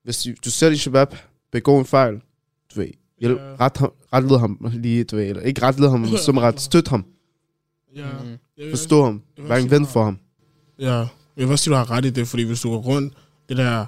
hvis 0.04 0.24
du, 0.24 0.30
du 0.46 0.50
ser 0.52 0.70
din 0.70 0.78
shabab 0.78 1.16
begå 1.52 1.80
en 1.80 1.86
fejl, 1.86 2.14
du 2.76 2.80
ved, 2.80 2.88
Hjælp, 3.20 3.40
Ja. 3.40 3.56
ret, 3.60 3.78
ham, 3.78 3.92
ret 4.14 4.24
led 4.24 4.38
ham 4.40 4.72
lige, 4.74 5.04
du 5.04 5.16
ved, 5.16 5.26
eller 5.26 5.42
ikke 5.42 5.62
ret 5.62 5.80
led 5.80 5.90
ham, 5.90 6.00
men 6.00 6.18
som 6.26 6.38
ret 6.38 6.62
støt 6.62 6.88
ham, 6.88 7.06
Ja. 7.96 8.06
Mm. 8.24 8.70
Forstå 8.70 9.04
ham, 9.04 9.22
vær 9.38 9.56
en 9.58 9.72
ven 9.72 9.82
du 9.84 9.88
for 9.90 10.04
ham. 10.04 10.18
Ja, 10.80 10.96
jeg 10.98 11.08
vil 11.38 11.50
også 11.50 11.64
sige, 11.64 11.72
du 11.72 11.78
har 11.78 11.92
ret 11.92 12.06
i 12.06 12.10
det, 12.10 12.28
fordi 12.28 12.44
hvis 12.44 12.62
du 12.62 12.70
går 12.70 12.78
rundt, 12.82 13.14
det 13.50 13.58
der, 13.58 13.86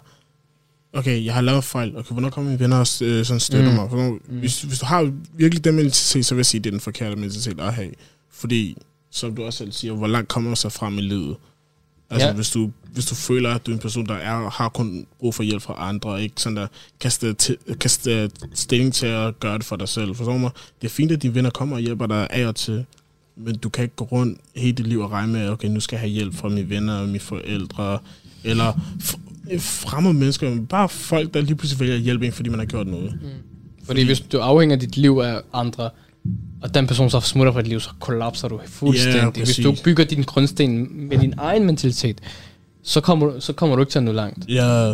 okay, 0.93 1.25
jeg 1.25 1.33
har 1.33 1.41
lavet 1.41 1.63
fejl, 1.63 1.97
okay, 1.97 2.11
hvornår 2.11 2.29
kommer 2.29 2.49
mine 2.51 2.59
venner 2.59 2.77
og 2.77 2.87
øh, 3.01 3.25
sådan 3.25 3.39
støtter 3.39 3.69
Mm. 3.69 3.75
mig? 3.75 3.87
Hvornår, 3.87 4.11
mm. 4.11 4.39
hvis, 4.39 4.61
hvis 4.61 4.79
du 4.79 4.85
har 4.85 5.11
virkelig 5.33 5.63
den 5.63 5.75
mentalitet, 5.75 6.25
så 6.25 6.35
vil 6.35 6.39
jeg 6.39 6.45
sige, 6.45 6.59
at 6.59 6.63
det 6.63 6.69
er 6.69 6.71
den 6.71 6.79
forkerte 6.79 7.15
mentalitet 7.15 7.59
at 7.59 7.73
have. 7.73 7.91
Fordi, 8.31 8.77
som 9.11 9.35
du 9.35 9.43
også 9.43 9.57
selv 9.57 9.71
siger, 9.71 9.93
hvor 9.93 10.07
langt 10.07 10.29
kommer 10.29 10.49
man 10.49 10.57
sig 10.57 10.71
frem 10.71 10.97
i 10.97 11.01
livet? 11.01 11.35
Altså, 12.09 12.27
Ja. 12.27 12.33
hvis, 12.33 12.49
du, 12.51 12.71
hvis 12.93 13.05
du 13.05 13.15
føler, 13.15 13.53
at 13.55 13.65
du 13.65 13.71
er 13.71 13.75
en 13.75 13.81
person, 13.81 14.05
der 14.05 14.13
er, 14.15 14.49
har 14.49 14.69
kun 14.69 15.05
brug 15.19 15.35
for 15.35 15.43
hjælp 15.43 15.61
fra 15.61 15.75
andre, 15.89 16.09
og 16.09 16.21
ikke 16.21 16.35
sådan 16.41 16.55
der 16.57 16.67
kaste, 16.99 17.33
til, 17.33 17.57
kaste 17.79 18.31
stilling 18.53 18.93
til 18.93 19.05
at 19.07 19.39
gøre 19.39 19.57
det 19.57 19.65
for 19.65 19.75
dig 19.75 19.89
selv. 19.89 20.15
Forstår 20.15 20.33
du 20.33 20.37
mig? 20.39 20.51
Det 20.81 20.87
er 20.87 20.91
fint, 20.91 21.11
at 21.11 21.21
dine 21.21 21.35
venner 21.35 21.49
kommer 21.49 21.75
og 21.75 21.81
hjælper 21.81 22.07
dig 22.07 22.27
af 22.29 22.45
og 22.47 22.55
til, 22.55 22.85
men 23.35 23.57
du 23.57 23.69
kan 23.69 23.83
ikke 23.83 23.95
gå 23.95 24.03
rundt 24.05 24.39
hele 24.55 24.71
dit 24.73 24.87
liv 24.87 24.99
og 24.99 25.11
regne 25.11 25.33
med, 25.33 25.49
okay, 25.49 25.67
nu 25.67 25.79
skal 25.79 25.95
jeg 25.95 26.01
have 26.01 26.09
hjælp 26.11 26.35
fra 26.35 26.49
mine 26.49 26.69
venner 26.69 26.93
og 26.99 27.05
mine 27.07 27.19
forældre, 27.19 27.99
eller 28.43 28.71
f- 28.99 29.57
fremmede 29.59 30.13
mennesker, 30.13 30.49
men 30.49 30.65
bare 30.67 30.89
folk, 30.89 31.33
der 31.33 31.41
lige 31.41 31.55
pludselig 31.55 31.79
vælger 31.79 31.95
at 31.95 32.01
hjælpe 32.01 32.25
en, 32.25 32.31
fordi 32.31 32.49
man 32.49 32.59
har 32.59 32.65
gjort 32.65 32.87
noget. 32.87 33.19
Fordi 33.83 34.03
hvis 34.05 34.19
du 34.19 34.37
afhænger 34.39 34.75
dit 34.75 34.97
liv 34.97 35.11
af 35.23 35.41
andre, 35.53 35.89
og 36.61 36.73
den 36.73 36.87
person 36.87 37.09
så 37.09 37.19
smutter 37.19 37.53
fra 37.53 37.61
dit 37.61 37.67
liv, 37.69 37.79
så 37.79 37.89
kollapser 37.99 38.47
du 38.47 38.59
fuldstændig. 38.65 39.37
Ja, 39.37 39.43
hvis 39.45 39.55
du 39.57 39.75
bygger 39.83 40.03
din 40.03 40.23
grundsten 40.23 40.87
med 41.09 41.17
din 41.17 41.33
egen 41.37 41.65
mentalitet, 41.65 42.21
så 42.83 43.01
kommer, 43.01 43.25
du, 43.27 43.41
så 43.41 43.53
kommer 43.53 43.75
du 43.75 43.81
ikke 43.81 43.91
til 43.91 43.99
at 43.99 44.03
nå 44.03 44.11
langt. 44.11 44.49
Ja, 44.49 44.89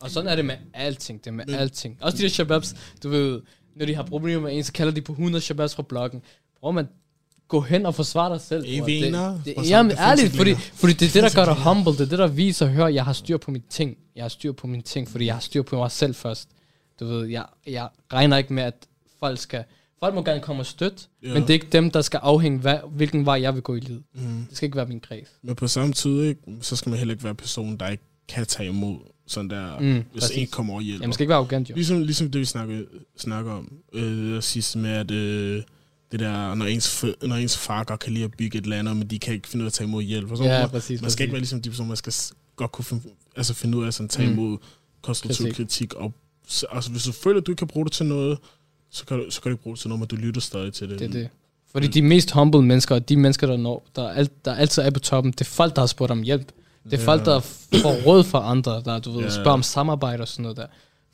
Og 0.00 0.10
sådan 0.10 0.28
er 0.30 0.36
det 0.36 0.44
med 0.44 0.54
alting, 0.74 1.18
det 1.20 1.26
er 1.26 1.32
med 1.32 1.44
Men- 1.46 1.54
alting. 1.54 1.96
Også 2.00 2.18
de 2.18 2.22
der 2.22 2.28
shababs, 2.28 2.74
du 3.02 3.08
ved, 3.08 3.40
når 3.76 3.86
de 3.86 3.94
har 3.94 4.02
problemer 4.02 4.42
med 4.42 4.56
en, 4.56 4.64
så 4.64 4.72
kalder 4.72 4.92
de 4.92 5.00
på 5.00 5.12
100 5.12 5.40
shababs 5.44 5.74
fra 5.74 5.82
bloggen. 5.88 6.20
Prøv 6.60 6.72
man, 6.72 6.88
gå 7.52 7.60
hen 7.60 7.86
og 7.86 7.94
forsvare 7.94 8.32
dig 8.32 8.40
selv. 8.40 8.64
Vinder, 8.86 9.38
Det, 9.44 9.54
det, 9.56 9.70
jamen 9.70 9.92
ærligt, 9.98 10.36
fordi, 10.36 10.54
fordi 10.54 10.92
det 10.92 11.08
er 11.08 11.12
det, 11.12 11.22
der 11.22 11.44
gør 11.44 11.54
dig 11.54 11.62
humble. 11.64 11.92
Det 11.92 12.00
er 12.00 12.04
det, 12.04 12.18
der 12.18 12.26
viser, 12.26 12.66
hør, 12.66 12.86
jeg 12.86 13.04
har 13.04 13.12
styr 13.12 13.36
på 13.36 13.50
mine 13.50 13.64
ting. 13.70 13.96
Jeg 14.16 14.24
har 14.24 14.28
styr 14.28 14.52
på 14.52 14.66
mine 14.66 14.82
ting, 14.82 15.08
fordi 15.08 15.26
jeg 15.26 15.34
har 15.34 15.40
styr 15.40 15.62
på 15.62 15.76
mig 15.76 15.90
selv 15.90 16.14
først. 16.14 16.48
Du 17.00 17.06
ved, 17.06 17.26
jeg, 17.26 17.44
jeg 17.66 17.88
regner 18.12 18.36
ikke 18.36 18.52
med, 18.52 18.62
at 18.62 18.74
folk 19.20 19.38
skal... 19.38 19.64
Folk 20.00 20.14
må 20.14 20.22
gerne 20.22 20.40
komme 20.40 20.62
og 20.62 20.66
støtte, 20.66 20.96
Ja. 21.22 21.32
men 21.34 21.42
det 21.42 21.50
er 21.50 21.54
ikke 21.54 21.66
dem, 21.72 21.90
der 21.90 22.00
skal 22.00 22.20
afhænge, 22.22 22.58
hvad, 22.58 22.78
hvilken 22.90 23.26
vej 23.26 23.40
jeg 23.42 23.54
vil 23.54 23.62
gå 23.62 23.74
i 23.74 23.80
livet. 23.80 24.02
mm. 24.14 24.22
Det 24.48 24.56
skal 24.56 24.66
ikke 24.66 24.76
være 24.76 24.86
min 24.86 25.00
kreds. 25.00 25.28
men 25.42 25.54
på 25.54 25.66
samme 25.68 25.92
tid, 25.92 26.22
ikke, 26.22 26.40
så 26.60 26.76
skal 26.76 26.90
man 26.90 26.98
heller 26.98 27.14
ikke 27.14 27.24
være 27.24 27.34
person, 27.34 27.76
der 27.76 27.88
ikke 27.88 28.02
kan 28.28 28.46
tage 28.46 28.68
imod 28.68 28.96
sådan 29.26 29.50
der, 29.50 29.78
Mm, 29.80 30.04
hvis 30.12 30.22
præcis. 30.22 30.36
en 30.36 30.46
kommer 30.46 30.74
og 30.74 30.82
hjælper. 30.82 31.02
Jamen, 31.04 31.12
skal 31.12 31.24
ikke 31.24 31.28
være 31.28 31.38
arrogant, 31.38 31.70
jo. 31.70 31.74
Ligesom, 31.74 32.02
ligesom 32.02 32.30
det, 32.30 32.40
vi 32.40 32.44
snakker, 32.44 32.82
snakker 33.18 33.52
om 33.52 33.72
øh, 33.92 34.42
sidst 34.42 34.76
med, 34.76 34.90
at 34.90 35.10
øh, 35.10 35.62
det 36.12 36.20
der, 36.20 36.54
når 36.54 36.64
ens, 36.66 37.04
når 37.22 37.36
ens 37.36 37.56
far 37.58 37.84
godt 37.84 38.00
kan 38.00 38.12
lide 38.12 38.24
at 38.24 38.30
bygge 38.38 38.58
et 38.58 38.64
eller 38.64 38.78
andet, 38.78 38.96
men 38.96 39.06
de 39.08 39.18
kan 39.18 39.34
ikke 39.34 39.48
finde 39.48 39.62
ud 39.62 39.66
af 39.66 39.68
at 39.70 39.72
tage 39.72 39.88
imod 39.88 40.02
hjælp. 40.02 40.30
Og 40.30 40.36
så 40.38 40.44
Ja, 40.44 40.66
præcis. 40.66 41.02
man 41.02 41.10
skal 41.10 41.22
ikke 41.24 41.32
være 41.32 41.40
ligesom 41.40 41.62
de 41.62 41.68
personer, 41.70 41.88
man 41.88 41.96
skal 41.96 42.12
godt 42.56 42.72
kunne 42.72 42.84
finde, 42.84 43.02
altså 43.36 43.54
finde 43.54 43.78
ud 43.78 43.82
af 43.82 43.86
at 43.88 43.94
sådan, 43.94 44.08
tage 44.08 44.26
Mm. 44.28 44.32
imod 44.32 44.58
konstruktiv 45.02 45.46
Kritik. 45.46 45.56
kritik. 45.56 45.94
Og, 45.94 46.12
altså, 46.72 46.90
hvis 46.90 47.04
du 47.04 47.12
føler, 47.12 47.40
at 47.40 47.46
du 47.46 47.52
ikke 47.52 47.58
kan 47.58 47.68
bruge 47.68 47.84
det 47.84 47.92
til 47.92 48.06
noget, 48.06 48.38
så 48.90 49.04
kan 49.06 49.18
du, 49.18 49.30
så 49.30 49.40
kan 49.42 49.50
du 49.50 49.54
ikke 49.54 49.62
bruge 49.62 49.74
det 49.76 49.80
til 49.80 49.88
noget, 49.88 49.98
men 50.00 50.08
du 50.08 50.16
lytter 50.16 50.40
stadig 50.40 50.72
til 50.72 50.88
det. 50.90 50.98
Det 50.98 51.06
er 51.08 51.12
det. 51.12 51.28
Fordi 51.72 51.86
de 51.86 52.02
mest 52.02 52.30
humble 52.30 52.62
mennesker, 52.62 52.98
de 52.98 53.16
mennesker, 53.16 53.46
der, 53.46 53.56
når, 53.56 53.86
der, 53.96 54.08
alt, 54.08 54.44
der 54.44 54.54
altid 54.54 54.82
er 54.82 54.90
på 54.90 55.00
toppen, 55.00 55.32
det 55.32 55.40
er 55.40 55.44
folk, 55.44 55.74
der 55.76 55.82
har 55.82 55.86
spurgt 55.86 56.10
om 56.12 56.22
hjælp. 56.22 56.52
Det 56.84 57.00
er 57.00 57.04
folk, 57.04 57.24
der 57.24 57.40
får 57.82 58.02
råd 58.06 58.24
fra 58.24 58.50
andre, 58.50 58.82
der 58.84 58.98
du 58.98 59.10
ved, 59.12 59.22
Ja. 59.22 59.30
spørger 59.30 59.50
om 59.50 59.62
samarbejde 59.62 60.20
og 60.20 60.28
sådan 60.28 60.42
noget 60.42 60.56
der. 60.56 60.66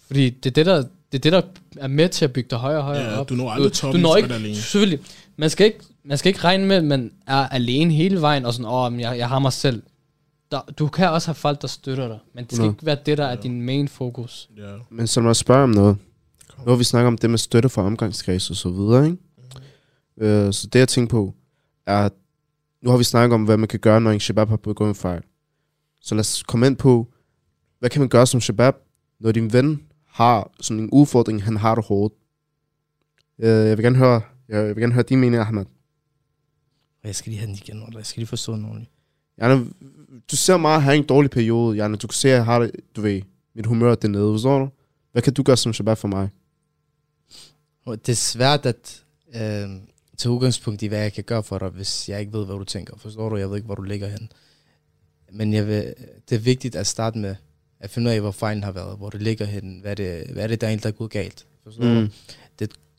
Fordi 0.06 0.30
det 0.30 0.46
er 0.46 0.50
det, 0.54 0.66
der, 0.66 0.84
det 1.12 1.18
er 1.26 1.30
det, 1.30 1.32
der 1.32 1.42
er 1.76 1.88
med 1.88 2.08
til 2.08 2.24
at 2.24 2.32
bygge 2.32 2.50
dig 2.50 2.58
højere 2.58 2.78
og 2.78 2.84
højere 2.84 3.12
Ja, 3.12 3.20
op. 3.20 3.28
du 3.28 3.34
når 3.34 3.50
aldrig 3.50 3.70
du, 3.70 3.74
toppen, 3.76 4.02
når 4.02 4.10
du 4.10 4.16
ikke, 4.16 4.28
er 4.30 4.34
alene. 4.34 4.54
Selvfølgelig. 4.54 4.98
Man 5.36 5.50
skal, 5.50 5.66
ikke, 5.66 5.78
man 6.04 6.18
skal 6.18 6.28
ikke 6.30 6.40
regne 6.44 6.66
med, 6.66 6.76
at 6.76 6.84
man 6.84 7.12
er 7.26 7.48
alene 7.48 7.94
hele 7.94 8.20
vejen, 8.20 8.44
og 8.44 8.54
sådan, 8.54 8.70
åh, 8.70 8.92
men 8.92 9.00
jeg, 9.00 9.18
jeg 9.18 9.28
har 9.28 9.38
mig 9.38 9.52
selv. 9.52 9.82
Der, 10.50 10.60
du 10.78 10.88
kan 10.88 11.10
også 11.10 11.28
have 11.28 11.34
folk, 11.34 11.62
der 11.62 11.68
støtter 11.68 12.08
dig, 12.08 12.18
men 12.34 12.44
det 12.44 12.52
skal 12.52 12.64
Nå. 12.66 12.72
ikke 12.72 12.86
være 12.86 12.98
det, 13.06 13.18
der 13.18 13.24
er 13.24 13.30
Ja. 13.30 13.36
din 13.36 13.62
main 13.62 13.88
fokus. 13.88 14.48
Ja. 14.56 14.62
Men 14.90 15.06
så 15.06 15.20
må 15.20 15.28
jeg 15.28 15.36
spørge 15.36 15.62
om 15.62 15.70
noget. 15.70 15.96
Nu 16.64 16.70
har 16.70 16.76
vi 16.76 16.84
snakket 16.84 17.06
om 17.06 17.18
det 17.18 17.30
med 17.30 17.38
støtte 17.38 17.68
fra 17.68 17.82
omgangskreds 17.82 18.50
og 18.50 18.56
så 18.56 18.70
videre, 18.70 19.04
ikke? 19.06 19.16
Øh, 20.20 20.52
så 20.52 20.66
det 20.72 20.78
jeg 20.78 20.88
tænker 20.88 21.10
på, 21.10 21.34
er, 21.86 21.98
at 21.98 22.12
nu 22.82 22.90
har 22.90 22.96
vi 22.96 23.04
snakket 23.04 23.34
om, 23.34 23.44
hvad 23.44 23.56
man 23.56 23.68
kan 23.68 23.80
gøre, 23.80 24.00
når 24.00 24.10
en 24.10 24.20
shabab 24.20 24.48
har 24.48 24.56
begået 24.56 24.88
en 24.88 24.94
fejl. 24.94 25.22
Så 26.00 26.14
lad 26.14 26.20
os 26.20 26.42
komme 26.42 26.66
ind 26.66 26.76
på, 26.76 27.08
hvad 27.78 27.90
kan 27.90 28.00
man 28.00 28.08
gøre 28.08 28.26
som 28.26 28.40
shabab, 28.40 28.74
når 29.20 29.32
din 29.32 29.52
ven 29.52 29.80
har 30.18 30.50
sådan 30.60 30.82
en 30.82 30.90
udfordring, 30.90 31.44
han 31.44 31.56
har 31.56 31.74
det 31.74 31.84
hårdt. 31.84 32.14
Øh, 33.38 33.68
jeg 33.68 33.76
vil 33.76 33.84
gerne 33.84 33.96
høre, 33.96 34.20
jeg 34.48 34.66
vil 34.66 34.76
gerne 34.76 34.92
høre 34.92 35.02
din 35.02 35.20
mening, 35.20 35.42
Ahmed. 35.42 35.64
Jeg 37.04 37.14
skal 37.14 37.30
lige 37.30 37.40
have 37.40 37.46
den 37.46 37.54
igen, 37.54 37.82
eller 37.82 37.98
jeg 37.98 38.06
skal 38.06 38.20
lige 38.20 38.28
forstå 38.28 38.52
den 38.52 38.64
ordentligt. 38.64 38.90
Janne, 39.38 39.66
du 40.30 40.36
ser 40.36 40.56
mig 40.56 40.82
have 40.82 40.96
en 40.96 41.06
dårlig 41.06 41.30
periode, 41.30 41.76
Janne. 41.76 41.96
Du 41.96 42.06
kan 42.06 42.14
se, 42.14 42.28
at 42.28 42.34
jeg 42.34 42.44
har 42.44 42.58
det, 42.58 42.70
du 42.96 43.00
ved, 43.00 43.22
mit 43.54 43.66
humør 43.66 43.90
er 43.90 43.94
dernede, 43.94 44.34
forstår 44.34 44.58
du? 44.58 44.68
Hvad 45.12 45.22
kan 45.22 45.34
du 45.34 45.42
gøre 45.42 45.56
som 45.56 45.72
shabab 45.72 45.98
for 45.98 46.08
mig? 46.08 46.28
Det 47.86 48.08
er 48.08 48.14
svært 48.14 48.66
at 48.66 49.04
øh, 49.34 49.68
tage 50.16 50.32
udgangspunkt 50.32 50.82
i, 50.82 50.86
hvad 50.86 50.98
jeg 50.98 51.12
kan 51.12 51.24
gøre 51.24 51.42
for 51.42 51.58
dig, 51.58 51.68
hvis 51.68 52.08
jeg 52.08 52.20
ikke 52.20 52.32
ved, 52.32 52.46
hvad 52.46 52.56
du 52.56 52.64
tænker. 52.64 52.96
Forstår 52.96 53.28
du? 53.28 53.36
Jeg 53.36 53.48
ved 53.48 53.56
ikke, 53.56 53.66
hvor 53.66 53.74
du 53.74 53.82
ligger 53.82 54.08
hen. 54.08 54.32
Men 55.32 55.52
jeg 55.52 55.66
vil, 55.66 55.94
det 56.28 56.36
er 56.36 56.40
vigtigt 56.40 56.76
at 56.76 56.86
starte 56.86 57.18
med 57.18 57.34
at 57.80 57.90
finde 57.90 58.08
ud 58.08 58.14
af, 58.14 58.20
hvor 58.20 58.30
fejlen 58.30 58.64
har 58.64 58.72
været, 58.72 58.98
hvor 58.98 59.10
det 59.10 59.22
ligger 59.22 59.44
hen, 59.44 59.78
hvad 59.82 59.96
det, 59.96 60.26
hvad 60.30 60.42
er 60.42 60.46
det, 60.46 60.60
der 60.60 60.66
egentlig 60.66 60.82
der 60.82 60.88
er 60.88 60.92
gået 60.92 61.10
galt. 61.10 61.46
Forstår 61.64 61.84
mm. 61.84 62.06
du? 62.06 62.08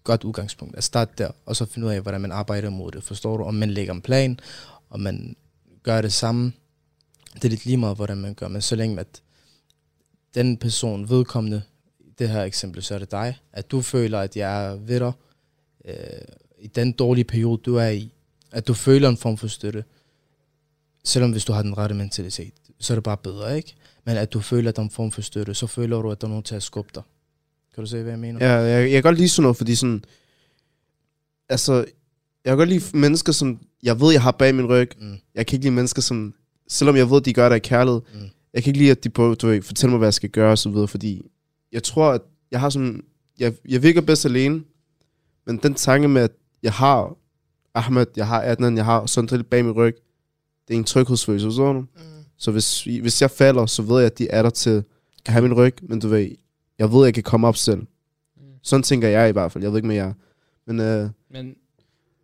godt 0.09 0.23
udgangspunkt 0.23 0.77
at 0.77 0.83
starte 0.83 1.11
der, 1.17 1.31
og 1.45 1.55
så 1.55 1.65
finde 1.65 1.87
ud 1.87 1.93
af, 1.93 2.01
hvordan 2.01 2.21
man 2.21 2.31
arbejder 2.31 2.69
mod 2.69 2.91
det. 2.91 3.03
Forstår 3.03 3.37
du? 3.37 3.43
Om 3.43 3.53
man 3.53 3.69
lægger 3.69 3.93
en 3.93 4.01
plan, 4.01 4.39
om 4.89 4.99
man 4.99 5.35
gør 5.83 6.01
det 6.01 6.13
samme. 6.13 6.53
Det 7.33 7.45
er 7.45 7.49
lidt 7.49 7.65
lige 7.65 7.77
meget, 7.77 7.95
hvordan 7.95 8.17
man 8.17 8.33
gør, 8.33 8.47
men 8.47 8.61
så 8.61 8.75
længe 8.75 8.99
at 8.99 9.21
den 10.35 10.57
person 10.57 11.09
vedkommende, 11.09 11.61
i 11.99 12.11
det 12.19 12.29
her 12.29 12.43
eksempel, 12.43 12.83
så 12.83 12.95
er 12.95 12.99
det 12.99 13.11
dig, 13.11 13.37
at 13.53 13.71
du 13.71 13.81
føler, 13.81 14.19
at 14.19 14.37
jeg 14.37 14.65
er 14.65 14.75
ved 14.75 14.99
dig, 14.99 15.11
øh, 15.85 15.95
i 16.59 16.67
den 16.67 16.91
dårlige 16.91 17.25
periode, 17.25 17.61
du 17.65 17.75
er 17.75 17.87
i, 17.87 18.13
at 18.51 18.67
du 18.67 18.73
føler 18.73 19.09
en 19.09 19.17
form 19.17 19.37
for 19.37 19.47
støtte, 19.47 19.83
selvom 21.03 21.31
hvis 21.31 21.45
du 21.45 21.53
har 21.53 21.61
den 21.61 21.77
rette 21.77 21.95
mentalitet, 21.95 22.53
så 22.79 22.93
er 22.93 22.95
det 22.95 23.03
bare 23.03 23.17
bedre, 23.17 23.57
ikke? 23.57 23.75
Men 24.09 24.17
at 24.17 24.33
du 24.33 24.39
føler, 24.39 24.69
at 24.69 24.75
der 24.75 24.81
er 24.81 24.83
en 24.83 24.91
form 24.91 25.11
for 25.11 25.21
støtte, 25.21 25.53
så 25.53 25.67
føler 25.67 26.01
du, 26.01 26.11
at 26.11 26.21
der 26.21 26.27
er 26.27 26.29
nogen 26.29 26.43
til 26.43 26.55
at 26.55 26.63
skubbe 26.63 26.91
dig. 26.95 27.03
Kan 27.75 27.83
du 27.83 27.89
se, 27.89 28.01
hvad 28.01 28.11
jeg 28.11 28.19
mener? 28.19 28.45
Ja, 28.45 28.53
jeg, 28.53 28.81
jeg 28.81 28.91
kan 28.91 29.03
godt 29.03 29.17
lide 29.17 29.29
sådan 29.29 29.41
noget, 29.41 29.57
fordi 29.57 29.75
sådan... 29.75 30.03
Altså, 31.49 31.73
jeg 32.45 32.51
kan 32.51 32.57
godt 32.57 32.69
lide 32.69 32.97
mennesker, 32.97 33.31
som 33.31 33.59
jeg 33.83 34.01
ved, 34.01 34.11
jeg 34.11 34.21
har 34.21 34.31
bag 34.31 34.55
min 34.55 34.65
ryg. 34.69 34.91
Mm, 35.01 35.15
Jeg 35.35 35.47
kan 35.47 35.55
ikke 35.55 35.65
lide 35.65 35.75
mennesker, 35.75 36.01
som... 36.01 36.33
Selvom 36.67 36.95
jeg 36.95 37.09
ved, 37.09 37.21
de 37.21 37.33
gør 37.33 37.49
det 37.49 37.55
af 37.55 37.61
kærlighed. 37.61 38.01
mm, 38.13 38.19
Jeg 38.53 38.63
kan 38.63 38.69
ikke 38.69 38.79
lide, 38.79 38.91
at 38.91 39.03
de 39.03 39.09
prøver, 39.09 39.35
du 39.35 39.47
ved, 39.47 39.61
fortæller 39.61 39.91
mig, 39.91 39.97
hvad 39.97 40.07
jeg 40.07 40.13
skal 40.13 40.29
gøre 40.29 40.51
og 40.51 40.57
så 40.57 40.69
videre, 40.69 40.87
fordi 40.87 41.21
jeg 41.71 41.83
tror, 41.83 42.11
at 42.11 42.21
jeg 42.51 42.59
har 42.59 42.69
sådan... 42.69 43.03
Jeg, 43.39 43.53
jeg 43.69 43.83
virker 43.83 44.01
bedst 44.01 44.25
alene, 44.25 44.63
men 45.45 45.57
den 45.57 45.73
tanke 45.73 46.07
med, 46.07 46.21
at 46.21 46.31
jeg 46.63 46.73
har 46.73 47.15
Ahmed, 47.75 48.05
jeg 48.15 48.27
har 48.27 48.41
Adnan, 48.41 48.77
jeg 48.77 48.85
har 48.85 49.05
sådan 49.05 49.37
lidt 49.37 49.49
bag 49.49 49.65
min 49.65 49.73
ryg, 49.73 49.95
det 50.67 50.73
er 50.73 50.77
en 50.77 50.83
tryghedsfølelse, 50.83 51.47
forstår 51.47 51.73
du? 51.73 51.85
Så 52.39 52.51
hvis, 52.51 52.83
hvis 52.83 53.21
jeg 53.21 53.31
falder, 53.31 53.65
så 53.65 53.81
ved 53.81 53.97
jeg, 53.97 54.05
at 54.05 54.17
de 54.17 54.27
er 54.29 54.41
der 54.41 54.49
til 54.49 54.83
at 55.25 55.33
have 55.33 55.41
min 55.41 55.53
ryg, 55.53 55.75
men 55.81 55.99
du 55.99 56.07
ved, 56.07 56.29
jeg 56.79 56.91
ved, 56.91 56.99
at 56.99 57.05
jeg 57.05 57.13
kan 57.13 57.23
komme 57.23 57.47
op 57.47 57.55
selv. 57.55 57.81
Sådan 58.63 58.83
tænker 58.83 59.07
jeg 59.07 59.29
i 59.29 59.31
hvert 59.31 59.51
fald. 59.51 59.63
Jeg 59.63 59.71
ved 59.71 59.77
ikke 59.77 59.87
med 59.87 59.95
jer. 59.95 60.13
Men 60.65 60.79
øh, 60.79 61.09
Men 61.29 61.55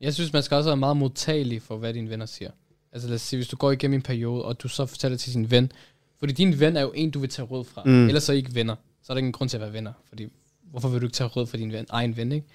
jeg 0.01 0.13
synes, 0.13 0.33
man 0.33 0.43
skal 0.43 0.55
også 0.55 0.69
være 0.69 0.77
meget 0.77 0.97
modtagelig 0.97 1.61
for, 1.61 1.77
hvad 1.77 1.93
dine 1.93 2.09
venner 2.09 2.25
siger. 2.25 2.49
Altså 2.91 3.07
lad 3.07 3.15
os 3.15 3.21
sige, 3.21 3.37
hvis 3.37 3.47
du 3.47 3.55
går 3.55 3.71
igennem 3.71 3.95
en 3.95 4.01
periode, 4.01 4.45
og 4.45 4.63
du 4.63 4.67
så 4.67 4.85
fortæller 4.85 5.17
til 5.17 5.31
sin 5.31 5.51
ven, 5.51 5.71
fordi 6.19 6.33
din 6.33 6.59
ven 6.59 6.77
er 6.77 6.81
jo 6.81 6.91
en, 6.95 7.11
du 7.11 7.19
vil 7.19 7.29
tage 7.29 7.45
råd 7.45 7.63
fra. 7.63 7.83
Mm. 7.85 7.91
Mm. 7.91 8.07
Ellers 8.07 8.23
så 8.23 8.33
ikke 8.33 8.55
venner. 8.55 8.75
Så 9.03 9.13
er 9.13 9.15
der 9.15 9.19
ingen 9.19 9.31
grund 9.31 9.49
til 9.49 9.57
at 9.57 9.61
være 9.61 9.73
venner. 9.73 9.93
Fordi 10.09 10.27
hvorfor 10.71 10.89
vil 10.89 11.01
du 11.01 11.05
ikke 11.05 11.15
tage 11.15 11.27
råd 11.27 11.47
fra 11.47 11.57
din 11.57 11.71
ven, 11.71 11.85
egen 11.89 12.17
ven, 12.17 12.31
ikke? 12.31 12.47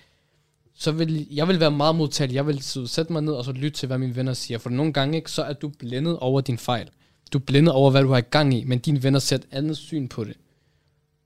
Så 0.75 0.93
vil 0.93 1.27
jeg 1.31 1.49
vil 1.49 1.61
være 1.61 1.71
meget 1.71 1.95
modtagelig. 1.97 2.35
Jeg 2.35 2.47
vil 2.47 2.63
sætte 2.89 3.13
mig 3.13 3.23
ned 3.23 3.33
og 3.33 3.45
så 3.45 3.53
lytte 3.53 3.79
til, 3.79 3.87
hvad 3.87 3.99
mine 3.99 4.17
venner 4.17 4.33
siger. 4.33 4.59
For 4.59 4.71
nogle 4.71 4.93
gange, 4.93 5.17
ikke, 5.17 5.31
så 5.31 5.43
er 5.43 5.53
du 5.53 5.69
blændet 5.69 6.19
over 6.19 6.41
din 6.41 6.59
fejl. 6.59 6.89
Du 7.33 7.39
er 7.39 7.43
blændet 7.43 7.75
over, 7.75 7.91
hvad 7.91 8.03
du 8.03 8.09
har 8.09 8.19
i 8.19 8.21
gang 8.31 8.55
i, 8.55 8.65
men 8.65 8.79
dine 8.79 9.03
venner 9.03 9.19
ser 9.19 9.37
et 9.37 9.47
andet 9.51 9.77
syn 9.77 10.09
på 10.09 10.25
det. 10.25 10.37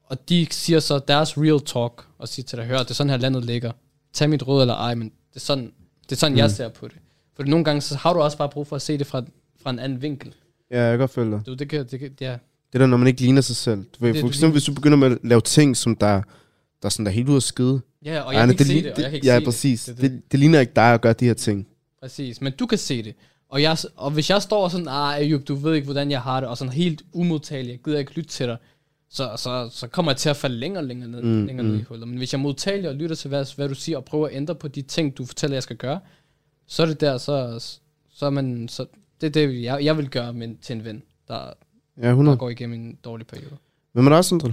Og 0.04 0.28
de 0.28 0.46
siger 0.50 0.80
så 0.80 0.98
deres 1.08 1.38
real 1.38 1.60
talk, 1.60 2.04
og 2.18 2.28
siger 2.28 2.44
til 2.46 2.58
dig, 2.58 2.66
hør, 2.66 2.78
det 2.78 2.90
er 2.90 2.94
sådan 2.94 3.10
her 3.10 3.16
landet 3.16 3.44
ligger. 3.44 3.72
Tag 4.12 4.30
mit 4.30 4.46
råd 4.46 4.60
eller 4.60 4.74
ej, 4.74 4.94
men 4.94 5.08
det 5.08 5.36
er 5.36 5.40
sådan, 5.40 5.72
det 6.02 6.12
er 6.12 6.16
sådan 6.16 6.32
mm. 6.32 6.38
jeg 6.38 6.50
ser 6.50 6.68
på 6.68 6.88
det. 6.88 6.96
For 7.36 7.42
nogle 7.42 7.64
gange, 7.64 7.80
så 7.80 7.94
har 7.96 8.12
du 8.12 8.20
også 8.20 8.38
bare 8.38 8.48
brug 8.48 8.66
for 8.66 8.76
at 8.76 8.82
se 8.82 8.98
det 8.98 9.06
fra, 9.06 9.22
fra 9.62 9.70
en 9.70 9.78
anden 9.78 10.02
vinkel. 10.02 10.34
ja, 10.70 10.80
jeg 10.82 10.92
kan 10.92 10.98
godt 10.98 11.10
følge 11.10 11.30
dig. 11.32 11.46
Du, 11.46 11.54
det 11.54 11.68
kan, 11.68 11.86
det 11.90 12.00
kan, 12.00 12.10
ja. 12.20 12.36
Det 12.72 12.80
der, 12.80 12.86
når 12.86 12.96
man 12.96 13.06
ikke 13.08 13.20
ligner 13.20 13.40
sig 13.42 13.56
selv. 13.56 13.78
Du 13.84 14.04
ved, 14.04 14.12
Det, 14.14 14.20
for 14.20 14.28
eksempel, 14.28 14.52
hvis 14.52 14.64
du 14.64 14.72
begynder 14.74 14.96
med 14.98 15.10
at 15.10 15.18
lave 15.24 15.40
ting, 15.40 15.76
som 15.76 15.96
der, 15.96 16.06
der 16.06 16.22
er 16.82 16.88
sådan 16.88 17.06
der 17.06 17.10
er 17.10 17.14
helt 17.14 17.28
ude 17.28 17.36
af 17.36 17.42
skide. 17.42 17.80
ja, 18.04 18.20
og 18.20 18.32
jeg 18.34 18.40
Ej, 18.40 18.46
kan 18.46 18.50
ikke 18.50 18.58
det, 18.58 18.66
se 18.66 18.82
det, 18.82 18.92
og 18.92 19.00
jeg 19.00 19.10
kan 19.10 19.14
ikke 19.14 19.26
Ja, 19.26 19.38
se 19.38 19.44
præcis. 19.44 19.84
det. 19.84 19.96
Det, 20.00 20.10
det, 20.10 20.32
det 20.32 20.40
ligner 20.40 20.60
ikke 20.60 20.72
dig 20.76 20.94
at 20.94 21.00
gøre 21.00 21.12
de 21.12 21.24
her 21.24 21.34
ting. 21.34 21.66
Præcis, 22.02 22.40
men 22.40 22.52
du 22.52 22.66
kan 22.66 22.78
se 22.78 23.02
det. 23.02 23.14
Og, 23.54 23.62
jeg, 23.62 23.76
og 23.96 24.10
hvis 24.10 24.30
jeg 24.30 24.42
står 24.42 24.68
sådan, 24.68 24.88
ah, 24.88 25.14
Ayub, 25.14 25.48
du 25.48 25.54
ved 25.54 25.74
ikke, 25.74 25.84
hvordan 25.84 26.10
jeg 26.10 26.22
har 26.22 26.40
det, 26.40 26.48
og 26.48 26.58
sådan 26.58 26.72
helt 26.72 27.02
umodtagelig, 27.12 27.70
jeg 27.70 27.80
gider 27.84 27.98
ikke 27.98 28.14
lytte 28.14 28.30
til 28.30 28.46
dig, 28.46 28.56
så, 29.10 29.32
så, 29.36 29.68
så 29.72 29.86
kommer 29.88 30.12
jeg 30.12 30.16
til 30.16 30.28
at 30.28 30.36
falde 30.36 30.56
længere 30.56 30.82
og 30.82 30.86
længere 30.86 31.10
ned, 31.10 31.22
Mm, 31.22 31.46
længere 31.46 31.66
ned 31.66 31.74
i 31.74 31.78
mm. 31.78 31.84
hullet. 31.88 32.08
Men 32.08 32.18
hvis 32.18 32.32
jeg 32.32 32.38
er 32.38 32.42
modtagelig 32.42 32.88
og 32.90 32.94
lytter 32.96 33.16
til, 33.16 33.28
hvad, 33.28 33.56
hvad 33.56 33.68
du 33.68 33.74
siger, 33.74 33.98
og 33.98 34.04
prøver 34.04 34.26
at 34.28 34.34
ændre 34.34 34.54
på 34.54 34.68
de 34.68 34.82
ting, 34.82 35.16
du 35.18 35.24
fortæller, 35.26 35.54
jeg 35.56 35.62
skal 35.62 35.76
gøre, 35.76 36.00
så 36.66 36.82
er 36.82 36.86
det 36.86 37.00
der, 37.00 37.18
så, 37.18 37.64
så 38.14 38.26
er 38.26 38.30
man, 38.30 38.68
så, 38.68 38.86
det 39.20 39.26
er 39.26 39.30
det, 39.30 39.62
jeg, 39.62 39.84
jeg 39.84 39.96
vil 39.96 40.08
gøre 40.10 40.32
med, 40.32 40.54
til 40.62 40.76
en 40.76 40.84
ven, 40.84 41.02
der, 41.28 41.34
Ja, 41.96 42.02
der 42.02 42.10
100. 42.10 42.36
går 42.36 42.50
igennem 42.50 42.80
en 42.80 42.98
dårlig 43.04 43.26
periode. 43.26 43.56
Hvem 43.92 44.06
er 44.06 44.10
der 44.10 44.16
også, 44.16 44.28
Sandra? 44.28 44.52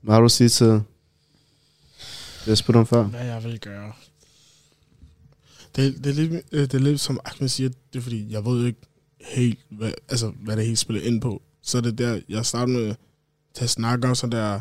Hvad 0.00 0.14
har 0.14 0.20
du 0.20 0.24
at 0.24 0.30
sige 0.30 0.48
til 0.48 0.66
det, 0.66 0.82
jeg 2.46 2.58
spurgte 2.58 2.78
om 2.78 2.86
før? 2.86 3.02
Hvad 3.02 3.26
jeg 3.26 3.44
vil 3.44 3.60
gøre? 3.60 3.92
Det, 5.78 6.04
det, 6.04 6.10
er 6.10 6.14
lidt, 6.14 6.44
øh, 6.52 6.60
det 6.60 6.74
er 6.74 6.78
lidt 6.78 7.00
som 7.00 7.20
Ahmed 7.24 7.48
siger, 7.48 7.68
det 7.92 7.98
er 7.98 8.02
fordi, 8.02 8.32
jeg 8.32 8.44
ved 8.44 8.66
ikke 8.66 8.80
helt, 9.20 9.58
hvad, 9.70 9.92
altså, 10.08 10.32
hvad 10.40 10.56
det 10.56 10.64
hele 10.64 10.76
spiller 10.76 11.02
ind 11.02 11.20
på. 11.20 11.42
Så 11.62 11.78
er 11.78 11.82
det 11.82 11.98
der, 11.98 12.20
jeg 12.28 12.46
starter 12.46 12.72
med 12.72 12.94
at 13.60 13.70
snakke 13.70 14.08
om 14.08 14.14
sådan 14.14 14.32
der, 14.32 14.60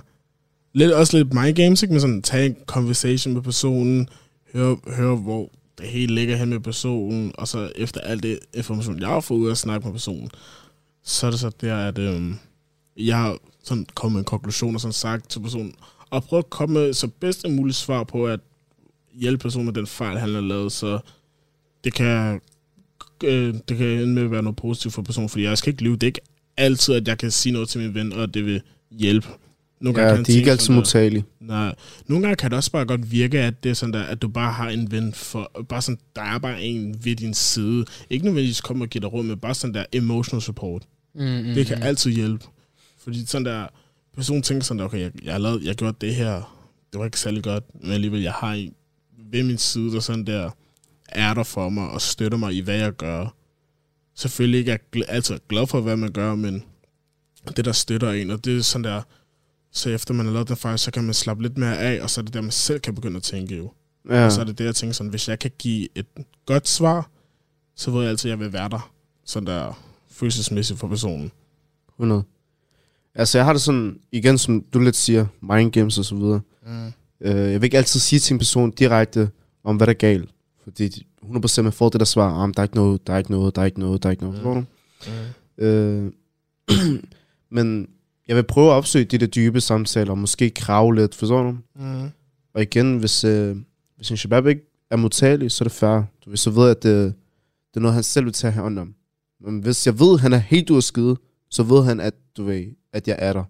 lidt, 0.74 0.92
også 0.92 1.18
lidt 1.18 1.34
my 1.34 1.56
games, 1.56 1.84
ikke? 1.84 1.94
Men 1.94 2.02
sådan, 2.02 2.22
tage 2.22 2.46
en 2.46 2.56
conversation 2.66 3.34
med 3.34 3.42
personen, 3.42 4.10
høre, 4.54 4.78
høre 4.88 5.16
hvor 5.16 5.52
det 5.78 5.88
hele 5.88 6.16
ligger 6.16 6.36
hen 6.36 6.50
med 6.50 6.60
personen, 6.60 7.32
og 7.38 7.48
så 7.48 7.72
efter 7.76 8.02
alt 8.02 8.24
det 8.24 8.40
information, 8.54 9.00
jeg 9.00 9.08
har 9.08 9.20
fået 9.20 9.40
ud 9.40 9.48
af 9.48 9.52
at 9.52 9.58
snakke 9.58 9.86
med 9.86 9.94
personen, 9.94 10.30
så 11.04 11.28
er 11.28 11.32
det 11.32 11.40
så 11.40 11.52
der, 11.62 11.78
at 11.78 11.98
øhm, 11.98 12.36
jeg 12.98 13.18
har 13.18 13.38
sådan 13.64 13.86
kommet 13.96 14.14
med 14.14 14.20
en 14.20 14.26
konklusion 14.26 14.76
og 14.76 14.82
sådan 14.82 14.94
sagt 14.94 15.30
til 15.30 15.40
personen, 15.40 15.74
og 16.10 16.24
prøve 16.24 16.40
at 16.40 16.50
komme 16.50 16.74
med 16.74 16.94
så 16.94 17.08
bedst 17.08 17.50
muligt 17.50 17.78
svar 17.78 18.04
på 18.04 18.28
at 18.28 18.40
hjælpe 19.20 19.42
personen 19.42 19.66
med 19.66 19.74
den 19.74 19.88
fejl, 19.88 20.18
han 20.18 20.34
har 20.34 20.42
lavet, 20.42 20.72
så 20.72 21.00
det 21.84 21.94
kan, 21.94 22.42
øh, 23.24 23.54
det 23.70 23.78
kan 23.78 23.88
ende 23.88 24.14
med 24.14 24.24
at 24.24 24.32
være 24.32 24.44
noget 24.44 24.56
positivt 24.56 24.94
for 24.94 25.02
personen, 25.02 25.30
fordi 25.30 25.44
jeg 25.44 25.58
skal 25.58 25.72
ikke 25.74 25.84
lyve. 25.84 25.94
Det 25.94 26.04
er 26.04 26.08
ikke 26.08 26.22
altid, 26.58 26.96
at 26.96 27.08
jeg 27.08 27.18
kan 27.18 27.32
sige 27.32 27.54
noget 27.54 27.70
til 27.70 27.82
min 27.82 27.94
ven, 27.94 28.14
og 28.14 28.34
det 28.34 28.46
vil 28.46 28.62
hjælpe. 28.92 29.28
Nogle 29.82 30.02
Ja, 30.02 30.06
kan 30.08 30.12
de 30.14 30.26
han 30.26 30.36
er 30.36 30.38
ikke 30.38 30.52
altid 30.52 30.74
modtagelige. 30.74 31.26
Nej, 31.40 31.76
nogle 32.08 32.22
gange 32.22 32.36
kan 32.36 32.52
det 32.52 32.58
også 32.58 32.72
bare 32.72 32.86
godt 32.86 33.12
virke, 33.12 33.40
at 33.40 33.64
det 33.64 33.70
er 33.70 33.74
sådan 33.74 33.94
der, 33.94 34.04
at 34.04 34.22
du 34.22 34.28
bare 34.28 34.52
har 34.54 34.70
en 34.70 34.92
ven 34.92 35.14
for, 35.14 35.66
bare 35.70 35.82
sådan, 35.82 36.00
der 36.16 36.22
er 36.22 36.38
bare 36.38 36.62
en 36.64 36.96
ved 37.04 37.16
din 37.16 37.34
side. 37.34 37.86
Ikke 38.10 38.26
nødvendigvis 38.26 38.62
komme 38.62 38.84
og 38.86 38.90
give 38.90 39.02
dig 39.02 39.14
råd, 39.14 39.24
men 39.24 39.38
bare 39.38 39.54
sådan 39.56 39.74
der 39.74 39.86
emotional 39.94 40.42
support. 40.42 40.84
Mm, 41.16 41.22
mm, 41.22 41.44
Det 41.54 41.66
kan 41.66 41.78
mm. 41.78 41.84
altid 41.84 42.12
hjælpe. 42.12 42.46
Fordi 43.04 43.26
sådan 43.26 43.46
der, 43.46 43.68
personen 44.16 44.44
tænker 44.44 44.64
sådan 44.64 44.80
der, 44.80 44.86
okay, 44.86 45.00
jeg, 45.00 45.12
jeg 45.24 45.34
har 45.34 45.40
lavet, 45.40 45.62
jeg 45.62 45.70
har 45.70 45.74
gjort 45.76 46.02
det 46.02 46.16
her, 46.16 46.34
det 46.92 47.00
var 47.00 47.06
ikke 47.06 47.20
særlig 47.20 47.44
godt, 47.44 47.64
men 47.84 47.92
alligevel, 47.92 48.22
jeg 48.22 48.32
har 48.34 48.54
en 48.54 48.74
ved 49.32 49.44
min 49.44 49.58
side, 49.58 49.92
der 49.94 50.00
sådan 50.00 50.26
der, 50.28 50.50
er 51.10 51.34
der 51.34 51.44
for 51.44 51.70
mig 51.70 51.90
og 51.90 52.02
støtter 52.02 52.38
mig 52.38 52.54
i, 52.54 52.60
hvad 52.60 52.78
jeg 52.78 52.92
gør. 52.94 53.36
Selvfølgelig 54.16 54.60
ikke 54.60 54.72
er 54.72 54.78
gl- 54.96 55.06
altid 55.12 55.36
er 55.36 55.40
glad 55.50 55.68
for, 55.68 55.82
hvad 55.82 55.98
man 55.98 56.12
gør, 56.12 56.36
men 56.36 56.64
det, 57.56 57.66
der 57.66 57.72
støtter 57.72 58.12
en, 58.12 58.32
og 58.32 58.46
det 58.46 58.58
er 58.58 58.62
sådan 58.62 58.84
der, 58.84 59.02
så 59.72 59.90
efter 59.90 60.14
man 60.14 60.26
har 60.26 60.34
lavet 60.34 60.48
den 60.48 60.56
fejl, 60.58 60.80
så 60.80 60.92
kan 60.92 61.04
man 61.04 61.14
slappe 61.14 61.44
lidt 61.44 61.58
mere 61.58 61.78
af, 61.78 62.02
og 62.04 62.10
så 62.10 62.22
er 62.22 62.26
det 62.26 62.34
der, 62.34 62.42
man 62.42 62.52
selv 62.52 62.80
kan 62.80 62.96
begynde 62.96 63.18
at 63.18 63.24
tænke 63.24 63.58
jo. 63.58 63.72
Ja, 64.10 64.26
Og 64.26 64.32
så 64.32 64.42
er 64.42 64.46
det 64.46 64.58
det, 64.58 64.66
jeg 64.66 64.76
tænker 64.76 64.94
sådan, 64.94 65.10
hvis 65.10 65.28
jeg 65.30 65.40
kan 65.40 65.52
give 65.60 65.88
et 65.96 66.06
godt 66.46 66.68
svar, 66.68 67.10
så 67.76 67.92
ved 67.92 68.02
jeg 68.02 68.10
altid, 68.10 68.30
at 68.30 68.32
jeg 68.32 68.40
vil 68.40 68.54
være 68.54 68.70
der. 68.70 68.92
Sådan 69.26 69.48
der 69.48 69.84
følelsesmæssigt 70.12 70.80
for 70.80 70.88
personen. 70.88 71.32
100. 71.90 72.24
Altså, 73.16 73.38
jeg 73.38 73.46
har 73.46 73.54
det 73.54 73.62
sådan, 73.62 74.00
igen 74.12 74.38
som 74.38 74.62
du 74.74 74.80
lidt 74.80 74.96
siger, 74.96 75.26
mind 75.42 75.72
games 75.72 75.98
og 75.98 76.06
så 76.06 76.16
videre. 76.16 76.42
Mm. 76.66 76.92
Øh, 77.22 77.36
jeg 77.36 77.62
vil 77.62 77.64
ikke 77.64 77.78
altid 77.78 78.00
sige 78.00 78.20
til 78.20 78.34
en 78.34 78.38
person 78.38 78.72
direkte, 78.72 79.30
om 79.64 79.76
hvad 79.78 79.88
der 79.88 79.94
er 79.94 79.98
galt. 79.98 80.30
Fordi 80.64 80.88
de- 80.88 81.04
100% 81.24 81.62
man 81.62 81.72
får 81.74 81.90
det 81.90 82.00
der 82.00 82.06
svar, 82.06 82.32
om 82.32 82.54
der 82.54 82.62
er 82.62 82.66
ikke 82.66 82.76
noget, 82.76 83.08
der 83.08 83.14
er 83.14 83.18
ikke 83.18 83.32
noget, 83.32 83.56
der 83.56 83.62
er 83.62 83.66
ikke 83.66 83.80
noget, 83.80 84.04
der 84.04 84.10
er 84.10 84.12
ikke 84.12 84.24
noget. 84.24 84.44
Mm. 84.46 84.66
Mm. 85.58 85.64
Øh, 85.66 86.12
men 87.58 87.88
jeg 88.28 88.36
vil 88.36 88.44
prøve 88.44 88.68
at 88.72 88.74
opsøge 88.74 89.06
de 89.06 89.18
der 89.18 89.26
dybe 89.28 89.62
samtaler, 89.62 90.12
og 90.12 90.18
måske 90.18 90.50
krave 90.50 90.96
lidt, 90.96 91.16
forstår 91.16 91.44
du? 91.44 91.58
Mm. 91.76 92.10
Og 92.54 92.62
igen, 92.62 92.98
hvis, 92.98 93.24
øh, 93.24 93.56
hvis 93.96 94.12
en 94.12 94.18
shabab 94.18 94.48
ikke 94.48 94.62
er 94.92 94.96
modtagelig, 94.96 95.52
så 95.52 95.64
er 95.64 95.66
det 95.68 95.72
fair. 95.76 96.02
Du 96.26 96.30
vil 96.30 96.38
så 96.40 96.50
ved, 96.50 96.70
at 96.70 96.84
det, 96.84 97.14
det 97.74 97.78
er 97.78 97.80
noget, 97.80 97.94
han 97.94 98.04
selv 98.04 98.26
vil 98.26 98.34
tage 98.34 98.54
hånd 98.54 98.80
om. 98.80 98.94
Men 99.42 99.60
hvis 99.60 99.86
jeg 99.88 100.00
ved, 100.00 100.14
at 100.14 100.20
han 100.20 100.34
er 100.34 100.38
helt 100.38 100.70
ude 100.70 100.82
skide, 100.82 101.16
så 101.50 101.64
ved 101.64 101.84
han, 101.84 102.00
at, 102.00 102.14
du 102.38 102.44
ved, 102.44 102.66
at 102.94 103.08
jeg 103.08 103.16
er 103.20 103.34
der. 103.34 103.44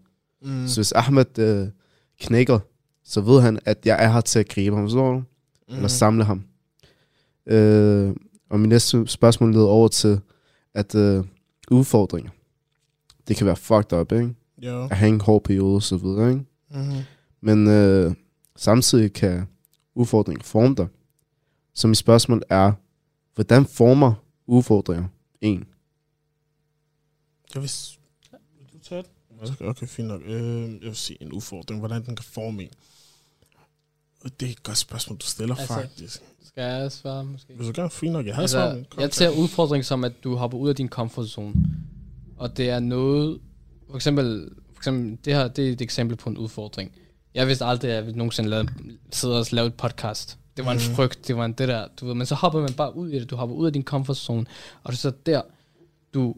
Mm. 0.44 0.68
Så 0.68 0.78
hvis 0.78 0.92
Ahmed 0.92 1.40
øh, 1.40 1.68
knækker, 2.22 2.60
så 3.10 3.22
ved 3.22 3.42
han, 3.42 3.60
at 3.66 3.86
jeg 3.86 4.04
er 4.06 4.12
her 4.12 4.22
til 4.22 4.40
at 4.40 4.50
gribe 4.50 4.76
ham, 4.76 4.90
du? 4.90 5.18
mm. 5.18 5.76
Eller 5.76 5.88
samle 5.88 6.24
ham. 6.24 6.44
Øh, 7.46 8.16
og 8.50 8.60
min 8.60 8.70
næste 8.70 9.08
spørgsmål 9.08 9.54
leder 9.54 9.68
over 9.68 9.88
til, 9.88 10.20
at 10.74 10.96
øh, 10.96 11.24
udfordringer, 11.72 12.32
det 13.28 13.36
kan 13.38 13.48
være 13.48 13.56
fucked 13.56 13.94
up, 13.94 14.12
ikke? 14.12 14.36
Jo. 14.58 14.84
At 14.84 14.98
have 14.98 15.10
en 15.10 15.22
hård 15.22 15.44
periode 15.44 15.76
og 15.76 15.84
så 15.84 15.98
videre, 15.98 16.30
ikke? 16.30 16.46
Mm. 16.70 17.02
Men 17.42 17.68
øh, 17.68 18.14
samtidig 18.56 19.14
kan 19.14 19.48
udfordringer 19.96 20.44
forme 20.44 20.76
dig. 20.76 20.88
Så 21.74 21.88
mit 21.88 21.98
spørgsmål 21.98 22.44
er, 22.50 22.72
hvordan 23.36 23.66
former 23.66 24.14
udfordringer 24.48 25.08
en? 25.42 25.66
Jeg 27.54 27.62
vil... 27.62 27.72
du 28.74 28.80
tage 28.80 29.04
det? 29.04 29.10
Okay, 29.42 29.66
okay, 29.66 29.88
fint 29.88 30.08
nok. 30.08 30.22
Øh, 30.26 30.62
jeg 30.62 30.82
vil 30.82 30.96
sige 30.96 31.22
en 31.22 31.32
udfordring, 31.32 31.80
hvordan 31.80 32.06
den 32.06 32.16
kan 32.16 32.26
forme 32.26 32.64
en. 32.64 32.70
Det 34.40 34.48
er 34.48 34.52
et 34.52 34.64
godt 34.64 34.78
spørgsmål, 34.78 35.18
du 35.18 35.26
stiller 35.26 35.56
Altså, 35.56 35.74
faktisk. 35.74 36.22
Skal 36.48 36.64
jeg 36.64 36.92
svare 36.92 37.26
måske? 37.26 37.54
Hvis 37.54 37.68
du 37.68 37.74
gerne, 37.76 37.90
fint 37.90 38.14
nok. 38.14 38.26
Jeg 38.26 38.36
havde 38.36 38.44
altså, 38.44 38.58
svaret. 38.58 38.86
Jeg 39.00 39.14
ser 39.14 39.30
udfordring 39.30 39.86
som, 39.86 40.04
at 40.04 40.24
du 40.24 40.36
hopper 40.36 40.58
ud 40.58 40.70
af 40.70 40.76
din 40.76 40.90
comfort 40.90 41.28
zone. 41.28 41.54
Og 42.38 42.58
det 42.58 42.70
er 42.70 42.80
noget, 42.80 43.40
for 43.90 43.96
eksempel, 43.96 44.50
for 44.74 44.80
eksempel 44.80 45.18
det 45.26 45.34
her, 45.34 45.48
det 45.48 45.68
er 45.68 45.72
et 45.74 45.82
eksempel 45.82 46.18
på 46.18 46.30
en 46.30 46.38
udfordring. 46.38 46.92
Jeg 47.34 47.48
vidste 47.48 47.66
aldrig, 47.66 47.92
at 47.92 47.96
jeg 47.98 48.06
ville 48.06 48.18
nogensinde 48.18 48.50
lave, 48.50 48.68
sidde 49.12 49.40
og 49.40 49.46
lave 49.52 49.68
et 49.68 49.74
podcast. 49.74 50.38
Det 50.58 50.66
var 50.66 50.72
en 50.72 50.78
Mhm. 50.88 50.96
frygt, 50.96 51.28
det 51.28 51.38
var 51.38 51.46
en 51.46 51.54
det 51.54 51.68
der, 51.68 51.88
du 52.02 52.06
ved, 52.08 52.14
men 52.16 52.26
så 52.26 52.36
hopper 52.36 52.60
man 52.62 52.74
bare 52.74 52.96
ud 52.96 53.10
i 53.10 53.20
det, 53.20 53.30
du 53.30 53.36
hopper 53.36 53.56
ud 53.56 53.66
af 53.68 53.74
din 53.74 53.84
comfort 53.84 54.18
zone, 54.18 54.46
og 54.84 54.92
det 54.92 54.98
er 54.98 55.02
så 55.02 55.12
der, 55.26 55.42
du 56.14 56.36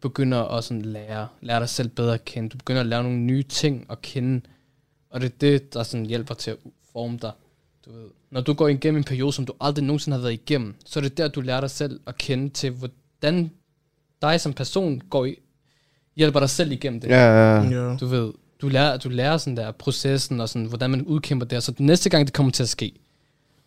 begynder 0.00 0.42
at 0.44 0.64
sådan 0.64 0.82
lære, 0.82 1.28
lære 1.40 1.60
dig 1.60 1.68
selv 1.68 1.88
bedre 1.88 2.14
at 2.14 2.24
kende, 2.24 2.48
du 2.48 2.56
begynder 2.58 2.80
at 2.80 2.86
lære 2.86 3.02
nogle 3.02 3.18
nye 3.18 3.42
ting 3.42 3.86
at 3.90 4.02
kende, 4.02 4.40
og 5.10 5.20
det 5.20 5.26
er 5.32 5.36
det, 5.40 5.74
der 5.74 5.82
sådan 5.82 6.06
hjælper 6.06 6.34
til 6.34 6.50
at 6.50 6.56
forme 6.98 7.18
dig. 7.22 7.32
Du 7.86 7.90
ved, 7.92 8.08
når 8.30 8.40
du 8.40 8.52
går 8.52 8.68
igennem 8.68 8.98
en 8.98 9.04
periode, 9.04 9.32
som 9.32 9.46
du 9.46 9.52
aldrig 9.60 9.84
nogensinde 9.84 10.16
har 10.16 10.22
været 10.22 10.32
igennem, 10.32 10.74
så 10.86 11.00
er 11.00 11.02
det 11.02 11.18
der, 11.18 11.28
du 11.28 11.40
lærer 11.40 11.60
dig 11.60 11.70
selv 11.70 12.00
at 12.06 12.18
kende 12.18 12.48
til, 12.48 12.70
hvordan 12.70 13.50
dig 14.22 14.40
som 14.40 14.52
person 14.52 15.02
går 15.10 15.24
i, 15.24 15.36
hjælper 16.16 16.40
dig 16.40 16.50
selv 16.50 16.72
igennem 16.72 17.00
det. 17.00 17.08
Ja, 17.08 17.24
ja, 17.26 17.62
ja. 17.62 17.96
Du 17.96 18.06
ved, 18.06 18.32
du 18.60 18.68
lærer, 18.68 18.96
du 18.96 19.08
lærer 19.08 19.36
sådan 19.38 19.56
der 19.56 19.70
processen, 19.72 20.40
og 20.40 20.48
sådan, 20.48 20.66
hvordan 20.68 20.90
man 20.90 21.02
udkæmper 21.02 21.46
det, 21.46 21.62
så 21.62 21.72
den 21.72 21.86
næste 21.86 22.10
gang 22.10 22.26
det 22.26 22.34
kommer 22.34 22.52
til 22.52 22.62
at 22.62 22.68
ske, 22.68 22.92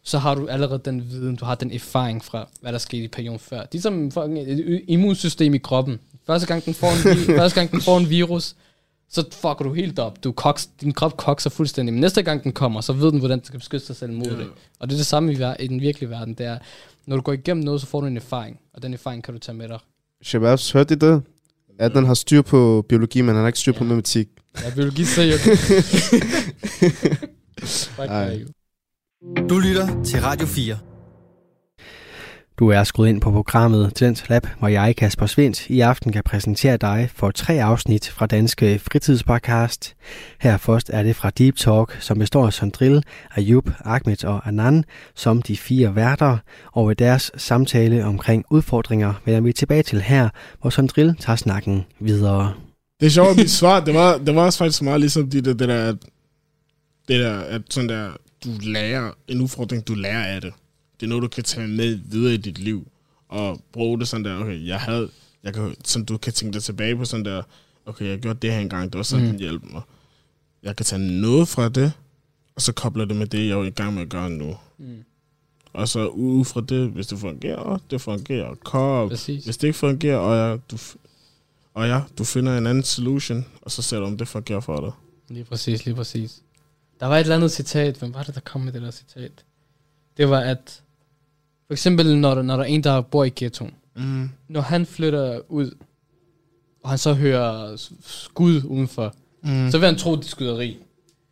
så 0.03 0.17
har 0.17 0.35
du 0.35 0.47
allerede 0.47 0.81
den 0.85 1.09
viden, 1.09 1.35
du 1.35 1.45
har 1.45 1.55
den 1.55 1.71
erfaring 1.73 2.23
fra, 2.25 2.47
hvad 2.61 2.71
der 2.71 2.77
skete 2.77 3.03
i 3.03 3.07
perioden 3.07 3.39
før. 3.39 3.63
Det 3.65 3.77
er 3.77 3.81
som 3.81 4.11
et 4.37 4.83
immunsystem 4.87 5.53
i 5.53 5.57
kroppen. 5.57 5.99
Første 6.27 6.47
gang 6.47 6.65
den 6.65 6.73
får 6.73 6.87
en, 7.11 7.17
vi- 7.19 7.25
første 7.41 7.59
gang 7.59 7.71
den 7.71 7.81
får 7.81 7.97
en 7.97 8.09
virus, 8.09 8.55
så 9.11 9.25
fucker 9.31 9.63
du 9.63 9.73
helt 9.73 9.99
op. 9.99 10.23
Du 10.23 10.31
koks, 10.31 10.65
din 10.81 10.93
krop 10.93 11.17
kokser 11.17 11.49
fuldstændig. 11.49 11.93
Men 11.93 12.01
næste 12.01 12.23
gang 12.23 12.43
den 12.43 12.51
kommer, 12.51 12.81
så 12.81 12.93
ved 12.93 13.11
den, 13.11 13.19
hvordan 13.19 13.37
den 13.39 13.45
skal 13.45 13.59
beskytte 13.59 13.85
sig 13.85 13.95
selv 13.95 14.13
mod 14.13 14.25
Ja. 14.25 14.31
det. 14.37 14.47
Og 14.79 14.89
det 14.89 14.95
er 14.95 14.99
det 14.99 15.05
samme 15.05 15.33
i, 15.33 15.37
i 15.59 15.67
den 15.67 15.81
virkelige 15.81 16.09
verden. 16.09 16.33
Det 16.33 16.45
er, 16.45 16.57
når 17.05 17.15
du 17.15 17.21
går 17.21 17.33
igennem 17.33 17.63
noget, 17.63 17.81
så 17.81 17.87
får 17.87 18.01
du 18.01 18.07
en 18.07 18.17
erfaring. 18.17 18.59
Og 18.73 18.83
den 18.83 18.93
erfaring 18.93 19.23
kan 19.23 19.33
du 19.33 19.39
tage 19.39 19.57
med 19.57 19.67
dig. 19.67 19.79
Shababs, 20.23 20.71
hørte 20.71 20.93
I 20.93 20.97
det? 20.97 21.21
At 21.79 21.93
den 21.93 22.05
har 22.05 22.13
styr 22.13 22.41
på 22.41 22.85
biologi, 22.89 23.21
men 23.21 23.35
han 23.35 23.43
har 23.43 23.47
ikke 23.47 23.59
styr 23.59 23.71
på 23.71 23.77
Ja. 23.83 23.85
matematik. 23.87 24.27
Ja, 24.63 24.69
biologi 24.75 25.05
siger 25.05 25.27
you. 25.27 25.37
Du 29.49 29.59
lytter 29.59 30.03
til 30.03 30.21
Radio 30.21 30.47
4. 30.47 30.77
Du 32.61 32.67
er 32.67 32.83
skruet 32.83 33.09
ind 33.09 33.21
på 33.21 33.31
programmet 33.31 33.93
Talent 33.95 34.29
Lab, 34.29 34.47
hvor 34.59 34.67
jeg, 34.67 34.95
Kasper 34.95 35.25
Svendt, 35.25 35.69
i 35.69 35.79
aften 35.79 36.11
kan 36.11 36.23
præsentere 36.23 36.77
dig 36.77 37.09
for 37.15 37.31
tre 37.31 37.63
afsnit 37.63 38.09
fra 38.09 38.25
Danske 38.25 38.79
Fritidspodcast. 38.79 39.95
Her 40.39 40.57
først 40.57 40.89
er 40.93 41.03
det 41.03 41.15
fra 41.15 41.29
Deep 41.29 41.55
Talk, 41.55 41.97
som 41.99 42.19
består 42.19 42.45
af 42.45 42.53
Sondril, 42.53 43.03
Ayub, 43.35 43.69
Ahmed 43.85 44.25
og 44.25 44.47
Anan 44.47 44.85
som 45.15 45.41
de 45.41 45.57
fire 45.57 45.95
værter, 45.95 46.37
og 46.71 46.87
ved 46.87 46.95
deres 46.95 47.31
samtale 47.37 48.05
omkring 48.05 48.45
udfordringer 48.49 49.13
vender 49.25 49.41
vi 49.41 49.53
tilbage 49.53 49.83
til 49.83 50.01
her, 50.01 50.29
hvor 50.61 50.69
Sondril 50.69 51.15
tager 51.19 51.37
snakken 51.37 51.85
videre. 51.99 52.53
Det 52.99 53.05
er 53.05 53.09
sjovt, 53.09 53.29
at 53.29 53.37
mit 53.37 53.51
svar, 53.51 53.79
det 53.79 53.93
var, 53.93 54.17
det 54.17 54.35
var 54.35 54.45
også 54.45 54.57
faktisk 54.57 54.81
meget 54.81 54.99
ligesom 54.99 55.29
det 55.29 55.45
der, 55.45 55.53
det 55.53 55.69
der, 55.69 55.87
at, 55.87 55.95
det 57.07 57.19
der, 57.19 57.39
at 57.39 57.61
sådan 57.69 57.89
der, 57.89 58.09
du 58.43 58.49
lærer, 58.61 59.11
en 59.27 59.41
udfordring, 59.41 59.87
du 59.87 59.93
lærer 59.93 60.25
af 60.25 60.41
det. 60.41 60.53
Det 61.01 61.07
er 61.07 61.09
noget, 61.09 61.21
du 61.23 61.27
kan 61.27 61.43
tage 61.43 61.67
med 61.67 61.99
videre 62.05 62.33
i 62.33 62.37
dit 62.37 62.59
liv, 62.59 62.87
og 63.29 63.61
bruge 63.73 63.99
det 63.99 64.07
sådan 64.07 64.25
der, 64.25 64.37
okay, 64.39 64.67
jeg 64.67 64.79
havde, 64.79 65.09
jeg 65.43 65.53
kan, 65.53 65.75
sådan, 65.85 66.05
du 66.05 66.17
kan 66.17 66.33
tænke 66.33 66.53
dig 66.53 66.63
tilbage 66.63 66.95
på 66.95 67.05
sådan 67.05 67.25
der, 67.25 67.43
okay, 67.85 68.05
jeg 68.05 68.19
gjorde 68.19 68.39
det 68.41 68.53
her 68.53 68.59
engang, 68.59 68.93
det 68.93 68.97
var 68.97 69.03
sådan, 69.03 69.25
Mm. 69.25 69.31
den 69.31 69.39
hjælp 69.39 69.63
mig. 69.63 69.81
Jeg 70.63 70.75
kan 70.75 70.85
tage 70.85 71.01
noget 71.21 71.47
fra 71.47 71.69
det, 71.69 71.93
og 72.55 72.61
så 72.61 72.73
kobler 72.73 73.05
det 73.05 73.15
med 73.15 73.27
det, 73.27 73.47
jeg 73.47 73.57
er 73.59 73.63
i 73.63 73.69
gang 73.69 73.93
med 73.93 74.01
at 74.01 74.09
gøre 74.09 74.29
nu. 74.29 74.57
Mm. 74.77 75.03
Og 75.73 75.87
så 75.89 76.07
ud 76.07 76.45
fra 76.45 76.61
det, 76.61 76.89
hvis 76.89 77.07
det 77.07 77.19
fungerer, 77.19 77.79
det 77.91 78.01
fungerer. 78.01 78.55
Kom, 78.55 79.09
Præcis. 79.09 79.43
hvis 79.45 79.57
det 79.57 79.67
ikke 79.67 79.79
fungerer, 79.79 80.17
og 80.17 80.37
jeg, 80.37 80.59
du, 80.71 80.77
Og 81.73 81.87
ja, 81.87 82.01
du 82.17 82.23
finder 82.23 82.57
en 82.57 82.67
anden 82.67 82.83
solution, 82.83 83.45
og 83.61 83.71
så 83.71 83.81
ser 83.81 83.99
du, 83.99 84.05
om 84.05 84.17
det 84.17 84.27
fungerer 84.27 84.59
for 84.59 84.79
dig. 84.81 84.91
Lige 85.35 85.43
præcis, 85.45 85.85
lige 85.85 85.95
præcis. 85.95 86.41
Der 86.99 87.05
var 87.05 87.15
et 87.17 87.19
eller 87.21 87.35
andet 87.35 87.51
citat. 87.51 87.95
Hvem 87.97 88.13
var 88.13 88.23
det, 88.23 88.35
der 88.35 88.41
kom 88.41 88.61
med 88.61 88.73
det 88.73 88.81
der 88.81 88.91
citat? 88.91 89.31
Det 90.17 90.29
var, 90.29 90.39
at 90.39 90.81
for 91.71 91.73
eksempel, 91.73 92.17
når 92.17 92.35
der, 92.35 92.41
når 92.41 92.55
der 92.55 92.63
er 92.63 92.67
en, 92.67 92.83
der 92.83 93.01
bor 93.01 93.23
i 93.23 93.31
ghettoen, 93.35 93.73
Mm. 93.95 94.29
når 94.47 94.61
han 94.61 94.85
flytter 94.85 95.41
ud, 95.49 95.71
og 96.83 96.89
han 96.89 96.97
så 96.97 97.13
hører 97.13 97.75
s- 97.75 97.91
skud 98.01 98.63
udenfor, 98.63 99.13
Mm. 99.43 99.71
så 99.71 99.77
vil 99.77 99.85
han 99.85 99.95
tro, 99.97 100.15
det 100.15 100.23
er 100.25 100.27
skyderi. 100.29 100.77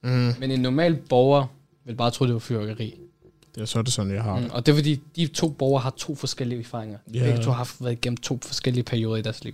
Mm. 0.03 0.09
Men 0.39 0.51
en 0.51 0.59
normal 0.59 0.95
borger 0.95 1.45
vil 1.85 1.95
bare 1.95 2.11
tro, 2.11 2.25
det 2.25 2.33
var 2.33 2.39
fyrværkeri. 2.39 2.95
Det 3.55 3.61
er 3.61 3.65
så 3.65 3.79
er 3.79 3.83
det 3.83 3.93
sådan, 3.93 4.11
jeg 4.13 4.23
har 4.23 4.35
Mm, 4.35 4.41
det. 4.43 4.51
og 4.51 4.65
det 4.65 4.71
er 4.71 4.75
fordi, 4.75 4.99
de 5.15 5.27
to 5.27 5.49
borgere 5.49 5.81
har 5.81 5.89
to 5.89 6.15
forskellige 6.15 6.59
erfaringer. 6.59 6.97
Ja. 7.13 7.17
Yeah. 7.19 7.27
Begge 7.29 7.43
to 7.43 7.49
har 7.49 7.57
haft 7.57 7.83
været 7.83 7.91
igennem 7.91 8.17
to 8.17 8.39
forskellige 8.43 8.83
perioder 8.83 9.15
i 9.17 9.21
deres 9.21 9.43
liv. 9.43 9.53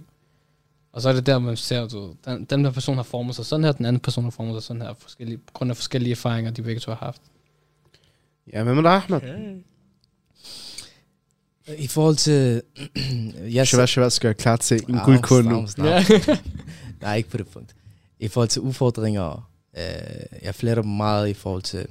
Og 0.94 1.02
så 1.02 1.10
er 1.10 1.14
det 1.14 1.26
der, 1.26 1.40
man 1.40 1.58
ser, 1.58 1.88
du, 1.88 2.14
den, 2.26 2.44
den 2.44 2.66
her 2.66 2.72
person 2.72 2.96
har 2.96 3.04
formet 3.04 3.36
sig 3.36 3.46
sådan 3.46 3.64
her, 3.64 3.72
den 3.72 3.86
anden 3.86 4.00
person 4.00 4.24
har 4.24 4.32
formet 4.32 4.54
sig 4.56 4.64
sådan 4.64 4.82
her, 4.82 4.94
forskellige, 5.00 5.38
på 5.38 5.54
grund 5.54 5.72
af 5.72 5.76
forskellige 5.78 6.12
erfaringer, 6.12 6.52
de 6.52 6.62
begge 6.62 6.80
to 6.80 6.92
har 6.92 6.98
haft. 7.06 7.22
Ja, 8.54 8.64
hvad 8.64 8.76
med 8.76 8.84
dig, 8.84 8.92
Ahmed? 8.92 9.18
Okay. 9.18 9.56
I 11.78 11.88
forhold 11.88 12.16
til... 12.16 12.62
jeg 13.56 13.68
Shabazz, 13.68 13.90
Shabazz 13.92 14.16
skal 14.16 14.28
jeg 14.28 14.38
klar 14.38 14.56
til 14.56 14.82
en 14.90 14.96
Ah, 14.96 15.06
guldkund 15.06 15.48
nu. 15.48 15.68
snart. 15.68 16.12
Nej, 17.02 17.16
ikke 17.18 17.30
på 17.30 17.38
det 17.38 17.48
punkt. 17.48 17.76
I 18.20 18.28
forhold 18.28 18.50
til 18.50 18.62
udfordringer, 18.62 19.50
øh, 19.78 19.84
jeg 20.42 20.56
fletter 20.56 20.84
meget 20.84 21.30
i 21.30 21.34
forhold 21.34 21.62
til, 21.64 21.88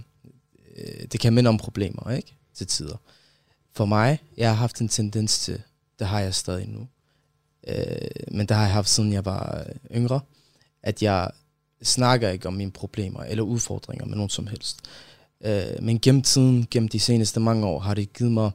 øh, 0.77 1.07
det 1.13 1.21
kan 1.21 1.33
minde 1.33 1.49
om 1.49 1.59
problemer, 1.59 2.11
ikke? 2.11 2.35
Til 2.55 2.67
tider. 2.67 2.97
For 3.73 3.85
mig, 3.85 4.19
jeg 4.37 4.49
har 4.49 4.55
haft 4.57 4.81
en 4.81 4.89
tendens 4.89 5.39
til, 5.39 5.63
det 5.99 6.07
har 6.07 6.21
jeg 6.21 6.35
stadig 6.35 6.69
nu, 6.69 6.87
øh, 7.69 7.77
men 8.31 8.47
det 8.47 8.57
har 8.57 8.65
jeg 8.65 8.73
haft 8.73 8.89
siden 8.89 9.13
jeg 9.13 9.25
var 9.25 9.65
øh, 9.69 9.97
yngre, 9.99 10.21
at 10.83 11.03
jeg 11.03 11.31
snakker 11.83 12.29
ikke 12.29 12.47
om 12.49 12.55
mine 12.55 12.71
problemer 12.71 13.21
eller 13.21 13.45
udfordringer 13.45 14.07
med 14.07 14.17
nogen 14.17 14.31
som 14.31 14.47
helst. 14.47 14.79
Øh, 15.45 15.63
men 15.83 16.01
gennem 16.01 16.23
tiden, 16.23 16.67
gennem 16.71 16.89
de 16.89 17.01
seneste 17.01 17.41
mange 17.41 17.67
år, 17.67 17.81
har 17.81 17.95
det 17.95 18.13
givet 18.13 18.33
mig 18.33 18.51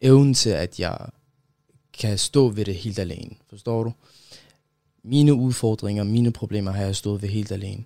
evnen 0.00 0.34
til, 0.34 0.50
at 0.50 0.80
jeg 0.80 0.98
kan 1.98 2.18
stå 2.18 2.48
ved 2.48 2.64
det 2.64 2.74
helt 2.74 2.98
alene. 2.98 3.30
Forstår 3.50 3.84
du? 3.84 3.92
Mine 5.02 5.34
udfordringer, 5.34 6.04
mine 6.04 6.32
problemer 6.32 6.70
har 6.70 6.82
jeg 6.84 6.96
stået 6.96 7.22
ved 7.22 7.28
helt 7.28 7.52
alene 7.52 7.84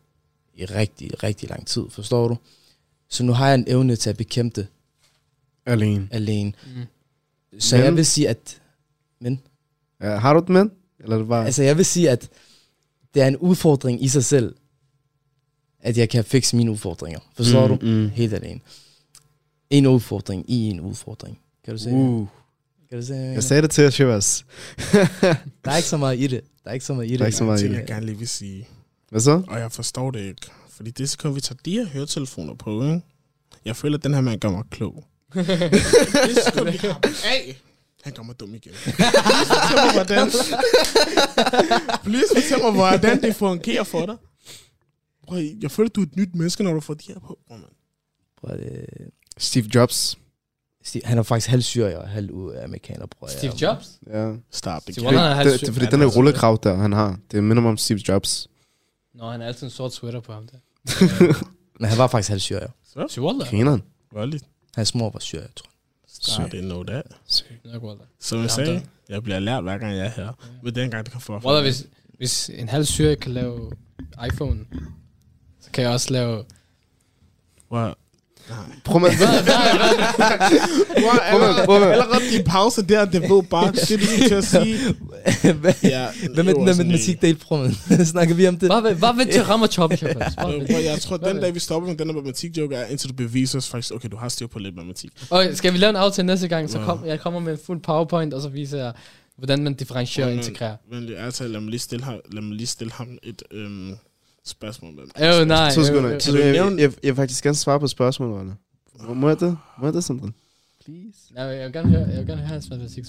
i 0.55 0.65
rigtig, 0.65 1.23
rigtig 1.23 1.49
lang 1.51 1.67
tid. 1.67 1.83
Forstår 1.91 2.29
du? 2.29 2.37
Så 3.09 3.25
nu 3.25 3.33
har 3.33 3.47
jeg 3.49 3.55
en 3.55 3.65
evne 3.69 3.97
til 3.97 4.11
at 4.11 4.17
bekæmpe 4.17 4.61
det 4.61 4.67
Alene. 5.67 6.09
alene. 6.11 6.53
Mm. 6.77 7.61
Så 7.61 7.77
Men- 7.77 7.85
jeg 7.85 7.97
vil 7.97 8.07
sige, 8.07 8.29
at... 8.29 8.63
Men? 9.21 9.41
Ja, 10.01 10.17
har 10.17 10.35
du 10.35 10.43
den 10.47 10.53
med? 10.53 10.67
Eller 11.01 11.15
er 11.17 11.19
det 11.21 11.29
bare... 11.29 11.47
Altså, 11.47 11.63
jeg 11.63 11.77
vil 11.77 11.85
sige, 11.85 12.11
at 12.11 12.29
det 13.15 13.23
er 13.23 13.27
en 13.27 13.37
udfordring 13.37 14.03
i 14.05 14.09
sig 14.09 14.25
selv, 14.25 14.55
at 15.81 15.99
jeg 15.99 16.09
kan 16.11 16.25
fikse 16.25 16.57
mine 16.57 16.71
udfordringer. 16.71 17.21
Forstår 17.35 17.69
Mm, 17.69 17.79
du? 17.79 17.87
mm. 17.87 18.09
Helt 18.09 18.33
alene. 18.35 18.61
En 19.71 19.87
udfordring 19.87 20.51
i 20.51 20.71
en 20.71 20.81
udfordring. 20.81 21.39
Kan 21.65 21.75
du 21.75 21.79
se? 21.79 21.91
Uh, 21.91 22.27
Kan 22.89 23.01
du 23.01 23.07
se? 23.07 23.15
jeg 23.15 23.45
sagde 23.45 23.63
det 23.63 23.71
til 23.71 23.83
jer, 23.83 23.91
Shabazz. 23.91 24.43
Der 25.65 25.71
er 25.71 25.77
ikke 25.77 25.89
så 25.89 25.97
meget 25.97 26.19
i 26.19 26.27
det. 26.27 26.41
Der 26.65 26.71
er 26.71 26.75
ikke 26.75 26.87
så 26.87 26.95
meget 26.95 27.07
i 27.07 27.11
det. 27.11 27.19
Der 27.19 27.25
er 27.25 27.27
ikke 27.27 27.39
så 27.39 27.45
meget 27.45 27.63
i 27.63 27.69
det. 27.69 27.75
jeg 27.75 27.87
gerne 27.87 28.07
lige 28.07 28.19
vil 28.19 28.29
sige. 28.29 28.69
Hvad 29.11 29.21
så? 29.21 29.43
Og 29.49 29.59
jeg 29.59 29.73
forstår 29.73 30.11
det 30.11 30.21
ikke. 30.21 30.51
Fordi 30.71 30.91
det 30.91 31.11
sekund, 31.11 31.35
vi 31.35 31.41
tager 31.41 31.59
de 31.65 31.73
her 31.73 31.87
høretelefoner 31.87 32.55
på, 32.55 32.83
ikke? 32.83 33.01
Jeg 33.65 33.77
føler, 33.77 33.99
at 33.99 34.05
den 34.05 34.15
her 34.15 34.21
mand 34.21 34.41
gør 34.41 34.51
mig 34.51 34.65
klog. 34.71 35.05
det 35.35 36.39
sekund, 36.47 36.71
vi 36.71 36.77
har 36.77 37.01
af, 37.25 37.61
han 38.03 38.13
gør 38.13 38.23
mig 38.23 38.41
dum 38.41 38.55
igen. 38.55 38.73
Please 38.85 39.47
fortæl 39.47 39.77
mig, 39.85 39.93
hvordan... 39.93 40.31
Please 42.05 42.35
fortæl 42.35 42.63
mig, 42.63 42.73
hvordan 42.73 43.23
det 43.23 43.37
fungerer 43.37 43.85
for 43.85 44.07
dig. 44.07 44.17
Bro, 45.27 45.37
jeg 45.63 45.71
føler, 45.71 45.89
du 45.89 46.01
er 46.01 46.07
et 46.07 46.17
nyt 46.17 46.35
menneske, 46.35 46.65
når 46.65 46.73
du 46.73 46.81
får 46.81 46.95
de 46.95 47.13
her 47.13 47.21
på. 47.21 47.39
Bro, 47.49 47.57
man. 47.57 47.65
Bror, 48.41 48.49
det, 48.49 48.87
Steve 49.39 49.67
Jobs. 49.75 50.19
Steve, 50.85 51.03
han 51.05 51.19
er 51.19 51.23
faktisk 51.23 51.51
halv 51.51 51.63
syrier 51.63 51.99
og 51.99 52.09
halv 52.09 52.31
amerikaner, 52.65 53.07
bror. 53.07 53.27
Steve 53.29 53.53
Jobs? 53.63 53.99
Ja. 54.07 54.33
Stop 54.51 54.87
det. 54.87 54.95
Steve 54.95 55.07
Wonder 55.07 55.21
er 55.21 55.35
halv 55.35 55.51
Det, 55.51 55.61
det, 55.61 55.67
det, 55.67 55.75
fordi 55.75 55.85
Han 55.85 55.93
den 55.93 56.01
er 56.01 56.07
der 56.07 56.17
rullekrav 56.17 56.59
der, 56.63 56.75
han 56.75 56.93
har, 56.93 57.19
det 57.31 57.45
minder 57.45 57.63
mig 57.63 57.71
om 57.71 57.77
Steve 57.77 58.01
Jobs. 58.09 58.49
Nå, 59.15 59.31
han 59.31 59.41
har 59.41 59.49
altid 59.49 59.67
en 59.67 59.71
sort 59.71 59.95
sweater 59.95 60.21
på 60.21 60.33
ham 60.33 60.47
der. 60.49 60.59
Men 61.81 61.89
han 61.89 61.99
var 61.99 62.07
faktisk 62.07 62.29
halv 62.29 62.41
syrier. 62.41 62.69
Steve 63.09 63.27
Waller? 63.27 63.47
Grineren. 63.47 63.83
Voldeligt. 64.13 64.45
Hans 64.75 64.95
mor 64.95 65.11
var 65.11 65.19
syrier, 65.21 65.47
tror 65.57 65.71
Stop 66.09 66.53
det, 66.53 66.63
know 66.63 66.85
that. 66.85 67.05
Som 68.21 68.41
jeg 68.41 68.51
sagde, 68.51 68.83
jeg 69.09 69.23
bliver 69.23 69.39
lært 69.39 69.63
hver 69.63 69.79
gang 69.79 69.97
jeg 69.97 70.07
er 70.07 70.11
her. 70.11 70.33
Men 70.63 70.75
dengang, 70.75 71.05
det 71.05 71.13
kan 71.13 71.21
få 71.21 71.39
Waller, 71.39 71.63
hvis, 71.63 71.87
hvis 72.19 72.51
en 72.55 72.69
halv 72.69 72.85
syre 72.85 73.17
kan 73.17 73.33
lave 73.33 73.73
iPhone, 74.27 74.67
så 75.61 75.71
kan 75.71 75.85
jeg 75.85 75.93
også 75.93 76.13
lave... 76.13 76.45
Wow. 77.73 77.93
Nej. 78.49 78.59
Prøv 78.85 79.01
med, 79.01 79.09
Wow, 81.03 81.11
allerede, 81.23 81.65
prøv 81.67 81.81
med. 81.81 81.89
allerede 81.89 82.21
din 82.33 82.45
pause 82.45 82.83
der, 82.83 83.05
det 83.05 83.23
var 83.31 83.41
bare 83.41 83.73
det, 83.73 84.01
du 84.01 84.07
skulle 84.07 84.29
til 84.29 84.35
at 84.35 84.45
sige. 84.45 84.79
Hvad 85.61 85.75
Ja, 85.83 86.07
hvad 86.35 86.45
med 86.45 86.55
den 86.55 86.67
der 86.67 86.75
matematikdel, 86.77 87.35
bror, 87.37 87.57
man? 87.89 88.07
Snakker 88.07 88.35
vi 88.35 88.47
om 88.49 88.57
det? 88.59 88.69
Hvad 88.73 88.83
vil, 88.83 88.95
hvad 88.95 89.15
vil 89.17 89.33
til 89.33 89.43
ramme 89.45 89.67
choppe, 89.67 89.97
Shabazz? 89.97 90.35
Hvad 90.35 90.53
vil- 90.59 90.67
bro, 90.67 90.79
Jeg 90.85 91.01
tror, 91.01 91.17
Hvad 91.19 91.35
den 91.35 91.43
dag, 91.43 91.55
vi 91.55 91.59
stopper 91.61 91.89
med 91.89 91.97
den 91.99 92.09
der 92.09 92.15
matematik-joke, 92.15 92.75
er, 92.75 92.87
indtil 92.87 93.09
du 93.11 93.15
beviser 93.15 93.59
os 93.59 93.69
faktisk, 93.69 93.95
okay, 93.95 94.09
du 94.09 94.17
har 94.17 94.29
styr 94.29 94.47
på 94.47 94.59
lidt 94.59 94.75
matematik. 94.77 95.11
Okay, 95.31 95.55
skal 95.55 95.73
vi 95.73 95.79
lave 95.79 95.91
en 95.91 95.97
aftale 95.97 96.27
næste 96.27 96.49
gang, 96.49 96.71
så 96.71 96.79
kom, 96.79 97.01
jeg 97.07 97.21
kommer 97.21 97.41
med 97.41 97.53
en 97.53 97.59
fuld 97.67 97.81
powerpoint, 97.83 98.35
og 98.35 98.43
så 98.43 98.49
viser 98.49 98.79
jeg, 98.79 98.93
hvordan 99.39 99.65
man 99.65 99.75
differentierer 99.75 100.27
og 100.27 100.31
Men- 100.33 100.39
integrerer. 100.45 100.77
Men 100.93 101.09
altså, 101.19 101.49
lad 101.49 101.61
mig 101.61 101.71
lige 101.71 101.81
stille 101.81 102.05
ham, 102.05 102.15
lad 102.33 102.43
mig 102.43 102.57
lige 102.57 102.67
stille 102.67 102.93
ham 102.93 103.09
et 103.23 103.43
øhm, 103.51 103.95
spørgsmål. 104.47 104.95
Med. 104.95 105.41
Øh, 105.41 105.47
nej. 105.47 105.71
to 105.75 105.85
sekunder. 105.85 106.19
To 106.19 106.33
du 106.33 106.37
nævne- 106.39 106.83
jeg, 106.83 106.93
jeg 107.03 107.09
vil 107.09 107.15
faktisk 107.17 107.43
gerne 107.45 107.57
svare 107.57 107.81
på 107.81 107.87
spørgsmålet, 107.89 108.39
Arne. 108.41 108.57
Må 109.15 109.29
jeg 109.29 109.41
det? 109.41 109.57
Må 109.81 109.87
jeg 109.87 109.95
det, 109.95 110.05
Sandra? 110.05 110.29
Please. 110.85 111.19
Nej, 111.35 111.45
jeg 111.45 111.65
vil 111.65 111.73
gerne 111.73 111.89
høre, 111.91 112.01
jeg 112.09 112.19
vil 112.19 112.27
gerne 112.27 112.41
høre 112.41 112.49
hans 112.49 112.71
matematik. 112.71 112.97
Det- 113.05 113.07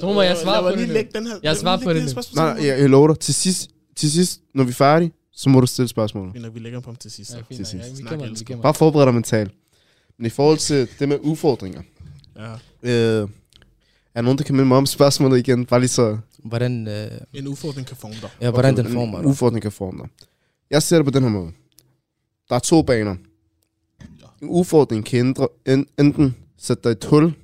Så 0.00 0.12
må 0.14 0.22
jeg 0.22 0.36
svare 0.42 0.62
på 0.62 0.70
det 0.80 0.88
nu. 0.88 0.92
lægge 0.94 1.10
den 1.14 1.26
her. 1.26 1.34
Jeg 1.42 1.56
svarer 1.56 1.80
på 1.84 1.92
det 1.92 2.02
nu. 2.02 2.08
spørgsmål 2.10 2.44
Nej, 2.44 2.66
jeg, 2.66 2.80
jeg 2.80 2.90
lover 2.90 3.08
dig. 3.08 3.18
Til 3.18 3.34
sidst, 3.34 3.70
til 3.96 4.10
sidst, 4.12 4.40
når 4.54 4.64
vi 4.64 4.70
er 4.70 4.74
færdige, 4.74 5.12
så 5.32 5.48
må 5.48 5.60
du 5.60 5.66
stille 5.66 5.88
spørgsmålet. 5.88 6.32
Fint 6.32 6.44
nok, 6.44 6.54
vi 6.54 6.58
lægger 6.60 6.78
dem 6.78 6.82
på 6.84 6.90
ham 6.90 6.96
til 6.96 7.10
sidst. 7.10 7.30
Ja, 7.30 7.36
Til 7.36 7.44
nok. 7.50 7.58
Ja, 7.58 7.64
sidst. 7.64 7.98
vi 7.98 8.08
gemmer 8.08 8.26
vi 8.38 8.44
gemmer 8.44 8.62
Bare 8.62 8.74
forbered 8.74 9.06
dig 9.06 9.14
mentalt. 9.14 9.50
Men 10.18 10.26
i 10.26 10.30
forhold 10.30 10.58
til 10.58 10.88
det 10.98 11.08
med 11.08 11.18
udfordringer, 11.22 11.82
Ja. 12.36 12.52
øh, 13.22 13.28
er 14.14 14.22
nogen, 14.22 14.38
der 14.38 14.44
kan 14.44 14.54
minde 14.54 14.68
mig 14.68 14.76
om 14.78 14.86
spørgsmålet 14.86 15.38
igen? 15.38 15.66
Bare 15.66 15.80
lige 15.80 15.88
så... 15.88 16.18
Hvordan, 16.44 16.88
øh, 16.88 17.10
En 17.34 17.48
udfordring 17.48 17.86
kan 17.86 17.96
forme 17.96 18.14
dig. 18.14 18.30
ja, 18.40 18.50
hvordan 18.50 18.76
den 18.76 18.86
en 18.86 18.92
former 18.92 19.18
dig? 19.18 19.26
udfordring 19.26 19.62
kan 19.62 19.72
forme 19.72 19.98
dig. 20.02 20.08
Jeg 20.70 20.82
ser 20.82 20.96
det 20.96 21.04
på 21.04 21.10
den 21.10 21.22
her 21.22 21.30
måde. 21.30 21.52
Der 22.48 22.54
er 22.54 22.58
to 22.58 22.82
baner. 22.82 23.16
En 24.42 24.48
udfordring 24.48 25.04
kan 25.04 25.18
ændre, 25.18 25.48
en, 25.66 25.86
enten 25.98 26.36
sætte 26.56 26.82
dig 26.82 26.90
i 26.90 26.92
et 26.92 27.04
hul, 27.04 27.34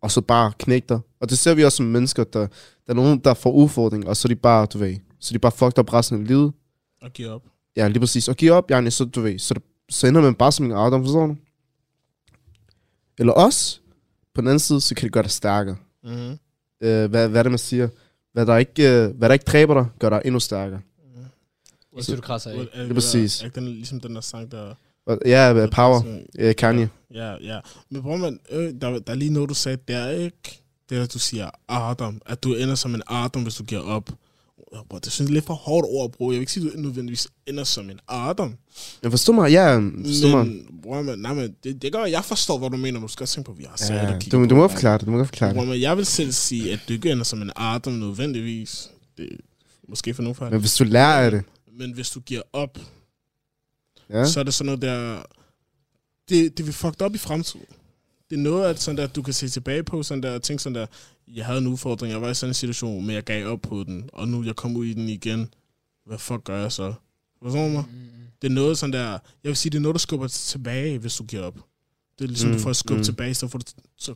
og 0.00 0.10
så 0.10 0.20
bare 0.20 0.52
knække 0.58 0.86
dig. 0.88 1.00
Og 1.20 1.30
det 1.30 1.38
ser 1.38 1.54
vi 1.54 1.64
også 1.64 1.76
som 1.76 1.86
mennesker, 1.86 2.24
der, 2.24 2.40
der 2.40 2.46
er 2.88 2.94
nogen, 2.94 3.18
der 3.18 3.34
får 3.34 3.52
udfordring, 3.52 4.08
og 4.08 4.16
så 4.16 4.28
er 4.28 4.28
de 4.28 4.36
bare, 4.36 4.66
du 4.66 4.78
ved, 4.78 4.96
så 5.18 5.30
er 5.30 5.34
de 5.34 5.38
bare 5.38 5.52
fucked 5.52 5.78
up 5.78 5.92
resten 5.92 6.20
af 6.20 6.26
livet. 6.26 6.52
Og 7.02 7.12
give 7.12 7.28
op. 7.28 7.42
Ja, 7.76 7.88
lige 7.88 8.00
præcis. 8.00 8.28
Og 8.28 8.36
give 8.36 8.52
op, 8.52 8.70
Janne, 8.70 8.90
så 8.90 9.04
du 9.04 9.20
ved, 9.20 9.38
så, 9.38 9.54
det, 9.54 9.62
så 9.88 10.06
ender 10.06 10.20
man 10.20 10.34
bare 10.34 10.52
som 10.52 10.66
en 10.66 10.72
Adam, 10.72 11.04
forstår 11.04 11.26
du? 11.26 11.36
Eller 13.18 13.32
også, 13.32 13.80
på 14.34 14.40
den 14.40 14.48
anden 14.48 14.58
side, 14.58 14.80
så 14.80 14.94
kan 14.94 15.04
det 15.04 15.12
gøre 15.12 15.22
dig 15.22 15.30
stærkere. 15.30 15.76
Mm-hmm. 16.04 16.38
Øh, 16.82 17.10
hvad, 17.10 17.28
hvad 17.28 17.38
er 17.38 17.42
det, 17.42 17.52
man 17.52 17.58
siger? 17.58 17.88
Hvad 18.32 18.46
der, 18.46 18.56
ikke, 18.56 18.90
øh, 18.90 19.16
hvad 19.16 19.28
der 19.28 19.32
ikke 19.32 19.44
dræber 19.44 19.74
dig, 19.74 19.86
gør 19.98 20.08
dig 20.08 20.22
endnu 20.24 20.40
stærkere. 20.40 20.80
Indtil 21.96 22.16
du 22.16 22.20
krasser 22.20 22.50
af. 22.50 22.56
Er, 22.72 22.84
er 22.88 22.94
præcis. 22.94 23.40
Er 23.40 23.44
ikke 23.44 23.54
den, 23.60 23.68
ligesom 23.68 24.00
den 24.00 24.14
der 24.14 24.20
sang, 24.20 24.52
der... 24.52 24.74
Ja, 25.26 25.54
øh, 25.54 25.70
power. 25.70 26.02
Øh, 26.38 26.54
Kanye. 26.56 26.88
Ja, 27.14 27.34
ja. 27.42 27.58
Men 27.90 28.02
bror, 28.02 28.16
man, 28.16 28.38
øh, 28.50 28.74
der, 28.80 28.98
der 28.98 29.12
er 29.12 29.14
lige 29.14 29.30
noget, 29.32 29.48
du 29.48 29.54
sagde, 29.54 29.78
det 29.88 29.96
er 29.96 30.08
ikke 30.10 30.62
det, 30.90 30.96
at 30.96 31.14
du 31.14 31.18
siger 31.18 31.50
Adam, 31.68 32.20
at 32.26 32.42
du 32.42 32.54
ender 32.54 32.74
som 32.74 32.94
en 32.94 33.02
Adam, 33.06 33.42
hvis 33.42 33.54
du 33.54 33.64
giver 33.64 33.80
op. 33.80 34.10
Bro, 34.88 34.98
det 34.98 35.12
synes 35.12 35.28
jeg 35.28 35.32
er 35.32 35.34
lidt 35.34 35.46
for 35.46 35.54
hårdt 35.54 35.86
ord, 35.90 36.12
bro. 36.12 36.30
Jeg 36.30 36.34
vil 36.34 36.40
ikke 36.40 36.52
sige, 36.52 36.66
at 36.66 36.72
du 36.74 36.78
nødvendigvis 36.78 37.28
ender 37.46 37.64
som 37.64 37.90
en 37.90 37.98
Adam. 38.08 38.54
Jeg 39.02 39.10
forstår 39.10 39.32
mig, 39.32 39.50
ja, 39.50 39.76
forstår 39.76 40.28
mig. 40.36 40.46
Men, 40.46 40.66
bror, 40.82 41.02
man, 41.02 41.18
nej, 41.18 41.34
men 41.34 41.54
det, 41.64 41.82
det 41.82 41.92
gør, 41.92 42.04
jeg 42.04 42.24
forstår, 42.24 42.58
hvad 42.58 42.70
du 42.70 42.76
mener. 42.76 43.00
Du 43.00 43.08
skal 43.08 43.24
også 43.24 43.34
tænke 43.34 43.46
på, 43.46 43.52
at 43.52 43.58
vi 43.58 43.64
har 43.68 43.94
Ja, 43.94 44.14
at 44.14 44.22
kigge 44.22 44.38
du, 44.38 44.44
du 44.48 44.56
må 44.56 44.62
det. 44.62 44.70
forklare 44.70 44.98
det, 44.98 45.06
du 45.06 45.10
må 45.10 45.24
forklare 45.24 45.52
Bror, 45.54 45.60
det. 45.60 45.68
man, 45.68 45.80
jeg 45.80 45.96
vil 45.96 46.06
selv 46.06 46.32
sige, 46.32 46.72
at 46.72 46.80
du 46.88 46.92
ikke 46.92 47.10
ender 47.12 47.24
som 47.24 47.42
en 47.42 47.50
Adam 47.56 47.92
nødvendigvis. 47.92 48.90
Det 49.18 49.28
måske 49.88 50.14
for 50.14 50.22
nogen 50.22 50.34
fejl. 50.34 50.50
Men 50.52 50.60
hvis 50.60 50.74
du 50.76 50.84
lærer 50.84 51.24
af 51.24 51.30
det, 51.30 51.42
Men 51.78 51.92
hvis 51.92 52.10
du 52.10 52.20
giver 52.20 52.42
op, 52.52 52.78
ja, 54.10 54.26
så 54.26 54.40
er 54.40 54.44
det 54.44 54.54
sådan 54.54 54.66
noget 54.66 54.82
der... 54.82 55.22
Det, 56.28 56.58
det 56.58 56.66
vil 56.66 56.74
fucked 56.74 57.02
op 57.02 57.14
i 57.14 57.18
fremtiden. 57.18 57.66
Det 58.30 58.38
er 58.38 58.42
noget, 58.42 58.70
at 58.70 58.80
sådan 58.80 58.96
der, 58.96 59.06
du 59.06 59.22
kan 59.22 59.34
se 59.34 59.48
tilbage 59.48 59.82
på, 59.82 60.02
sådan 60.02 60.22
der, 60.22 60.34
og 60.34 60.42
tænke 60.42 60.62
sådan 60.62 60.74
der, 60.74 60.86
jeg 61.28 61.46
havde 61.46 61.58
en 61.58 61.66
udfordring, 61.66 62.12
jeg 62.12 62.22
var 62.22 62.30
i 62.30 62.34
sådan 62.34 62.50
en 62.50 62.54
situation, 62.54 63.06
men 63.06 63.14
jeg 63.14 63.24
gav 63.24 63.46
op 63.46 63.60
på 63.62 63.84
den, 63.84 64.10
og 64.12 64.28
nu 64.28 64.44
jeg 64.44 64.56
kommet 64.56 64.78
ud 64.78 64.86
i 64.86 64.94
den 64.94 65.08
igen. 65.08 65.54
Hvad 66.06 66.18
fuck 66.18 66.44
gør 66.44 66.60
jeg 66.60 66.72
så? 66.72 66.94
Forstår 67.42 67.66
du 67.66 67.72
mig? 67.72 67.84
Mm, 67.90 67.98
mm. 67.98 68.08
Det 68.42 68.48
er 68.48 68.52
noget 68.52 68.78
sådan 68.78 68.92
der, 68.92 69.10
jeg 69.10 69.18
vil 69.42 69.56
sige, 69.56 69.70
det 69.70 69.78
er 69.78 69.82
noget, 69.82 69.94
der 69.94 69.98
skubber 69.98 70.28
tilbage, 70.28 70.98
hvis 70.98 71.16
du 71.16 71.24
giver 71.24 71.42
op. 71.42 71.58
Det 72.18 72.24
er 72.24 72.28
ligesom, 72.28 72.50
mm, 72.50 72.56
du 72.56 72.62
får 72.62 72.70
et 72.70 72.76
skub 72.76 72.96
mm. 72.96 73.04
tilbage, 73.04 73.34
så 73.34 73.48
får 73.48 73.58
du 73.58 73.64
så 73.96 74.14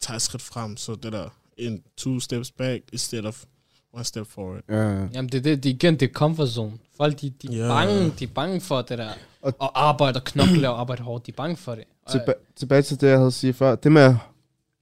tager 0.00 0.16
et 0.16 0.22
skridt 0.22 0.42
frem, 0.42 0.76
så 0.76 0.94
det 0.94 1.12
der, 1.12 1.28
en 1.56 1.82
two 1.96 2.20
steps 2.20 2.50
back, 2.50 2.84
instead 2.92 3.24
of 3.24 3.44
one 3.94 4.04
step 4.04 4.26
forward. 4.26 4.60
Ja, 4.68 4.90
ja. 4.92 5.06
Jamen, 5.14 5.28
det 5.28 5.38
er 5.38 5.42
det, 5.42 5.62
det, 5.64 5.70
er 5.70 5.74
igen, 5.74 5.94
det 5.94 6.08
er 6.08 6.12
comfort 6.12 6.48
zone. 6.48 6.72
Folk, 6.96 7.20
de, 7.20 7.30
de, 7.42 7.48
er 7.60 7.66
Ja. 7.66 7.68
bange, 7.68 8.12
de 8.18 8.24
er 8.24 8.28
bange 8.34 8.60
for 8.60 8.82
det 8.82 8.98
der. 8.98 9.08
Og- 9.42 9.54
Og 9.58 9.88
arbejde 9.88 10.16
og 10.16 10.24
knokle 10.24 10.70
og 10.70 10.80
arbejde 10.80 11.02
hårdt. 11.02 11.26
De 11.26 11.30
er 11.32 11.36
bange 11.36 11.56
for 11.56 11.74
det. 11.74 11.84
Tilba- 12.10 12.54
tilbage 12.56 12.82
til 12.82 13.00
det, 13.00 13.08
jeg 13.08 13.18
havde 13.18 13.30
sige 13.32 13.52
før. 13.52 13.74
Det 13.74 13.92
med 13.92 14.14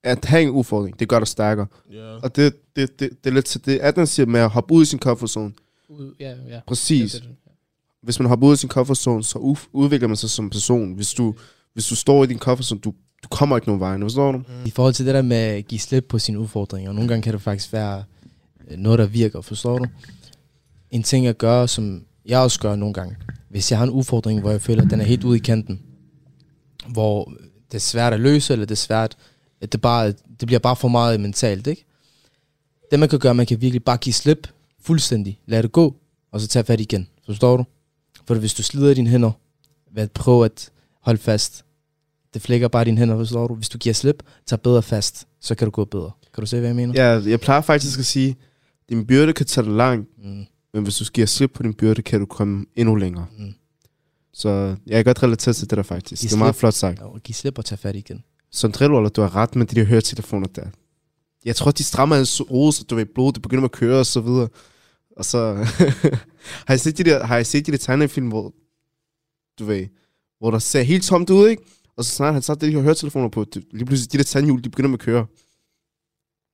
at 0.05 0.25
have 0.25 0.43
en 0.43 0.51
udfordring, 0.51 1.01
det 1.01 1.09
gør 1.09 1.19
dig 1.19 1.29
stærkere. 1.29 1.67
Ja. 1.93 2.17
Og 2.23 2.37
det, 2.37 2.55
det, 2.77 3.01
det, 3.01 3.11
det 3.25 3.31
er 3.31 3.35
lidt 3.35 3.45
til 3.47 3.65
det, 3.65 3.79
at 3.79 3.97
den 3.97 4.07
siger 4.07 4.27
med 4.27 4.41
at 4.41 4.51
hoppe 4.51 4.75
ud 4.75 4.83
i 4.83 4.87
sin 4.87 4.99
comfort 4.99 5.31
zone. 5.31 5.53
ud, 5.89 6.15
ja, 6.21 6.31
ja. 6.49 6.61
Præcis. 6.67 7.13
Det, 7.13 7.19
er 7.23 7.27
det, 7.27 7.35
Hvis 8.03 8.19
man 8.21 8.29
hopper 8.29 8.47
ud 8.47 8.55
i 8.55 8.57
sin 8.57 8.69
comfort 8.69 8.97
zone, 8.99 9.25
så 9.25 9.39
u- 9.39 9.69
udvikler 9.73 10.09
man 10.09 10.17
sig 10.17 10.31
som 10.31 10.51
person. 10.51 10.93
Hvis 10.95 11.15
du, 11.15 11.35
hvis 11.73 11.87
du 11.87 11.97
står 11.97 12.25
i 12.25 12.27
din 12.27 12.39
comfort 12.39 12.65
zone, 12.67 12.81
du, 12.81 12.95
du 13.23 13.29
kommer 13.31 13.57
ikke 13.57 13.67
nogen 13.69 13.81
vej. 13.81 14.01
Forstår 14.01 14.33
du? 14.33 14.43
I 14.67 14.71
forhold 14.71 14.95
til 14.95 15.07
det 15.07 15.15
der 15.15 15.23
med 15.23 15.37
at 15.37 15.67
give 15.69 15.79
slip 15.79 16.05
på 16.09 16.19
sine 16.19 16.39
udfordringer, 16.39 16.93
nogle 16.93 17.09
gange 17.09 17.23
kan 17.23 17.33
det 17.33 17.43
faktisk 17.43 17.73
være 17.73 18.05
Øh, 18.71 18.79
noget, 18.79 18.99
der 18.99 19.07
virker, 19.07 19.41
forstår 19.41 19.79
du? 19.79 19.85
En 20.91 21.03
ting 21.03 21.27
at 21.27 21.39
gøre, 21.39 21.69
som 21.69 22.05
jeg 22.27 22.41
også 22.41 22.61
gør 22.61 22.77
nogle 22.77 22.95
gange. 22.95 23.17
Hvis 23.49 23.71
jeg 23.71 23.79
har 23.79 23.85
en 23.85 23.91
udfordring, 23.91 24.41
hvor 24.41 24.51
jeg 24.51 24.63
føler, 24.63 24.83
at 24.83 24.91
den 24.91 25.01
er 25.01 25.05
helt 25.05 25.25
ude 25.25 25.37
i 25.37 25.41
kanten, 25.41 25.81
hvor 26.89 27.33
det 27.69 27.75
er 27.75 27.79
svært 27.79 28.13
at 28.13 28.21
løse, 28.21 28.53
eller 28.53 28.67
det 28.67 28.75
er 28.75 28.77
svært, 28.77 29.17
at 29.61 29.73
det, 29.73 29.81
bare, 29.81 30.07
det 30.07 30.47
bliver 30.47 30.59
bare 30.59 30.77
for 30.77 30.89
meget 30.89 31.21
mentalt, 31.21 31.67
ikke? 31.67 31.85
Det 32.91 32.99
man 33.01 33.09
kan 33.09 33.19
gøre, 33.19 33.35
man 33.35 33.47
kan 33.47 33.61
virkelig 33.61 33.85
bare 33.85 33.97
give 33.97 34.13
slip 34.13 34.49
fuldstændig, 34.81 35.41
lad 35.47 35.63
det 35.63 35.73
gå, 35.73 35.97
og 36.33 36.41
så 36.41 36.49
tage 36.49 36.65
fat 36.65 36.81
igen, 36.81 37.09
forstår 37.27 37.57
du? 37.57 37.65
For 38.25 38.35
hvis 38.35 38.55
du 38.55 38.63
slider 38.63 38.95
dine 38.95 39.11
hænder 39.11 39.31
ved 39.93 40.03
at 40.03 40.11
prøve 40.11 40.45
at 40.45 40.71
holde 41.01 41.19
fast, 41.19 41.65
det 42.35 42.43
flækker 42.43 42.69
bare 42.69 42.85
dine 42.85 42.99
hænder, 42.99 43.17
forstår 43.17 43.47
du? 43.47 43.55
Hvis 43.55 43.69
du 43.69 43.79
giver 43.79 43.93
slip, 43.93 44.23
tag 44.47 44.61
bedre 44.61 44.83
fast, 44.83 45.27
så 45.41 45.55
kan 45.55 45.67
du 45.67 45.71
gå 45.71 45.85
bedre. 45.85 46.11
Kan 46.35 46.43
du 46.43 46.47
se, 46.47 46.59
hvad 46.59 46.69
jeg 46.69 46.77
mener? 46.77 46.95
Ja, 46.97 47.23
jeg 47.27 47.41
plejer 47.41 47.61
faktisk 47.61 47.99
at 47.99 48.07
sige, 48.07 48.37
din 48.91 49.07
byrde 49.07 49.33
kan 49.33 49.47
tage 49.47 49.65
dig 49.65 49.73
langt, 49.75 50.09
Mm, 50.25 50.45
men 50.75 50.83
hvis 50.83 50.97
du 50.97 51.05
giver 51.15 51.27
slip 51.27 51.51
på 51.55 51.63
din 51.63 51.75
byrde, 51.75 52.03
kan 52.03 52.21
du 52.21 52.27
komme 52.27 52.67
endnu 52.77 52.95
længere. 52.95 53.27
mm. 53.39 53.55
Så 54.33 54.49
jeg 54.87 54.97
kan 54.97 55.05
godt 55.05 55.23
relatere 55.23 55.55
til 55.55 55.71
det 55.71 55.77
der 55.77 55.83
faktisk. 55.83 56.23
Giv 56.23 56.29
Det 56.29 56.35
er 56.35 56.39
meget 56.39 56.55
slip. 56.55 56.61
flot 56.61 56.75
sagt. 56.75 56.99
Ja, 56.99 57.05
og 57.05 57.21
give 57.23 57.35
slip 57.35 57.59
og 57.59 57.65
tage 57.65 57.79
fat 57.79 57.97
igen. 57.97 58.25
Som 58.51 58.73
drillwaller, 58.73 59.09
du 59.09 59.21
har 59.21 59.37
ret 59.37 59.57
med 59.57 59.67
de 59.67 59.75
der 59.81 59.85
høretelefoner 59.85 60.47
der. 60.49 60.67
Jeg 61.45 61.57
tror, 61.57 61.71
de 61.71 61.85
strammer 61.85 62.17
hans 62.17 62.43
hoved, 62.49 62.73
så 62.73 62.85
du 62.85 62.95
ved, 62.95 63.07
blod, 63.07 63.33
det 63.33 63.43
begynder 63.43 63.61
med 63.61 63.69
at 63.69 63.73
køre 63.73 63.99
og 63.99 64.07
så 64.07 64.21
videre. 64.21 64.49
Og 65.17 65.25
så... 65.25 65.55
har, 66.67 66.75
jeg 66.75 66.81
set 66.81 66.99
de 66.99 67.05
der, 67.05 67.25
har 67.27 67.37
jeg 67.37 67.47
set 67.47 67.67
de 67.67 67.73
der 67.73 67.79
tegnefilm, 67.79 68.29
hvor... 68.29 68.55
Du 69.59 69.65
ved... 69.65 69.87
Hvor 70.39 70.51
der 70.51 70.59
ser 70.59 70.83
helt 70.83 71.05
tomt 71.05 71.31
ud, 71.31 71.49
ikke? 71.49 71.63
Og 71.97 72.05
så 72.05 72.11
snart 72.11 72.33
han 72.33 72.43
satte 72.43 72.67
de 72.67 72.73
her 72.73 72.81
høretelefoner 72.81 73.29
på, 73.29 73.45
det, 73.45 73.65
lige 73.73 73.87
pludselig 73.87 74.13
de 74.13 74.19
der 74.19 74.25
tandhjul, 74.25 74.65
de 74.65 74.71
begynder 74.71 74.91
med 74.91 74.99
at 74.99 75.05
køre. 75.05 75.27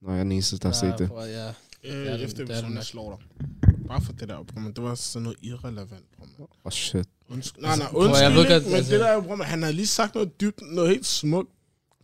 Nå, 0.02 0.10
jeg 0.10 0.18
er 0.18 0.22
den 0.22 0.32
eneste, 0.32 0.58
der 0.58 0.68
har 0.68 0.74
set 0.74 0.94
det. 0.98 1.10
at- 1.18 1.30
Ja. 1.30 1.52
Øh, 1.84 1.92
Det 1.96 2.08
er 2.12 2.16
det- 2.16 2.24
efter 2.24 2.54
er 2.54 2.62
nok. 2.62 2.74
jeg 2.74 2.84
slår 2.84 3.16
dig. 3.16 3.46
Bare 3.88 4.00
for 4.02 4.12
det 4.12 4.28
der, 4.28 4.42
bror, 4.42 4.60
men 4.60 4.72
det 4.72 4.84
var 4.84 4.94
sådan 4.94 5.22
noget 5.22 5.38
irrelevant, 5.42 5.88
bror, 6.16 6.24
man. 6.26 6.34
Åh, 6.38 6.46
oh, 6.64 6.72
shit. 6.72 7.06
Undskyld. 7.30 7.62
Nej, 7.62 7.76
nej, 7.76 7.86
prøv 7.90 8.00
at- 8.02 8.08
jeg 8.20 8.28
undskyld, 8.28 8.34
ved 8.48 8.56
ikke, 8.56 8.66
men 8.68 8.76
altså- 8.76 8.92
det 8.92 9.00
der 9.00 9.06
er 9.06 9.20
bror, 9.20 9.34
man, 9.36 9.46
han 9.46 9.62
havde 9.62 9.76
lige 9.76 9.86
sagt 9.86 10.14
noget 10.14 10.40
dybt, 10.40 10.60
noget 10.62 10.90
helt 10.90 11.06
smukt. 11.06 11.50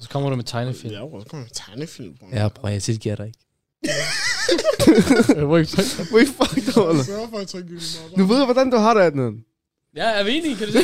Så 0.01 0.09
kommer 0.09 0.31
du 0.31 0.37
med 0.37 0.45
tegnefilm. 0.45 0.93
Ja, 0.95 1.01
bror, 1.09 1.21
så 1.21 1.27
kommer 1.29 1.47
en 1.47 1.53
tegnefilm, 1.55 2.15
bror. 2.17 2.29
Ja, 2.33 2.49
bror, 2.49 2.69
jeg 2.69 2.83
tilgiver 2.83 3.15
dig 3.17 3.27
ikke. 3.27 3.39
Jeg 5.37 5.47
må 5.47 5.57
ikke 5.57 5.71
trykke. 5.71 6.15
Wait, 6.15 6.29
fuck 6.29 6.75
dig, 6.75 6.83
Ola. 6.83 7.03
Sørg 7.05 7.29
for 7.31 7.39
at 7.39 7.49
trykke 7.49 7.75
i 7.75 7.79
Nu 8.17 8.27
ved 8.27 8.37
jeg, 8.37 8.45
hvordan 8.45 8.71
du 8.71 8.77
har 8.77 8.95
det, 8.95 9.01
Adnan. 9.01 9.45
Ja, 9.97 10.05
er 10.11 10.25
vi 10.25 10.31
enige? 10.39 10.57
Kan 10.57 10.67
du 10.67 10.73
se? 10.73 10.79
Er 10.79 10.83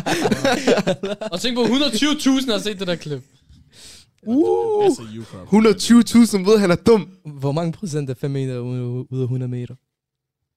det 0.00 0.58
ikke 0.58 1.22
og 1.32 1.40
tænk 1.40 1.56
på, 1.56 1.62
120.000 1.64 2.50
har 2.52 2.58
set 2.58 2.78
det 2.78 2.86
der 2.86 2.94
klip. 2.96 3.22
Uh, 4.26 4.84
Altså, 4.84 5.02
you 5.14 5.24
crap. 5.24 5.46
120.000 6.46 6.50
ved, 6.50 6.58
han 6.58 6.70
er 6.70 6.76
dum. 6.76 7.08
Hvor 7.24 7.52
mange 7.52 7.72
procent 7.72 8.10
er 8.10 8.14
5 8.14 8.30
meter 8.30 8.58
ud 8.58 9.18
af 9.20 9.22
100 9.22 9.50
meter? 9.50 9.74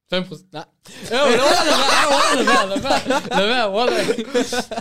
5 0.10 0.24
procent. 0.24 0.54
Nej. 0.54 0.66
Jo, 1.12 1.16
lad 1.16 1.28
være, 1.28 2.36
lad 2.36 2.46
være, 2.46 2.70
lad 2.70 2.82
være, 2.82 3.40
lad 3.40 3.48
være, 3.48 3.72
Wallah. 3.72 4.08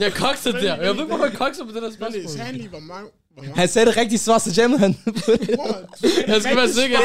Jeg 0.01 0.13
kokser 0.15 0.53
der. 0.53 0.61
Jeg 0.61 0.81
ved 0.81 0.91
ikke, 0.91 1.05
hvorfor 1.05 1.25
jeg 1.25 1.35
kokser 1.35 1.65
på 1.65 1.73
det 1.73 1.83
der 1.83 1.93
spørgsmål. 1.93 2.39
han 2.47 2.55
lige, 2.55 2.69
hvor 2.69 2.81
mange... 2.81 3.11
Han 3.55 3.69
sagde 3.69 3.87
det 3.87 3.97
rigtige 3.97 4.19
svar, 4.19 4.39
så 4.39 4.55
jammede 4.57 4.81
han. 4.81 4.97
Jeg 6.27 6.43
skal 6.43 6.57
være 6.57 6.73
sikker. 6.73 6.99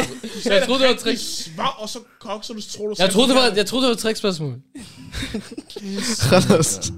Jeg 0.46 0.64
troede, 0.66 0.82
det 0.84 0.90
var 0.90 0.96
trick. 0.96 1.20
Svar, 1.22 1.78
og 1.80 1.90
så 1.90 2.00
kok, 2.20 2.44
så 2.44 2.54
du 2.54 2.62
tror, 2.62 2.88
du 2.88 2.96
Jeg 3.00 3.10
troede, 3.10 3.28
det 3.30 3.36
var, 3.36 3.52
jeg 3.56 3.66
troede, 3.66 3.84
det 3.84 3.90
var 3.90 3.94
et 3.94 4.00
trickspørgsmål. 4.00 4.56
Khalas. 6.30 6.92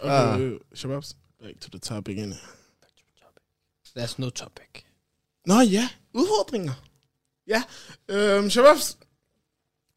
Okay, 0.00 0.40
øh, 0.40 0.52
Shababs, 0.74 1.16
back 1.42 1.60
to 1.60 1.68
the 1.72 1.78
topic 1.78 2.16
igen. 2.16 2.34
There's 4.00 4.18
no 4.18 4.30
topic. 4.30 4.84
Nå 5.46 5.60
ja, 5.60 5.88
udfordringer. 6.14 6.72
Ja, 7.46 7.62
øhm, 8.08 8.50
Shababs, 8.50 8.98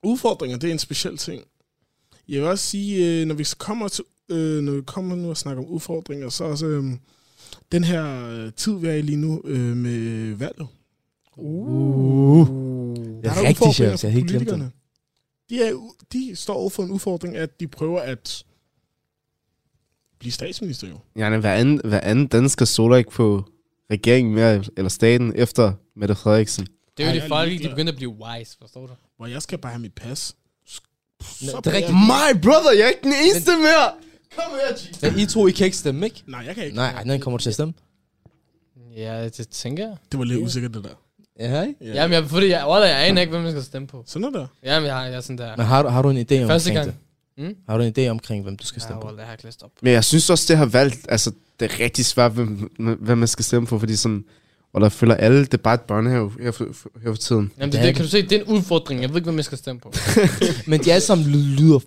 udfordringer, 0.04 0.58
det 0.58 0.68
er 0.68 0.72
en 0.72 0.80
speciel 0.80 1.18
ting. 1.18 1.44
Jeg 2.28 2.42
vil 2.42 2.50
også 2.50 2.66
sige, 2.66 3.22
øh, 3.22 3.28
når 3.28 3.36
vi 3.36 3.48
kommer 3.58 3.88
til, 3.88 4.04
øh, 4.30 4.62
når 4.62 4.72
vi 4.72 4.82
kommer 4.82 5.16
nu 5.16 5.30
og 5.30 5.38
snakker 5.38 5.64
om 5.64 5.70
udfordringer, 5.70 6.30
så 6.30 6.44
også 6.44 6.66
øh, 6.66 6.84
den 7.72 7.84
her 7.84 8.28
øh, 8.30 8.54
tid, 8.54 8.80
vi 8.80 8.88
er 8.88 8.94
i 8.94 9.02
lige 9.02 9.18
nu 9.18 9.42
øh, 9.46 9.78
med 9.78 10.34
valget. 10.36 10.68
Uh. 11.38 12.48
Det 12.48 13.24
Der 13.24 13.32
er 13.32 13.50
udfordringer 13.50 13.72
Shabs. 13.72 14.04
Jeg 14.04 14.12
helt 14.12 14.28
glemt 14.28 14.50
det. 14.50 14.72
De, 15.50 15.64
er, 15.64 15.94
de 16.14 16.36
står 16.36 16.54
over 16.54 16.70
for 16.70 16.84
en 16.84 16.92
udfordring, 16.92 17.36
at 17.36 17.60
de 17.60 17.68
prøver 17.68 18.00
at 18.00 18.46
blive 20.20 20.32
statsminister 20.32 20.88
jo. 20.88 20.98
Ja, 21.16 21.38
hver 21.38 21.54
anden, 21.54 21.82
hver 21.84 22.00
anden 22.00 22.28
dansker 22.28 22.66
soler 22.66 22.96
ikke 22.96 23.12
på 23.12 23.53
regeringen 23.92 24.34
mere, 24.36 24.64
eller 24.78 24.90
staten, 24.90 25.34
efter 25.36 25.74
Mette 25.96 26.16
Frederiksen. 26.16 26.68
Det 26.98 27.06
er 27.06 27.14
jo 27.14 27.22
Ej, 27.22 27.28
folk, 27.28 27.52
de 27.52 27.70
begynder 27.70 27.92
at 27.92 27.96
blive 27.98 28.10
wise, 28.10 28.58
forstår 28.62 28.88
du? 28.88 28.94
Hvor 29.18 29.28
jeg 29.28 29.42
skal 29.42 29.58
bare 29.58 29.72
have 29.72 29.82
mit 29.82 29.94
pas. 29.94 30.36
Så 31.22 31.62
det 31.64 31.68
er 31.68 31.74
rigtigt. 31.74 31.94
My 31.94 32.42
brother, 32.42 32.72
jeg 32.72 32.82
er 32.84 32.88
ikke 32.88 33.04
den 33.04 33.14
eneste 33.26 33.52
mere! 33.52 33.92
Kom 34.36 34.52
her, 34.68 34.76
G. 35.10 35.12
Men 35.14 35.20
I 35.20 35.26
to, 35.26 35.48
I 35.48 35.52
kan 35.52 35.66
ikke 35.66 35.78
stemme, 35.78 36.06
ikke? 36.06 36.24
Nej, 36.28 36.44
jeg 36.48 36.56
kan 36.56 36.64
ikke. 36.64 36.76
Nej, 36.76 37.04
den 37.04 37.20
kommer 37.22 37.38
til 37.38 37.50
at 37.50 37.54
stemme. 37.54 37.74
Ja, 38.98 39.24
det 39.30 39.48
tænker 39.50 39.88
jeg. 39.88 39.96
Det 40.12 40.20
var 40.20 40.26
lidt 40.26 40.42
usikkert, 40.42 40.74
det 40.74 40.84
der. 40.84 40.90
Ja, 41.40 41.62
ikke? 41.62 41.76
Ja. 41.82 41.94
Jamen, 41.94 42.14
jeg, 42.14 42.26
fordi 42.30 42.48
jeg, 42.50 42.68
Wallah, 42.68 42.90
jeg 42.90 43.08
aner 43.08 43.22
ikke, 43.22 43.32
hvem 43.32 43.44
jeg 43.44 43.52
skal 43.52 43.64
stemme 43.64 43.88
på. 43.88 44.04
Sådan 44.08 44.24
er 44.24 44.30
der. 44.30 44.48
Jamen, 44.64 44.88
jeg 44.90 44.96
jeg 45.12 45.14
er 45.18 45.22
sådan 45.22 45.38
der. 45.38 45.56
Men 45.58 45.66
har, 45.66 45.90
har 45.90 46.02
du 46.02 46.10
en 46.10 46.18
idé 46.18 46.46
Første 46.48 46.70
omkring 46.70 46.76
gang. 46.76 46.86
det? 47.38 47.46
Mm? 47.46 47.56
Har 47.70 47.78
du 47.78 47.84
en 47.84 47.94
idé 47.98 48.08
omkring, 48.08 48.44
hvem 48.44 48.58
du 48.58 48.66
skal 48.66 48.80
Ja, 48.80 48.84
stemme 48.86 49.02
på? 49.02 49.08
Wallah, 49.08 49.20
jeg 49.20 49.28
har 49.28 49.34
ikke 49.34 49.44
læst 49.46 49.64
op. 49.64 49.72
Men 49.82 49.94
jeg 49.94 50.04
synes 50.04 50.30
også, 50.30 50.46
det 50.48 50.58
har 50.58 50.66
valgt, 50.66 51.06
altså, 51.10 51.32
det 51.60 51.72
er 51.72 51.80
rigtig 51.84 52.06
svært, 52.06 52.32
hvem, 52.32 52.72
hvem 53.02 53.18
man 53.18 53.28
skal 53.28 53.46
stemme 53.46 53.68
på, 53.68 53.80
fordi 53.80 53.96
sådan, 53.96 54.24
og 54.74 54.82
der 54.82 54.90
følger 54.90 55.16
alle, 55.16 55.40
det 55.46 55.54
er 55.54 55.58
bare 55.58 55.74
et 55.74 55.82
børnehave 55.82 56.32
her 56.42 56.52
for, 56.52 56.66
her 57.04 57.10
for 57.12 57.16
tiden. 57.16 57.52
Jamen, 57.58 57.72
det, 57.74 57.82
Det 57.84 57.96
kan 57.96 58.06
du 58.06 58.10
se, 58.10 58.22
det 58.22 58.32
er 58.32 58.40
en 58.40 58.48
udfordring. 58.48 59.02
Jeg 59.02 59.10
ved 59.10 59.16
ikke, 59.18 59.26
hvem 59.26 59.36
jeg 59.38 59.46
skal 59.46 59.58
stemme 59.58 59.82
på. 59.82 59.94
Men 60.68 60.84
de 60.84 60.94
alle 60.94 61.02
sammen 61.06 61.28
ly- 61.28 61.60
lyder 61.62 61.80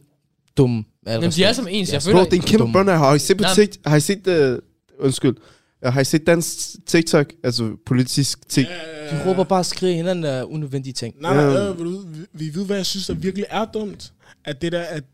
dumme. 0.57 0.85
med 1.05 1.13
al 1.13 1.21
Men 1.21 1.31
de 1.31 1.45
er 1.45 1.53
som 1.53 1.67
ens. 1.71 1.93
Jeg 1.93 2.01
bro, 2.05 2.11
Bro, 2.11 2.19
føler, 2.19 2.25
det 2.25 2.33
er 2.33 2.43
en 2.43 2.49
kæmpe 2.49 2.73
børnehave. 2.73 2.99
Har 2.99 3.15
I 3.15 3.19
set 3.19 3.37
på. 3.37 3.45
TikTok? 3.55 3.87
Har 3.87 3.97
I 3.97 4.01
set, 4.01 4.59
uh, 4.99 5.05
undskyld, 5.05 5.37
Uh, 5.87 5.93
har 5.93 6.01
I 6.01 6.05
set 6.05 6.27
dansk 6.27 6.57
TikTok, 6.87 7.33
altså 7.45 7.77
politisk 7.87 8.49
tik? 8.49 8.67
De 9.11 9.23
råber 9.27 9.45
bare 9.45 9.59
og 9.59 9.67
skriger 9.67 9.95
hinanden 9.97 10.25
af 10.25 10.43
unødvendige 10.45 10.93
ting. 10.93 11.15
Nej, 11.21 11.35
nej, 11.35 11.45
Ja. 11.45 11.71
øh, 11.71 11.79
vil 11.79 11.87
du, 11.87 12.03
vi, 12.09 12.19
vi 12.33 12.55
ved, 12.55 12.67
hvad 12.67 12.77
jeg 12.77 12.87
synes, 12.87 13.07
der 13.07 13.15
virkelig 13.15 13.47
er 13.51 13.65
dumt. 13.65 14.13
At 14.45 14.63
det 14.63 14.73
der, 14.73 14.81
at 14.83 15.05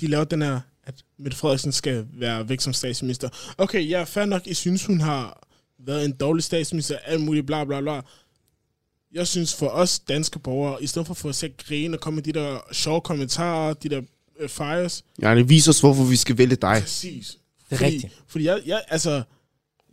de 0.00 0.06
laver 0.06 0.24
den 0.24 0.42
her, 0.42 0.60
at 0.88 0.94
Mette 1.18 1.36
Frederiksen 1.36 1.72
skal 1.72 2.06
være 2.12 2.48
væk 2.48 2.60
som 2.60 2.72
statsminister. 2.72 3.28
Okay, 3.58 3.88
ja, 3.88 4.02
fair 4.02 4.24
nok, 4.24 4.46
I 4.46 4.54
synes, 4.54 4.84
hun 4.84 5.00
har 5.00 5.48
været 5.78 6.04
en 6.04 6.12
dårlig 6.12 6.44
statsminister, 6.44 6.96
alt 6.98 7.20
muligt, 7.20 7.46
bla 7.46 7.64
bla 7.64 7.80
bla. 7.80 8.00
Jeg 9.12 9.26
synes 9.26 9.54
for 9.54 9.68
os 9.68 9.98
danske 9.98 10.38
borgere, 10.38 10.82
i 10.82 10.86
stedet 10.86 11.06
for 11.06 11.12
at 11.14 11.18
få 11.18 11.28
os 11.28 11.42
at 11.42 11.56
grine 11.56 11.96
og 11.96 12.00
komme 12.00 12.14
med 12.14 12.22
de 12.24 12.32
der 12.32 12.58
sjove 12.72 13.00
kommentarer, 13.00 13.74
de 13.74 13.88
der 13.88 14.02
øh, 14.40 14.48
fires, 14.48 15.04
Ja, 15.22 15.34
det 15.34 15.48
viser 15.48 15.70
os, 15.70 15.80
hvorfor 15.80 16.04
vi 16.04 16.16
skal 16.16 16.38
vælge 16.38 16.56
dig. 16.56 16.78
Præcis. 16.80 17.36
Det 17.70 17.72
er 17.72 17.76
fordi, 17.76 17.90
rigtigt. 17.94 18.12
Fordi 18.26 18.44
jeg, 18.44 18.60
jeg, 18.66 18.82
altså, 18.88 19.22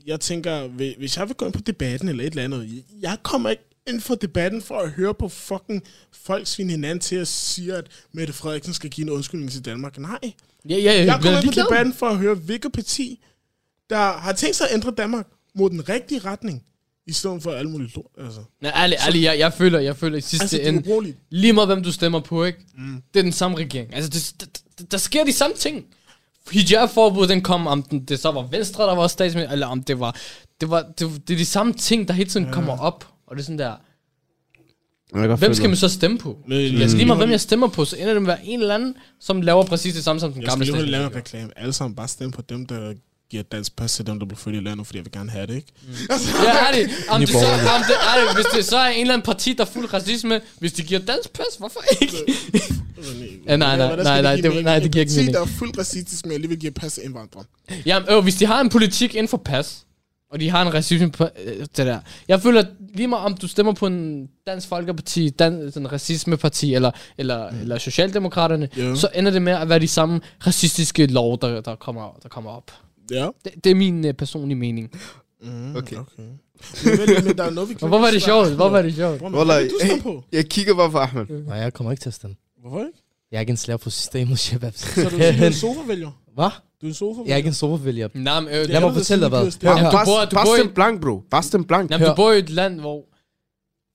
jeg 0.06 0.20
tænker, 0.20 0.68
hvi- 0.68 0.98
hvis 0.98 1.18
jeg 1.18 1.28
vil 1.28 1.36
gå 1.36 1.46
ind 1.46 1.54
på 1.54 1.62
debatten 1.62 2.10
eller 2.10 2.24
et 2.24 2.30
eller 2.30 2.44
andet, 2.44 2.70
jeg- 2.76 3.02
jeg 3.02 3.18
kommer 3.24 3.50
ikke 3.50 3.64
ind 3.88 4.02
for 4.02 4.16
debatten 4.16 4.62
for 4.62 4.78
at 4.80 4.92
høre 4.92 5.14
på 5.14 5.30
fucking 5.30 5.84
folk 6.12 6.48
svine 6.48 6.72
hinanden 6.72 7.00
til 7.00 7.16
at 7.16 7.28
sige, 7.28 7.74
at 7.76 7.88
Mette 8.12 8.34
Frederiksen 8.34 8.74
skal 8.74 8.90
give 8.90 9.04
en 9.08 9.10
undskyldning 9.10 9.52
til 9.52 9.66
Danmark. 9.66 9.98
Nej. 9.98 10.20
Ja, 10.70 10.78
ja, 10.78 10.94
jeg, 10.94 11.06
Jeg 11.06 11.20
kommer 11.22 11.40
ind 11.42 11.54
på 11.54 11.62
debatten 11.62 11.94
for 11.94 12.06
at 12.06 12.18
høre, 12.18 12.36
hvilket 12.36 12.72
parti, 12.72 13.24
der 13.90 13.98
har 14.18 14.34
tænkt 14.34 14.56
sig 14.56 14.68
at 14.70 14.74
ændre 14.74 14.92
Danmark 14.98 15.28
mod 15.56 15.70
den 15.70 15.90
rigtige 15.90 16.20
retning, 16.20 16.64
i 17.08 17.14
stedet 17.14 17.44
for 17.44 17.52
alt 17.52 17.70
muligt 17.70 17.96
lort. 17.96 18.06
Altså, 18.26 18.40
Nej, 18.62 18.72
ærligt, 18.76 19.02
ærligt, 19.08 19.24
jeg, 19.24 19.40
jeg 19.40 19.54
føler, 19.54 19.80
jeg 19.80 19.98
føler 19.98 20.18
i 20.18 20.22
sidste 20.22 20.44
altså 20.44 20.62
ende, 20.62 20.80
ubrugeligt. 20.80 21.18
lige 21.30 21.54
meget 21.54 21.68
hvem 21.68 21.84
du 21.84 21.92
stemmer 21.92 22.20
på, 22.20 22.44
ikke? 22.44 22.60
Mm. 22.78 23.02
Det 23.14 23.20
er 23.20 23.24
den 23.24 23.32
samme 23.32 23.58
regering. 23.58 23.94
Altså, 23.96 24.10
det, 24.10 24.50
det, 24.80 24.92
der 24.92 24.98
sker 24.98 25.24
de 25.24 25.34
samme 25.34 25.56
ting. 25.56 25.86
Hijab-forbud, 26.52 27.28
den 27.28 27.42
kom, 27.42 27.68
om 27.68 27.84
den, 27.84 28.06
det 28.06 28.20
så 28.20 28.32
var 28.32 28.42
Venstre, 28.42 28.84
der 28.84 28.96
var 28.96 29.08
statsminister, 29.08 29.52
eller 29.54 29.68
om 29.68 29.84
det 29.84 30.00
var, 30.00 30.16
det 30.62 30.70
var, 30.70 30.82
det, 31.00 31.28
det 31.28 31.34
er 31.34 31.38
de 31.38 31.46
samme 31.46 31.74
ting, 31.74 32.08
der 32.08 32.14
hele 32.14 32.30
tiden 32.30 32.46
Ja. 32.46 32.52
kommer 32.52 32.78
op. 32.80 33.08
Og 33.28 33.36
det 33.36 33.42
er 33.42 33.46
sådan 33.46 33.60
der, 33.60 33.74
hvem 35.14 35.38
følge 35.40 35.56
skal 35.56 35.70
man 35.70 35.76
så 35.78 35.90
stemme 35.90 36.18
på? 36.18 36.38
Men, 36.48 36.82
Altså 36.82 36.98
lige 36.98 37.06
meget 37.08 37.20
hvem 37.20 37.32
jeg 37.32 37.42
stemmer 37.42 37.68
på, 37.68 37.86
så 37.86 37.96
ender 37.96 38.14
det 38.14 38.22
med 38.22 38.32
at 38.34 38.38
være 38.38 38.46
en 38.48 38.60
eller 38.62 38.76
anden, 38.76 38.96
som 39.22 39.42
laver 39.42 39.64
præcis 39.64 39.94
det 39.94 40.04
samme 40.04 40.20
som 40.20 40.34
den 40.34 40.42
Jeg 40.42 40.48
skal 40.48 40.52
gamle 40.52 40.66
lige 40.66 40.74
hurtigt 40.76 40.92
lave 40.92 41.06
en 41.08 41.16
reklame. 41.16 41.50
Alle 41.56 41.74
sammen 41.74 41.96
bare 41.96 42.08
stemme 42.08 42.32
på 42.32 42.42
dem, 42.50 42.66
der 42.66 42.94
giver 43.32 43.44
dansk 43.44 43.76
pas 43.76 43.94
til 43.96 44.08
dem, 44.08 44.20
der 44.20 44.26
bliver 44.26 44.38
født 44.40 44.56
i 44.56 44.60
landet, 44.60 44.86
fordi 44.88 44.98
jeg 44.98 45.06
vil 45.06 45.12
gerne 45.12 45.30
have 45.30 45.48
det, 45.48 45.56
ikke? 45.56 45.68
Ja, 46.10 46.14
er 46.68 46.72
det. 46.74 46.90
Om 47.10 47.20
det, 47.20 47.30
så, 47.30 47.36
om 47.38 47.82
det, 47.88 47.96
er 47.96 48.26
det. 48.28 48.36
Hvis 48.36 48.46
det 48.56 48.66
så 48.66 48.78
er 48.78 48.88
en 48.88 49.02
eller 49.02 49.14
anden 49.14 49.26
parti, 49.26 49.54
der 49.54 49.64
er 49.66 49.70
fuld 49.70 49.94
racisme, 49.94 50.42
hvis 50.60 50.74
de 50.74 50.82
giver 50.84 51.00
dansk 51.00 51.34
pas, 51.34 51.46
hvorfor 51.60 51.80
ikke? 52.02 52.18
Ja, 53.48 53.56
nej, 53.58 53.78
nej, 53.78 53.96
nej, 53.96 54.04
skal 54.06 54.24
nej, 54.24 54.36
det- 54.36 54.44
mening? 54.44 54.64
nej, 54.64 54.80
det 54.80 54.92
giver 54.92 55.02
ikke 55.02 55.10
En 55.12 55.16
parti, 55.16 55.20
mening. 55.20 55.34
der 55.34 55.42
er 55.42 55.46
fuldt 55.46 55.78
racistisk, 55.78 56.26
men 56.26 56.34
alligevel 56.34 56.60
giver 56.60 56.72
pas 56.74 56.94
til 56.94 57.04
indvandrere. 57.04 57.44
Jamen, 57.86 58.10
øh, 58.10 58.24
hvis 58.24 58.36
de 58.36 58.46
har 58.46 58.62
en 58.62 58.70
politik 58.70 59.16
inden 59.16 59.28
for 59.28 59.38
pas, 59.38 59.78
og 60.36 60.40
de 60.42 60.50
har 60.50 60.62
en 60.62 60.74
racisme 60.74 61.12
på 61.12 61.24
øh, 61.46 61.60
det 61.60 61.70
der. 61.78 62.00
Jeg 62.28 62.42
føler, 62.42 62.60
at 62.62 62.68
lige 62.94 63.08
meget 63.08 63.26
om 63.26 63.34
du 63.38 63.48
stemmer 63.48 63.74
på 63.74 63.88
en 63.88 64.30
Dansk 64.48 64.68
Folkeparti, 64.68 65.30
dan, 65.30 65.72
sådan 65.72 65.92
racismeparti, 65.92 66.74
eller, 66.74 66.92
eller, 67.18 67.52
mm. 67.52 67.60
eller 67.62 67.78
Socialdemokraterne, 67.78 68.70
Ja. 68.78 68.96
så 68.96 69.10
ender 69.16 69.32
det 69.32 69.42
med 69.42 69.54
at 69.54 69.70
være 69.70 69.80
de 69.80 69.88
samme 69.88 70.22
racistiske 70.48 71.06
lov, 71.08 71.38
der, 71.42 71.62
der, 71.62 71.76
kommer, 71.76 72.20
der 72.24 72.30
kommer 72.30 72.52
op. 72.52 72.72
Ja. 73.12 73.28
Det, 73.46 73.54
det 73.64 73.70
er 73.70 73.76
min 73.76 74.06
øh, 74.06 74.14
personlige 74.14 74.58
mening. 74.58 74.90
Mm, 75.42 75.76
Okay. 75.76 75.96
okay. 75.96 76.24
Men, 76.86 77.00
men, 77.16 77.26
men 77.26 77.38
der 77.38 77.44
er 77.44 77.50
noget, 77.50 77.70
vi 77.70 77.74
Og 77.74 77.80
kan 77.80 77.88
hvorfor 77.90 78.06
er 78.08 78.12
det 78.12 78.22
sjovt? 78.22 78.52
Hvorfor 78.56 78.78
er 78.78 78.82
det 78.82 78.96
sjovt? 78.96 79.20
Hvor 79.20 79.52
er 79.54 79.64
du 79.64 79.70
står 79.88 79.98
på? 80.04 80.24
Jeg 80.32 80.46
kigger 80.46 80.76
bare 80.76 80.92
på 80.92 80.98
Ahmed. 80.98 81.26
Nej, 81.48 81.58
jeg 81.58 81.74
kommer 81.74 81.92
ikke 81.92 82.02
til 82.02 82.10
at 82.10 82.14
stemme. 82.14 82.36
Hvorfor 82.62 82.80
ikke? 82.80 83.00
Jeg 83.32 83.38
er 83.38 83.42
ikke 83.42 83.52
en 83.52 83.58
slave 83.58 83.78
på 83.78 83.90
systemet, 83.90 84.40
Shabab. 84.40 84.74
Så 84.76 85.02
er 85.06 85.10
du, 85.10 85.18
du 85.18 85.22
er 85.24 85.48
en 85.48 85.54
sofa-vælger. 85.54 86.12
Hvad? 86.36 86.50
Du 86.86 86.90
er 86.90 86.92
en 86.92 86.94
sofa-vælger. 86.94 87.28
Jeg 87.28 87.34
er 87.34 87.38
ikke 87.38 87.48
en 87.48 87.54
sofavælger. 87.54 88.08
Nej, 88.14 88.40
men, 88.40 88.50
øh, 88.54 88.70
Lad 88.70 88.82
mig 88.82 88.94
fortælle 88.94 89.22
dig 89.22 89.30
hvad. 89.30 89.40
Hør. 89.64 89.92
Bare, 89.92 90.06
bor- 90.06 90.26
du 90.26 90.36
bor 90.46 90.56
i- 90.70 90.74
blank, 90.76 91.02
bro. 91.02 91.22
Bare 91.32 91.64
blank. 91.64 91.92
Jamen, 91.92 92.08
du 92.08 92.14
bor 92.16 92.32
i 92.32 92.40
et 92.40 92.50
land, 92.50 92.80
hvor 92.80 93.04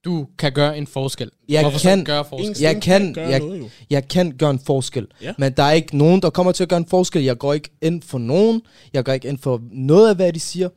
du 0.05 0.26
kan 0.38 0.53
gøre 0.53 0.78
en 0.78 0.86
forskel. 0.86 1.30
Jeg 1.49 1.62
Hvorfor 1.62 1.78
kan- 1.78 2.05
gøre 2.05 2.24
forskel? 2.24 2.57
Jeg 2.61 2.82
kan- 2.82 3.14
gøre 3.14 3.28
jeg- 3.28 3.38
noget. 3.41 3.70
Jeg 3.91 4.09
kan 4.09 4.32
gøre 4.38 4.51
en 4.51 4.59
forskel. 4.66 5.07
Ja. 5.22 5.32
Men 5.38 5.53
der 5.53 5.62
er 5.62 5.72
ikke 5.72 5.97
nogen, 5.97 6.22
der 6.22 6.30
kommer 6.30 6.53
til 6.53 6.62
at 6.62 6.68
gøre 6.68 6.76
en 6.78 6.86
forskel. 6.86 7.22
Jeg 7.24 7.38
går 7.38 7.53
ikke 7.53 7.70
ind 7.82 8.03
for 8.03 8.18
nogen. 8.18 8.62
Jeg 8.93 9.05
går 9.05 9.12
ikke 9.12 9.28
ind 9.28 9.38
for 9.38 9.61
noget 9.72 10.09
af, 10.11 10.16
hvad 10.16 10.32
de 10.32 10.41
siger. 10.41 10.68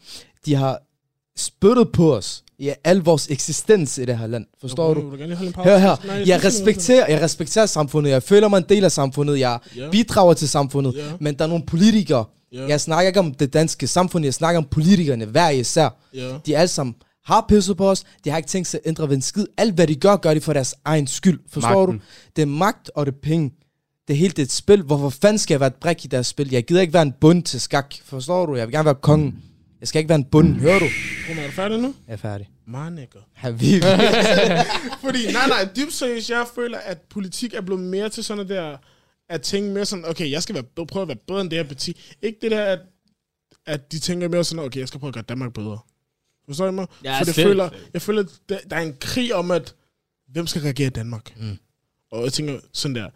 De 0.46 0.56
har 0.56 0.80
spyttet 1.38 1.92
på 1.92 2.16
os 2.16 2.43
i 2.60 2.72
al 2.84 2.98
vores 2.98 3.28
eksistens 3.30 3.98
i 3.98 4.06
det 4.06 4.18
her 4.18 4.28
land. 4.28 4.46
Forstår 4.62 4.94
Vil 4.94 5.04
du? 5.04 5.10
Hør 5.64 5.78
her. 5.78 5.96
Nej, 6.06 6.16
Jeg 6.16 6.26
noget. 6.26 6.46
respekterer, 6.46 7.06
jeg 7.10 7.22
respekterer 7.22 7.66
samfundet. 7.66 8.12
Jeg 8.12 8.24
føler 8.24 8.48
mig 8.48 8.58
en 8.58 8.66
del 8.70 8.84
af 8.84 8.92
samfundet. 8.92 9.40
Jeg 9.40 9.60
Ja. 9.76 9.90
bidrager 9.92 10.34
til 10.34 10.50
samfundet. 10.50 10.94
Ja. 10.96 11.12
Men 11.20 11.36
der 11.36 11.44
er 11.44 11.48
nogle 11.50 11.64
politikere. 11.66 12.26
Ja. 12.54 12.68
Jeg 12.68 12.82
snakker 12.82 13.08
ikke 13.08 13.20
om 13.20 13.34
det 13.34 13.54
danske 13.54 13.88
samfund. 13.88 14.26
Jeg 14.26 14.34
snakker 14.34 14.58
om 14.62 14.68
politikerne 14.72 15.26
hver 15.26 15.50
især. 15.50 15.90
Ja. 16.14 16.30
De 16.46 16.58
alle 16.58 16.68
sammen 16.68 16.96
har 17.26 17.46
pisset 17.50 17.78
på 17.78 17.90
os. 17.90 18.04
De 18.24 18.30
har 18.30 18.38
ikke 18.38 18.50
tænkt 18.50 18.68
sig 18.68 18.80
at 18.84 18.88
ændre 18.90 19.10
ved 19.10 19.16
en 19.16 19.22
skid. 19.22 19.46
Alt 19.58 19.74
hvad 19.76 19.88
de 19.88 19.96
gør, 19.96 20.16
gør 20.16 20.34
de 20.34 20.42
for 20.42 20.54
deres 20.54 20.76
egen 20.86 21.08
skyld. 21.08 21.40
Forstår 21.50 21.70
Magten. 21.86 21.96
du? 21.98 22.02
Det 22.36 22.42
er 22.42 22.46
magt 22.46 22.92
og 22.96 23.06
det 23.06 23.12
er 23.14 23.18
penge. 23.24 23.52
Det 24.08 24.14
er 24.14 24.18
helt 24.18 24.40
et 24.40 24.52
spil. 24.52 24.82
Hvorfor 24.82 25.10
fanden 25.10 25.38
skal 25.40 25.54
jeg 25.54 25.60
være 25.60 25.68
et 25.68 25.76
brik 25.76 26.06
i 26.06 26.08
deres 26.08 26.28
spil? 26.28 26.52
Jeg 26.52 26.64
gider 26.66 26.82
ikke 26.82 26.94
være 26.94 27.02
en 27.04 27.14
bund 27.22 27.44
til 27.44 27.62
skak. 27.62 27.96
Forstår 28.06 28.46
du? 28.46 28.56
Jeg 28.56 28.68
vil 28.68 28.74
gerne 28.74 28.86
være 28.86 28.96
kongen. 28.96 29.36
Jeg 29.84 29.88
skal 29.88 30.00
ikke 30.00 30.10
være 30.10 30.16
en 30.20 30.26
bund. 30.26 30.56
Hører 30.56 30.80
du? 30.80 30.86
Kom, 31.28 31.38
er 31.38 31.46
du 31.46 31.52
færdig 31.52 31.80
nu? 31.80 31.96
Jeg 32.08 32.14
er 32.14 32.18
færdig. 32.18 32.50
Marnikker. 32.66 33.20
Habib. 33.34 33.84
Fordi, 35.06 35.32
nej, 35.32 35.48
nej, 35.48 35.70
dybt 35.76 35.94
seriøst, 35.94 36.30
jeg 36.30 36.46
føler, 36.56 36.78
at 36.78 37.02
politik 37.02 37.54
er 37.54 37.62
blevet 37.62 37.82
mere 37.84 38.10
til 38.10 38.24
sådan 38.24 38.46
noget 38.46 38.50
der, 38.50 38.78
at 39.30 39.42
tænke 39.42 39.70
mere 39.70 39.86
sådan, 39.86 40.06
okay, 40.06 40.32
jeg 40.32 40.44
skal 40.44 40.56
være, 40.56 40.86
prøve 40.86 41.02
at 41.02 41.08
være 41.08 41.18
bedre 41.28 41.42
end 41.42 41.50
det 41.50 41.60
her 41.60 41.64
parti. 41.64 42.02
Ikke 42.22 42.38
det 42.42 42.52
der, 42.52 42.66
at, 42.66 42.80
at 43.66 43.92
de 43.92 44.00
tænker 44.00 44.28
mere 44.28 44.44
sådan, 44.44 44.66
okay, 44.66 44.80
jeg 44.80 44.88
skal 44.88 45.00
prøve 45.00 45.08
at 45.10 45.14
gøre 45.14 45.24
Danmark 45.30 45.54
bedre. 45.54 45.80
Forstår 46.46 46.68
I 46.68 46.72
mig? 46.72 46.88
Ja, 47.04 47.20
For 47.20 47.26
jeg 47.26 47.36
føler, 47.36 47.70
jeg 47.94 48.02
føler, 48.02 48.22
at 48.24 48.30
der, 48.50 48.58
der 48.70 48.76
er 48.76 48.82
en 48.82 48.96
krig 49.00 49.36
om, 49.36 49.52
at 49.52 49.76
hvem 50.28 50.48
skal 50.48 50.62
regere 50.62 50.90
Danmark? 50.90 51.34
Mm. 51.38 51.58
Og 52.12 52.24
jeg 52.24 52.34
tænker 52.34 52.60
sådan 52.74 52.96
der, 52.96 53.10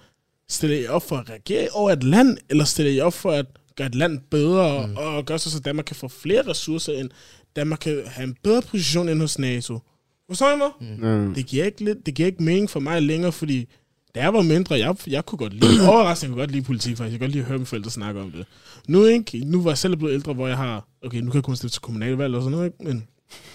stiller 0.49 0.77
I 0.77 0.87
op 0.87 1.03
for 1.03 1.17
at 1.17 1.29
regere 1.29 1.69
over 1.71 1.91
et 1.91 2.03
land, 2.03 2.37
eller 2.49 2.63
stiller 2.63 2.91
I 2.91 2.99
op 2.99 3.13
for 3.13 3.31
at 3.31 3.45
gøre 3.77 3.87
et 3.87 3.95
land 3.95 4.19
bedre, 4.31 4.87
mm. 4.87 4.97
og 4.97 5.25
gøre 5.25 5.39
så, 5.39 5.51
så 5.51 5.59
Danmark 5.59 5.85
kan 5.85 5.95
få 5.95 6.07
flere 6.07 6.41
ressourcer 6.47 6.93
ind, 6.93 7.09
Danmark 7.55 7.79
kan 7.79 8.03
have 8.05 8.23
en 8.27 8.35
bedre 8.43 8.61
position 8.61 9.09
ind 9.09 9.21
hos 9.21 9.39
NATO? 9.39 9.79
Forstår 10.27 10.53
I 10.53 10.57
mig? 10.57 10.97
Mm. 10.99 11.33
det 11.33 11.45
giver 11.45 11.65
ikke, 11.65 11.83
lidt, 11.83 12.05
det 12.05 12.13
giver 12.13 12.27
ikke 12.27 12.43
mening 12.43 12.69
for 12.69 12.79
mig 12.79 13.01
længere, 13.01 13.31
fordi 13.31 13.67
da 14.15 14.21
jeg 14.21 14.33
var 14.33 14.41
mindre, 14.41 14.75
jeg, 14.75 14.95
jeg 15.07 15.25
kunne 15.25 15.39
godt 15.39 15.53
lide, 15.53 15.87
overraskende 15.91 16.33
kunne 16.33 16.41
godt 16.41 16.51
lide 16.51 16.63
politik, 16.63 16.97
faktisk. 16.97 17.11
Jeg 17.11 17.19
kunne 17.19 17.27
godt 17.27 17.31
lide 17.31 17.41
at 17.41 17.47
høre 17.47 17.57
mine 17.57 17.65
forældre 17.65 17.91
snakke 17.91 18.21
om 18.21 18.31
det. 18.31 18.45
Nu, 18.87 19.05
ikke? 19.05 19.39
nu 19.45 19.61
var 19.61 19.71
jeg 19.71 19.77
selv 19.77 19.95
blevet 19.95 20.13
ældre, 20.13 20.33
hvor 20.33 20.47
jeg 20.47 20.57
har, 20.57 20.87
okay, 21.05 21.17
nu 21.17 21.31
kan 21.31 21.35
jeg 21.35 21.43
kun 21.43 21.55
stille 21.55 21.69
til 21.69 21.81
kommunalvalg 21.81 22.35
og 22.35 22.41
sådan 22.41 22.51
noget, 22.51 22.65
ikke? 22.65 22.83
men 22.83 23.07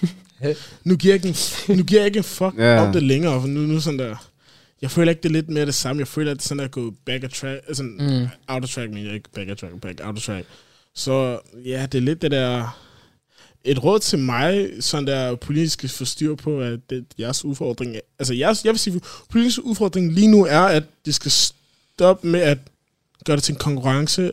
nu 0.89 0.97
giver 0.97 1.15
jeg 1.15 1.27
ikke 1.27 1.39
en, 1.69 1.77
nu 1.77 1.85
giver 1.85 2.01
jeg 2.01 2.07
ikke 2.07 2.17
en 2.17 2.25
fuck 2.25 2.59
Ja. 2.59 2.87
om 2.87 2.93
det 2.93 3.03
længere, 3.03 3.41
for 3.41 3.49
nu, 3.49 3.61
nu 3.61 3.81
sådan 3.81 3.99
der, 3.99 4.32
jeg 4.83 4.91
føler 4.91 5.11
ikke, 5.11 5.23
det 5.23 5.29
er 5.29 5.33
lidt 5.33 5.49
mere 5.49 5.67
det 5.67 5.75
samme. 5.75 6.01
Jeg 6.01 6.09
føler, 6.09 6.31
at 6.31 6.37
det 6.37 6.43
er 6.45 6.49
sådan 6.49 6.65
at 6.65 6.71
gå 6.71 6.95
back 7.07 7.25
of 7.25 7.31
track, 7.33 7.61
altså 7.69 7.83
Mm. 7.83 8.27
out 8.49 8.63
of 8.65 8.71
track, 8.71 8.91
men 8.91 9.05
jeg 9.07 9.15
ikke 9.15 9.31
back 9.35 9.51
of 9.51 9.57
track, 9.57 9.81
back 9.81 10.01
out 10.05 10.17
of 10.17 10.23
track. 10.23 10.47
Så 10.95 11.41
ja, 11.65 11.87
det 11.93 11.99
er 11.99 12.03
lidt 12.03 12.23
det 12.23 12.31
der, 12.31 12.79
et 13.65 13.85
råd 13.85 14.01
til 14.01 14.19
mig, 14.19 14.71
sådan 14.81 15.07
der 15.07 15.35
politisk 15.37 15.97
forstyr 15.99 16.35
på, 16.35 16.61
at 16.61 16.81
det, 16.91 17.05
jeres 17.19 17.45
udfordring, 17.45 17.97
altså 18.19 18.35
jeres, 18.35 18.65
jeg 18.65 18.73
vil 18.73 18.79
sige, 18.79 19.01
politisk 19.31 19.59
udfordring 19.63 20.13
lige 20.13 20.29
nu 20.31 20.45
er, 20.45 20.61
at 20.61 20.85
det 21.07 21.15
skal 21.15 21.31
stoppe 21.31 22.27
med 22.27 22.41
at 22.41 22.59
gøre 23.25 23.37
det 23.37 23.45
til 23.45 23.53
en 23.53 23.59
konkurrence 23.59 24.33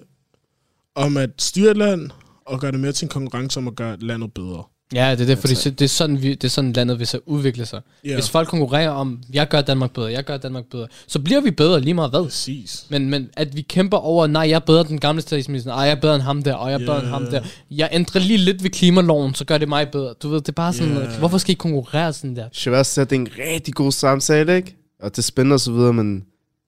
om 0.96 1.18
at 1.18 1.30
styre 1.38 1.72
et 1.72 1.78
land, 1.78 2.10
og 2.46 2.60
gøre 2.60 2.72
det 2.72 2.80
mere 2.80 2.92
til 2.92 3.06
en 3.06 3.10
konkurrence 3.10 3.60
om 3.60 3.68
at 3.68 3.76
gøre 3.76 3.98
landet 4.00 4.34
bedre. 4.34 4.64
Ja, 4.94 5.12
det 5.12 5.22
er 5.22 5.26
det, 5.26 5.38
fordi 5.38 5.52
Altså- 5.54 5.70
det 5.70 5.82
er 5.86 5.90
sådan, 5.90 6.22
vi, 6.22 6.30
det 6.30 6.44
er 6.44 6.48
sådan 6.50 6.74
landet 6.74 7.00
vil 7.00 7.08
så 7.08 7.20
udvikle 7.26 7.66
sig. 7.66 7.82
Ja, 8.06 8.14
Hvis 8.14 8.30
folk 8.30 8.48
konkurrerer 8.48 8.90
om, 8.90 9.20
jeg 9.34 9.48
gør 9.48 9.62
Danmark 9.62 9.92
bedre, 9.92 10.12
jeg 10.12 10.24
gør 10.24 10.38
Danmark 10.38 10.64
bedre, 10.72 10.88
så 11.08 11.20
bliver 11.20 11.42
vi 11.42 11.52
bedre 11.52 11.82
lige 11.82 11.94
meget 11.94 12.10
hvad. 12.12 12.24
præcis. 12.24 12.86
Men, 12.90 13.10
men 13.10 13.30
at 13.34 13.56
vi 13.56 13.62
kæmper 13.62 13.98
over, 13.98 14.28
nej, 14.28 14.42
jeg 14.50 14.56
er 14.56 14.60
bedre 14.60 14.80
end 14.82 14.88
den 14.90 15.00
gamle 15.00 15.22
statsminister, 15.22 15.72
ej, 15.74 15.82
jeg 15.84 15.92
er 15.92 16.02
bedre 16.02 16.16
end 16.16 16.24
ham 16.24 16.44
der, 16.44 16.54
og 16.54 16.72
jeg 16.72 16.82
er 16.82 16.86
bedre 16.86 17.00
end 17.00 17.08
ham 17.08 17.26
der. 17.26 17.42
Jeg 17.72 17.90
ændrer 17.92 18.22
lige 18.22 18.38
lidt 18.38 18.64
ved 18.64 18.70
klimaloven, 18.70 19.34
så 19.36 19.46
gør 19.46 19.58
det 19.58 19.70
mig 19.70 19.90
bedre. 19.92 20.14
Du 20.24 20.30
ved, 20.30 20.38
det 20.42 20.48
er 20.50 20.52
bare 20.54 20.74
sådan, 20.74 20.94
yeah. 20.98 21.18
hvorfor 21.20 21.38
skal 21.38 21.52
I 21.52 21.56
konkurrere 21.56 22.14
sådan 22.14 22.36
der? 22.36 22.46
Shabazz 22.52 22.96
det 22.96 23.12
er 23.12 23.16
en 23.16 23.28
rigtig 23.40 23.74
god 23.74 23.92
samtale, 23.92 24.56
ikke? 24.56 24.76
Og 25.02 25.12
det 25.12 25.18
er 25.18 25.22
spændende 25.22 25.54
og 25.54 25.60
så 25.60 25.72
videre, 25.72 25.94
men 25.94 26.24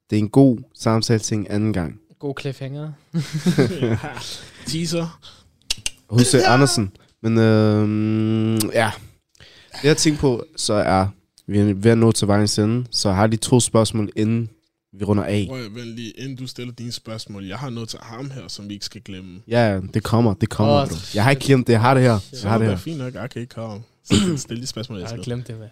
det 0.09 0.15
er 0.15 0.19
en 0.19 0.29
god 0.29 0.57
samtale 0.79 1.19
til 1.19 1.37
en 1.37 1.47
anden 1.49 1.73
gang. 1.73 1.95
God 2.19 2.33
cliffhanger. 2.39 2.91
Teaser. 4.67 5.19
H.C. 6.13 6.33
Andersen. 6.47 6.91
Men 7.23 7.37
øhm, 7.37 8.53
ja, 8.73 8.91
det 9.81 9.83
jeg 9.83 9.97
tænker 9.97 10.19
på, 10.21 10.43
så 10.55 10.73
er 10.73 11.07
vi 11.47 11.59
er 11.59 11.73
ved 11.73 11.91
at 11.91 11.97
nå 11.97 12.11
til 12.11 12.27
vejens 12.27 12.59
ende, 12.59 12.85
så 12.91 13.11
har 13.11 13.27
de 13.27 13.37
to 13.37 13.59
spørgsmål, 13.59 14.09
inden 14.15 14.49
vi 14.93 15.03
runder 15.03 15.23
af. 15.23 15.45
Prøv 15.49 15.65
at 15.65 15.87
lige, 15.87 16.11
inden 16.11 16.35
du 16.35 16.47
stiller 16.47 16.73
dine 16.73 16.91
spørgsmål. 16.91 17.45
Jeg 17.45 17.57
har 17.57 17.69
noget 17.69 17.89
til 17.89 17.99
ham 18.01 18.31
her, 18.31 18.47
som 18.47 18.69
vi 18.69 18.73
ikke 18.73 18.85
skal 18.85 19.01
glemme. 19.01 19.41
Ja, 19.47 19.79
det 19.93 20.03
kommer, 20.03 20.33
det 20.33 20.49
kommer, 20.49 20.73
Åh, 20.81 20.87
bro. 20.87 20.95
Jeg 21.15 21.23
har 21.23 21.31
ikke 21.31 21.45
glemt 21.45 21.67
det, 21.67 21.73
jeg 21.73 21.81
har 21.81 21.93
det 21.93 22.03
her. 22.03 22.17
Så 22.19 22.27
Jeg 22.43 22.51
har 22.51 22.57
det 22.57 22.59
det 22.65 22.67
her. 22.69 22.75
er 22.75 22.79
fint 22.79 22.97
nok, 22.97 23.13
jeg 23.13 23.29
kan 23.29 23.41
ikke 23.41 23.53
komme. 23.55 23.81
Så 24.03 24.37
stille 24.37 24.61
de 24.61 24.67
spørgsmål, 24.67 24.99
jeg 24.99 25.09
Jeg 25.09 25.15
har 25.17 25.23
glemt 25.23 25.47
det, 25.47 25.55
hvad. 25.55 25.67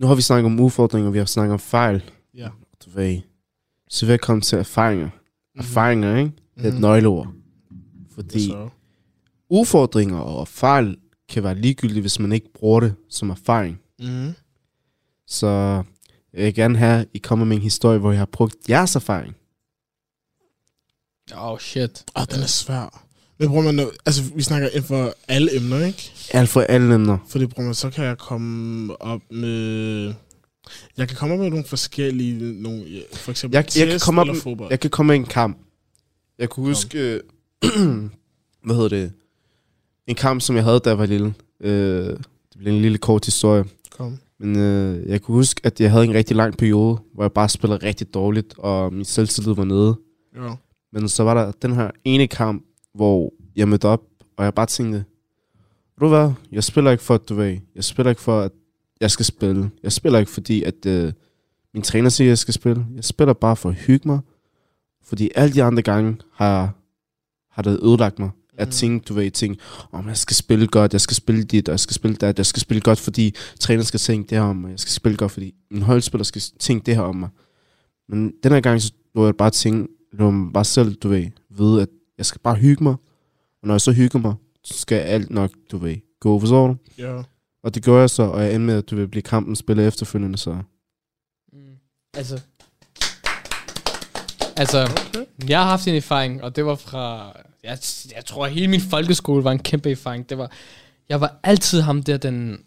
Nu 0.00 0.06
har 0.06 0.14
vi 0.14 0.22
snakket 0.22 0.46
om 0.46 0.60
udfordringer, 0.60 1.10
vi 1.10 1.18
har 1.18 1.24
snakket 1.24 1.52
om 1.52 1.58
fejl. 1.58 2.02
Ja. 2.36 2.48
Du 2.84 2.90
ved, 2.94 3.18
så 3.90 4.06
vil 4.06 4.12
jeg 4.12 4.20
komme 4.20 4.40
til 4.42 4.58
erfaringer. 4.58 5.08
Erfaringer, 5.58 6.16
ikke? 6.16 6.30
Det 6.56 6.64
er 6.64 6.68
et 6.68 6.72
Mhm. 6.74 6.80
nøgleord. 6.80 7.28
Fordi 8.14 8.46
Så. 8.46 8.68
Udfordringer 9.52 10.18
og 10.18 10.48
fejl 10.48 10.96
kan 11.28 11.42
være 11.44 11.54
ligegyldige, 11.54 12.00
hvis 12.00 12.18
man 12.18 12.32
ikke 12.32 12.52
bruger 12.54 12.80
det 12.80 12.94
som 13.10 13.30
erfaring. 13.30 13.80
Mm-hmm. 13.98 14.32
Så 15.26 15.46
jeg 16.32 16.44
vil 16.44 16.54
gerne 16.54 16.78
have, 16.78 17.00
at 17.00 17.08
I 17.14 17.18
kommer 17.18 17.44
med 17.46 17.56
en 17.56 17.62
historie, 17.62 17.98
hvor 17.98 18.12
I 18.12 18.16
har 18.16 18.24
brugt 18.32 18.56
jeres 18.68 18.96
erfaring. 18.96 19.34
Oh 21.36 21.58
shit. 21.58 22.04
Åh, 22.16 22.22
den 22.30 22.42
er 22.42 22.46
svær. 22.46 23.04
Men 23.38 23.48
bruger 23.48 23.62
man 23.72 23.90
altså 24.06 24.22
vi 24.34 24.42
snakker 24.42 24.68
inden 24.68 24.82
for 24.84 25.14
alle 25.28 25.56
emner, 25.56 25.84
ikke? 25.86 26.12
Alt 26.32 26.48
for 26.48 26.60
alle 26.60 26.94
emner. 26.94 27.18
Fordi 27.28 27.46
bruger 27.46 27.66
man, 27.66 27.74
så 27.74 27.90
kan 27.90 28.04
jeg 28.04 28.18
komme 28.18 29.00
op 29.02 29.20
med... 29.30 30.14
Jeg 30.96 31.08
kan 31.08 31.16
komme 31.16 31.34
op 31.34 31.40
med 31.40 31.50
nogle 31.50 31.64
forskellige, 31.64 32.62
nogle, 32.62 33.02
for 33.12 33.30
eksempel 33.30 33.56
Jeg- 33.56 33.76
jeg 33.78 33.88
kan 33.88 34.00
komme 34.00 34.20
op 34.20 34.24
eller 34.24 34.34
med- 34.34 34.42
fodbold. 34.42 34.70
Jeg 34.70 34.80
kan 34.80 34.90
komme 34.90 35.08
med 35.08 35.16
en 35.16 35.26
kamp. 35.26 35.58
Jeg 36.38 36.48
kunne 36.50 36.66
huske, 36.66 37.20
hvad 38.64 38.74
hedder 38.74 38.88
det? 38.88 39.12
En 40.12 40.16
kamp, 40.16 40.40
som 40.40 40.56
jeg 40.56 40.64
havde, 40.64 40.80
da 40.80 40.90
jeg 40.90 40.98
var 40.98 41.06
lille. 41.06 41.34
Øh, 41.60 42.06
det 42.52 42.56
blev 42.58 42.72
en 42.74 42.80
lille 42.82 42.98
kort 42.98 43.24
historie. 43.24 43.64
Kom. 43.90 44.18
Men 44.38 44.58
øh, 44.58 45.08
jeg 45.08 45.22
kunne 45.22 45.34
huske, 45.34 45.60
at 45.64 45.80
jeg 45.80 45.90
havde 45.90 46.04
en 46.04 46.14
rigtig 46.14 46.36
lang 46.36 46.56
periode, 46.56 46.98
hvor 47.14 47.24
jeg 47.24 47.32
bare 47.32 47.48
spillede 47.48 47.86
rigtig 47.86 48.14
dårligt, 48.14 48.54
og 48.58 48.92
min 48.92 49.04
selvtillid 49.04 49.54
var 49.54 49.64
nede. 49.64 49.96
Ja. 50.36 50.54
Men 50.92 51.08
så 51.08 51.22
var 51.22 51.34
der 51.34 51.52
den 51.52 51.72
her 51.74 51.90
ene 52.04 52.26
kamp, 52.26 52.64
hvor 52.94 53.32
jeg 53.56 53.68
mødte 53.68 53.88
op, 53.88 54.02
og 54.36 54.44
jeg 54.44 54.54
bare 54.54 54.66
tænkte, 54.66 55.04
du 56.00 56.08
hvad, 56.08 56.32
jeg 56.52 56.64
spiller 56.64 56.90
ikke 56.90 57.04
for, 57.04 57.14
at 57.14 57.28
du 57.28 57.34
ved, 57.34 57.58
jeg 57.74 57.84
spiller 57.84 58.10
ikke 58.10 58.22
for, 58.22 58.40
at 58.40 58.52
jeg 59.00 59.10
skal 59.10 59.24
spille. 59.24 59.70
Jeg 59.82 59.92
spiller 59.92 60.18
ikke, 60.18 60.32
fordi 60.32 60.62
at 60.62 60.86
øh, 60.86 61.12
min 61.74 61.82
træner 61.82 62.08
siger, 62.08 62.28
at 62.28 62.30
jeg 62.30 62.38
skal 62.38 62.54
spille. 62.54 62.86
Jeg 62.94 63.04
spiller 63.04 63.32
bare 63.32 63.56
for 63.56 63.68
at 63.68 63.74
hygge 63.74 64.08
mig, 64.08 64.20
fordi 65.04 65.30
alle 65.34 65.54
de 65.54 65.62
andre 65.62 65.82
gange 65.82 66.16
har, 66.32 66.72
har 67.50 67.62
det 67.62 67.80
ødelagt 67.82 68.18
mig. 68.18 68.30
At 68.58 68.68
Mm. 68.68 68.72
tænke, 68.72 69.04
du 69.04 69.14
ved, 69.14 69.30
tænke, 69.30 69.62
om 69.92 70.08
jeg 70.08 70.16
skal 70.16 70.36
spille 70.36 70.66
godt, 70.66 70.92
jeg 70.92 71.00
skal 71.00 71.14
spille 71.14 71.44
dit, 71.44 71.68
og 71.68 71.72
jeg 71.72 71.80
skal 71.80 71.94
spille 71.94 72.16
dat, 72.16 72.38
jeg 72.38 72.46
skal 72.46 72.60
spille 72.60 72.80
godt, 72.80 72.98
fordi 73.00 73.34
træneren 73.60 73.86
skal 73.86 74.00
tænke 74.00 74.30
det 74.30 74.38
her 74.38 74.44
om 74.44 74.56
mig, 74.56 74.70
jeg 74.70 74.80
skal 74.80 74.92
spille 74.92 75.16
godt, 75.18 75.32
fordi 75.32 75.54
min 75.70 75.82
holdspiller 75.82 76.24
skal 76.24 76.42
tænke 76.58 76.86
det 76.86 76.94
her 76.96 77.02
om 77.02 77.16
mig. 77.16 77.28
Men 78.08 78.32
den 78.42 78.52
her 78.52 78.60
gang, 78.60 78.82
så 78.82 78.92
lå 79.14 79.24
jeg 79.24 79.36
bare 79.36 79.50
tænke, 79.50 79.92
lå 80.12 80.30
mig 80.30 80.52
bare 80.52 80.64
selv, 80.64 80.94
du 80.94 81.08
ved, 81.08 81.26
vide, 81.50 81.82
at 81.82 81.88
jeg 82.18 82.26
skal 82.26 82.40
bare 82.40 82.54
hygge 82.54 82.82
mig, 82.84 82.94
Og 83.62 83.68
når 83.68 83.74
jeg 83.74 83.80
så 83.80 83.92
hygger 83.92 84.18
mig, 84.18 84.34
så 84.64 84.74
skal 84.78 84.96
alt 84.96 85.30
nok, 85.30 85.50
du 85.70 85.78
ved, 85.78 85.96
gå, 86.20 86.40
forstår 86.40 86.66
du? 86.66 86.76
Ja. 86.98 87.22
Og 87.62 87.74
det 87.74 87.84
gør 87.84 88.00
jeg 88.00 88.10
så, 88.10 88.22
og 88.22 88.42
jeg 88.42 88.54
ender 88.54 88.66
med, 88.66 88.74
at 88.74 88.90
du 88.90 88.96
vil 88.96 89.08
blive 89.08 89.22
kampen 89.22 89.56
spiller 89.56 89.86
efterfølgende, 89.88 90.38
så... 90.38 90.58
Mm. 91.52 91.58
Altså, 92.14 92.40
altså, 94.56 94.90
jeg 95.48 95.58
har 95.58 95.66
haft 95.66 95.88
en 95.88 95.94
erfaring, 95.94 96.42
og 96.42 96.56
det 96.56 96.66
var 96.66 96.74
fra, 96.74 97.36
jeg, 97.64 97.78
jeg 98.16 98.24
tror, 98.24 98.46
at 98.46 98.52
hele 98.52 98.68
min 98.68 98.80
folkeskole 98.80 99.44
var 99.44 99.52
en 99.52 99.58
kæmpe 99.58 99.90
erfaring. 99.90 100.28
Det 100.28 100.38
var, 100.38 100.50
jeg 101.08 101.20
var 101.20 101.38
altid 101.42 101.80
ham 101.80 102.02
der, 102.02 102.16
den, 102.16 102.58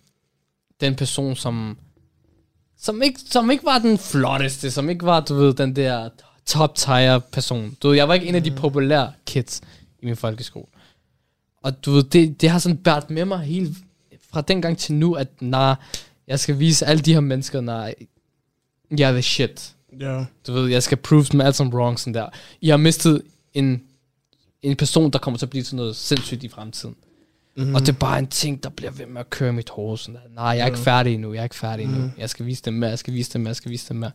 den 0.81 0.95
person, 0.95 1.35
som, 1.35 1.77
som 2.77 3.01
ikke, 3.01 3.19
som 3.29 3.51
ikke 3.51 3.65
var 3.65 3.79
den 3.79 3.97
flotteste, 3.97 4.71
som 4.71 4.89
ikke 4.89 5.05
var, 5.05 5.19
du 5.19 5.35
ved, 5.35 5.53
den 5.53 5.75
der 5.75 6.09
top 6.45 6.75
tier 6.75 7.19
person. 7.19 7.77
Du 7.83 7.87
ved, 7.87 7.95
jeg 7.95 8.07
var 8.07 8.13
ikke 8.13 8.27
en 8.27 8.35
af 8.35 8.43
de 8.43 8.51
populære 8.51 9.13
kids 9.25 9.61
i 9.99 10.05
min 10.05 10.15
folkeskole. 10.15 10.67
Og 11.61 11.85
du 11.85 11.91
ved, 11.91 12.03
det, 12.03 12.41
det 12.41 12.49
har 12.49 12.59
sådan 12.59 12.77
bært 12.77 13.09
med 13.09 13.25
mig 13.25 13.39
hele, 13.39 13.75
fra 14.31 14.41
dengang 14.41 14.77
til 14.77 14.93
nu, 14.93 15.13
at 15.13 15.41
nej, 15.41 15.75
jeg 16.27 16.39
skal 16.39 16.59
vise 16.59 16.85
alle 16.85 17.01
de 17.01 17.13
her 17.13 17.19
mennesker, 17.19 17.61
nej, 17.61 17.95
jeg 18.97 19.09
er 19.09 19.13
the 19.13 19.21
shit. 19.21 19.74
Ja. 19.99 20.25
Du 20.47 20.53
ved, 20.53 20.69
jeg 20.69 20.83
skal 20.83 20.97
prove 20.97 21.23
dem 21.23 21.41
alt 21.41 21.55
som 21.55 21.69
wrong, 21.73 21.99
sådan 21.99 22.13
der. 22.13 22.29
I 22.61 22.69
har 22.69 22.77
mistet 22.77 23.21
en, 23.53 23.83
en 24.61 24.75
person, 24.75 25.11
der 25.11 25.19
kommer 25.19 25.37
til 25.37 25.45
at 25.45 25.49
blive 25.49 25.63
til 25.63 25.75
noget 25.75 25.95
sindssygt 25.95 26.43
i 26.43 26.49
fremtiden. 26.49 26.95
Mm-hmm. 27.55 27.69
Mm. 27.69 27.75
Og 27.75 27.81
det 27.81 27.89
er 27.89 27.93
bare 27.93 28.19
en 28.19 28.27
ting, 28.27 28.63
der 28.63 28.69
bliver 28.69 28.91
ved 28.91 29.05
med 29.05 29.19
at 29.19 29.29
køre 29.29 29.53
mit 29.53 29.69
hoved. 29.69 29.97
Sådan 29.97 30.15
der. 30.15 30.21
Nej, 30.35 30.45
jeg 30.45 30.59
er 30.61 30.65
ikke 30.65 30.77
Ja. 30.77 30.83
færdig 30.83 31.13
endnu, 31.13 31.33
jeg 31.33 31.39
er 31.39 31.43
ikke 31.43 31.55
færdig 31.55 31.83
endnu. 31.83 31.99
Mhm. 31.99 32.11
Jeg 32.17 32.29
skal 32.29 32.45
vise 32.45 32.61
dem 32.65 32.73
mere, 32.73 32.89
jeg 32.89 32.99
skal 32.99 33.13
vise 33.13 33.33
dem 33.33 33.41
mere, 33.41 33.49
jeg 33.49 33.55
skal 33.55 33.71
vise 33.71 33.89
dem 33.89 33.97
mere. 33.97 34.11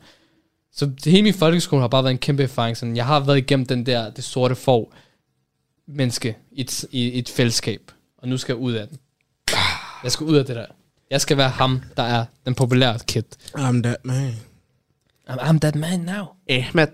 Så 0.72 0.86
det 0.86 1.12
hele 1.12 1.22
min 1.22 1.34
folkeskole 1.34 1.80
har 1.80 1.88
bare 1.88 2.04
været 2.04 2.12
en 2.12 2.18
kæmpe 2.18 2.42
erfaring. 2.42 2.76
Sådan, 2.76 2.96
jeg 2.96 3.06
har 3.06 3.20
været 3.20 3.38
igennem 3.38 3.66
den 3.66 3.86
der, 3.86 4.10
det 4.10 4.24
sorte 4.24 4.54
får 4.54 4.94
menneske 5.88 6.36
i 6.52 6.60
et, 6.60 6.84
i 6.90 7.18
et 7.18 7.28
fællesskab. 7.28 7.90
Og 8.18 8.28
nu 8.28 8.36
skal 8.38 8.52
jeg 8.52 8.60
ud 8.62 8.72
af 8.72 8.88
den. 8.88 8.98
Jeg 10.04 10.12
skal 10.12 10.26
ud 10.26 10.36
af 10.36 10.44
det 10.44 10.56
der. 10.56 10.66
Jeg 11.10 11.20
skal 11.20 11.36
være 11.36 11.48
ham, 11.48 11.80
der 11.96 12.02
er 12.02 12.24
den 12.46 12.54
populære 12.54 12.98
kid. 13.06 13.22
I'm 13.58 13.82
that 13.82 13.96
man. 14.04 14.34
I'm, 15.30 15.38
I'm 15.38 15.58
that 15.58 15.74
man 15.74 16.00
now. 16.00 16.26
Ahmed. 16.48 16.88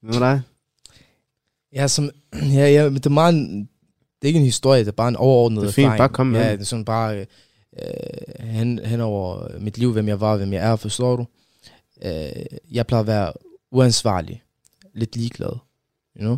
Hvad 0.00 0.12
med 0.12 0.20
dig? 0.20 0.40
Ja, 1.72 1.88
som, 1.88 2.10
ja, 2.32 2.68
ja, 2.70 2.84
men 2.84 2.94
det 2.94 3.06
er 3.06 3.10
meget 3.10 3.34
en, 3.34 3.60
det 3.60 3.68
er 4.22 4.26
ikke 4.26 4.38
en 4.38 4.44
historie, 4.44 4.80
det 4.80 4.88
er 4.88 4.92
bare 4.92 5.08
en 5.08 5.16
overordnet 5.16 5.62
Det 5.62 5.68
er 5.68 5.72
fint, 5.72 5.84
erfaring. 5.84 5.98
bare 5.98 6.08
kom 6.08 6.26
med 6.26 6.40
Ja, 6.40 6.52
det 6.52 6.60
er 6.60 6.64
sådan 6.64 6.84
bare 6.84 7.26
øh, 7.82 8.46
hen, 8.46 8.78
hen 8.78 9.00
over 9.00 9.58
mit 9.60 9.78
liv, 9.78 9.92
hvem 9.92 10.08
jeg 10.08 10.20
var, 10.20 10.36
hvem 10.36 10.52
jeg 10.52 10.66
er, 10.70 10.76
forstår 10.76 11.16
du? 11.16 11.26
Øh, 12.04 12.44
jeg 12.70 12.86
plejer 12.86 13.00
at 13.00 13.06
være 13.06 13.32
uansvarlig, 13.70 14.42
lidt 14.94 15.16
ligeglad, 15.16 15.52
you 16.16 16.20
know? 16.20 16.36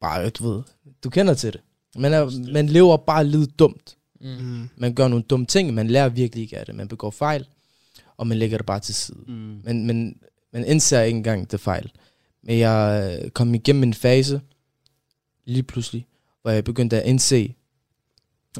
Bare, 0.00 0.30
du 0.30 0.50
ved, 0.52 0.62
du 1.04 1.10
kender 1.10 1.34
til 1.34 1.52
det. 1.52 1.60
Man, 1.96 2.12
er, 2.12 2.52
man 2.52 2.66
lever 2.66 2.96
bare 2.96 3.24
lidt 3.24 3.58
dumt. 3.58 3.96
Mm. 4.20 4.68
Man 4.76 4.94
gør 4.94 5.08
nogle 5.08 5.24
dumme 5.24 5.46
ting, 5.46 5.74
man 5.74 5.88
lærer 5.88 6.08
virkelig 6.08 6.42
ikke 6.42 6.58
af 6.58 6.66
det. 6.66 6.74
Man 6.74 6.88
begår 6.88 7.10
fejl, 7.10 7.46
og 8.16 8.26
man 8.26 8.38
lægger 8.38 8.56
det 8.58 8.66
bare 8.66 8.80
til 8.80 8.94
side. 8.94 9.18
Mm. 9.28 9.60
Men, 9.64 9.86
men 9.86 10.16
man 10.52 10.64
indser 10.64 11.02
ikke 11.02 11.16
engang 11.16 11.50
det 11.50 11.60
fejl. 11.60 11.92
Men 12.42 12.58
jeg 12.58 13.18
øh, 13.22 13.30
kom 13.30 13.54
igennem 13.54 13.82
en 13.82 13.94
fase, 13.94 14.40
lige 15.44 15.62
pludselig, 15.62 16.06
hvor 16.42 16.50
jeg 16.50 16.64
begyndte 16.64 17.02
at 17.02 17.08
indse, 17.08 17.54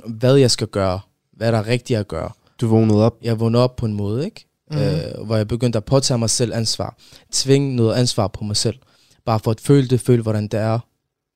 hvad 0.06 0.36
jeg 0.36 0.50
skal 0.50 0.66
gøre, 0.66 1.00
hvad 1.32 1.52
der 1.52 1.58
er 1.58 1.66
rigtigt 1.66 1.98
at 1.98 2.08
gøre. 2.08 2.30
Du 2.60 2.68
vågnede 2.68 3.06
op. 3.06 3.18
Jeg 3.22 3.40
vågnede 3.40 3.64
op 3.64 3.76
på 3.76 3.86
en 3.86 3.94
måde, 3.94 4.24
ikke? 4.24 4.46
Mm. 4.70 4.78
Øh, 4.78 5.26
hvor 5.26 5.36
jeg 5.36 5.48
begyndte 5.48 5.76
at 5.76 5.84
påtage 5.84 6.18
mig 6.18 6.30
selv 6.30 6.54
ansvar. 6.54 6.96
Tvinge 7.30 7.76
noget 7.76 7.94
ansvar 7.94 8.28
på 8.28 8.44
mig 8.44 8.56
selv. 8.56 8.78
Bare 9.24 9.40
for 9.40 9.50
at 9.50 9.60
føle 9.60 9.88
det, 9.88 10.00
føle 10.00 10.22
hvordan 10.22 10.48
det 10.48 10.60
er, 10.60 10.78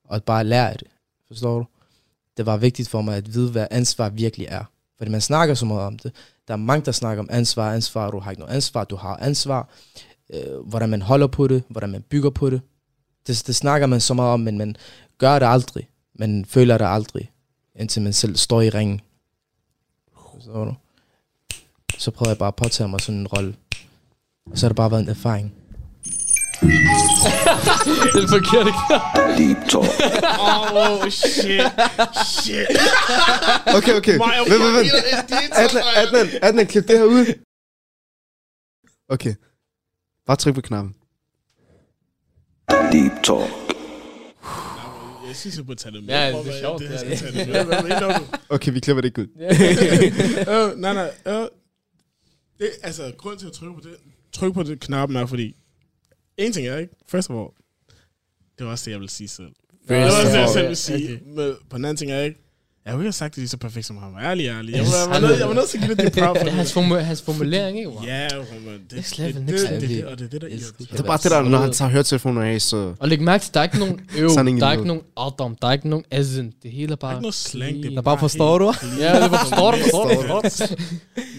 og 0.05 0.17
at 0.17 0.25
bare 0.25 0.45
lære 0.45 0.73
det. 0.73 0.87
Forstår 1.29 1.59
du? 1.59 1.67
Det 2.37 2.47
var 2.47 2.57
vigtigt 2.57 2.89
for 2.89 3.03
mig 3.03 3.17
at 3.17 3.35
vide, 3.35 3.51
hvad 3.51 3.67
ansvar 3.71 4.09
virkelig 4.09 4.47
er. 4.51 4.65
Fordi 4.99 5.11
man 5.11 5.21
snakker 5.21 5.55
så 5.55 5.67
meget 5.67 5.87
om 5.87 5.99
det. 5.99 6.13
Der 6.49 6.55
er 6.55 6.59
mange, 6.59 6.85
der 6.85 6.93
snakker 6.93 7.23
om 7.23 7.29
ansvar, 7.33 7.73
ansvar, 7.73 8.11
du 8.11 8.19
har 8.19 8.31
ikke 8.31 8.41
noget 8.41 8.55
ansvar, 8.55 8.85
du 8.85 8.97
har 8.97 9.17
ansvar. 9.17 9.69
Øh, 10.35 10.59
hvordan 10.67 10.89
man 10.89 11.03
holder 11.03 11.27
på 11.27 11.49
det, 11.49 11.63
hvordan 11.69 11.91
man 11.91 12.03
bygger 12.03 12.31
på 12.31 12.51
det. 12.51 12.61
det. 13.27 13.43
Det 13.47 13.57
snakker 13.57 13.87
man 13.87 14.01
så 14.01 14.15
meget 14.15 14.33
om, 14.33 14.41
men 14.41 14.59
man 14.59 14.77
gør 15.19 15.39
det 15.39 15.47
aldrig. 15.47 15.89
Man 16.15 16.45
føler 16.45 16.79
det 16.79 16.87
aldrig, 16.89 17.31
indtil 17.77 18.03
man 18.03 18.13
selv 18.13 18.37
står 18.37 18.61
i 18.61 18.71
ringen. 18.71 19.01
Så, 20.41 20.65
du? 20.65 20.75
Så 21.99 22.11
prøver 22.11 22.31
jeg 22.31 22.39
bare 22.39 22.49
at 22.49 22.57
påtage 22.57 22.89
mig 22.89 23.01
sådan 23.01 23.21
en 23.21 23.27
rolle. 23.27 23.57
Og 24.51 24.59
så 24.59 24.67
har 24.67 24.69
det 24.69 24.77
bare 24.77 24.91
været 24.91 25.03
en 25.03 25.09
erfaring 25.09 25.55
det 26.61 28.23
er 28.25 28.29
forkert, 28.29 28.67
ikke? 28.67 28.81
Oh, 30.73 31.09
shit. 31.11 31.63
Shit. 32.27 32.67
Okay, 33.77 33.95
okay. 33.97 34.13
Vent, 34.13 34.51
vent, 34.51 34.63
vent. 34.77 34.93
Adnan, 35.53 35.85
Adnan, 35.97 36.29
Adnan, 36.43 36.67
klip 36.67 36.89
det 36.89 36.99
her 36.99 37.05
ud. 37.05 37.27
Okay. 39.09 39.35
Bare 40.27 40.37
tryk 40.37 40.55
på 40.55 40.61
knappen. 40.61 40.95
Jeg 45.27 45.37
synes, 45.37 45.57
jeg 45.57 45.67
burde 45.67 45.81
tage 45.81 45.93
det 45.93 46.05
med. 46.05 46.15
Ja, 46.15 46.33
det 46.33 46.47
er 46.55 46.61
sjovt, 46.61 46.81
Det, 46.81 46.91
det 46.91 47.09
jeg 47.09 47.19
skal 47.19 47.33
tage 47.33 47.59
det 47.59 47.83
mener 47.83 48.19
du? 48.19 48.25
Okay, 48.49 48.73
vi 48.73 48.81
klipper 48.81 49.01
det 49.01 49.09
ikke 49.09 49.21
ud. 49.21 49.27
øh, 50.73 50.79
nej, 50.79 50.95
nej. 50.95 51.11
Øh, 51.27 51.49
det, 52.59 52.71
altså, 52.83 53.13
grund 53.19 53.39
til 53.39 53.47
at 53.47 53.53
trykke 53.53 53.75
på 53.75 53.81
det, 53.81 53.97
trykke 54.33 54.55
på 54.55 54.63
det 54.63 54.81
knappen 54.81 55.17
er, 55.17 55.27
fordi 55.27 55.57
en 56.39 56.53
ting 56.53 56.67
er, 56.67 56.79
ikke? 56.79 56.95
First 57.09 57.31
of 57.31 57.37
all, 57.37 57.49
det 58.59 58.67
var 58.67 58.73
også 58.73 58.85
det, 58.85 58.91
jeg 58.91 59.01
vil 59.01 59.09
sige 59.09 59.29
selv. 59.29 59.47
Det 59.89 59.97
var 59.97 60.05
også 60.05 60.19
det, 60.33 60.39
jeg 60.39 60.49
selv 60.49 60.59
all. 60.59 60.69
vil 60.69 60.77
sige. 60.77 61.21
Men 61.27 61.55
på 61.71 61.77
den 61.77 61.85
anden 61.85 61.97
ting 61.97 62.11
er, 62.11 62.21
ikke? 62.23 62.41
Jeg 62.87 62.95
ikke 62.95 63.03
have 63.03 63.13
sagt 63.13 63.35
det 63.35 63.39
lige 63.41 63.49
så 63.49 63.57
perfekt 63.57 63.87
som 63.87 63.97
ham. 63.97 64.17
Ærlig, 64.17 64.47
ærlig. 64.47 64.73
Jeg 64.75 64.81
var, 64.81 65.55
nødt, 65.55 65.69
til 65.69 65.79
at 65.79 65.85
give 65.85 65.95
det 65.95 66.15
det 66.15 66.23
proud 66.23 66.37
for 66.37 66.45
Det 66.45 66.53
er 66.53 66.57
hans, 66.57 66.77
formu- 66.77 66.99
hans 66.99 67.23
formulering, 67.23 67.79
ikke? 67.79 67.91
Ja, 68.05 68.29
Roman. 68.35 68.81
Det, 68.91 68.93
Next 68.93 69.11
det, 69.11 69.19
level, 69.19 69.35
det, 69.35 69.45
next 69.45 69.63
det, 69.63 69.81
det, 69.81 69.89
level. 69.89 69.97
det, 69.97 70.05
og 70.07 70.19
det 70.19 70.25
er 70.25 70.29
det, 70.29 70.41
der 70.43 70.49
Det 70.93 71.01
er 71.01 71.03
bare 71.03 71.19
det 71.23 71.31
der, 71.31 71.43
når 71.43 71.59
han 71.59 71.73
tager 71.73 71.91
høretelefoner 71.91 72.43
af, 72.43 72.61
så... 72.61 72.95
Og 73.01 73.09
læg 73.09 73.21
mærke 73.23 73.43
til, 73.43 73.55
der 73.55 73.61
er 73.61 73.65
ikke 73.65 73.79
nogen 73.79 74.01
øv, 74.19 74.29
der 74.29 74.67
er 74.67 74.73
ikke 74.73 74.87
nogen 74.87 75.03
Adam, 75.17 75.57
der 75.57 75.69
er 75.69 75.73
ikke 75.73 75.89
nogen 75.89 76.05
asen. 76.11 76.55
Det 76.63 76.71
hele 76.71 76.83
er 76.83 76.87
Der 76.87 76.93
er 76.93 76.97
bare... 76.97 77.13
ikke 77.15 77.23
noget 77.23 77.35
slang. 77.35 77.83
Det 77.83 77.93
Der 77.93 78.03
bare 78.03 78.19
forstår 78.19 78.59
du? 78.59 78.73
Ja, 78.99 79.15
det 79.17 79.23
er 79.25 79.29
bare 79.29 79.39
forstår 79.49 79.71
du, 79.71 79.77
forstår 79.79 80.67
du. 80.77 80.83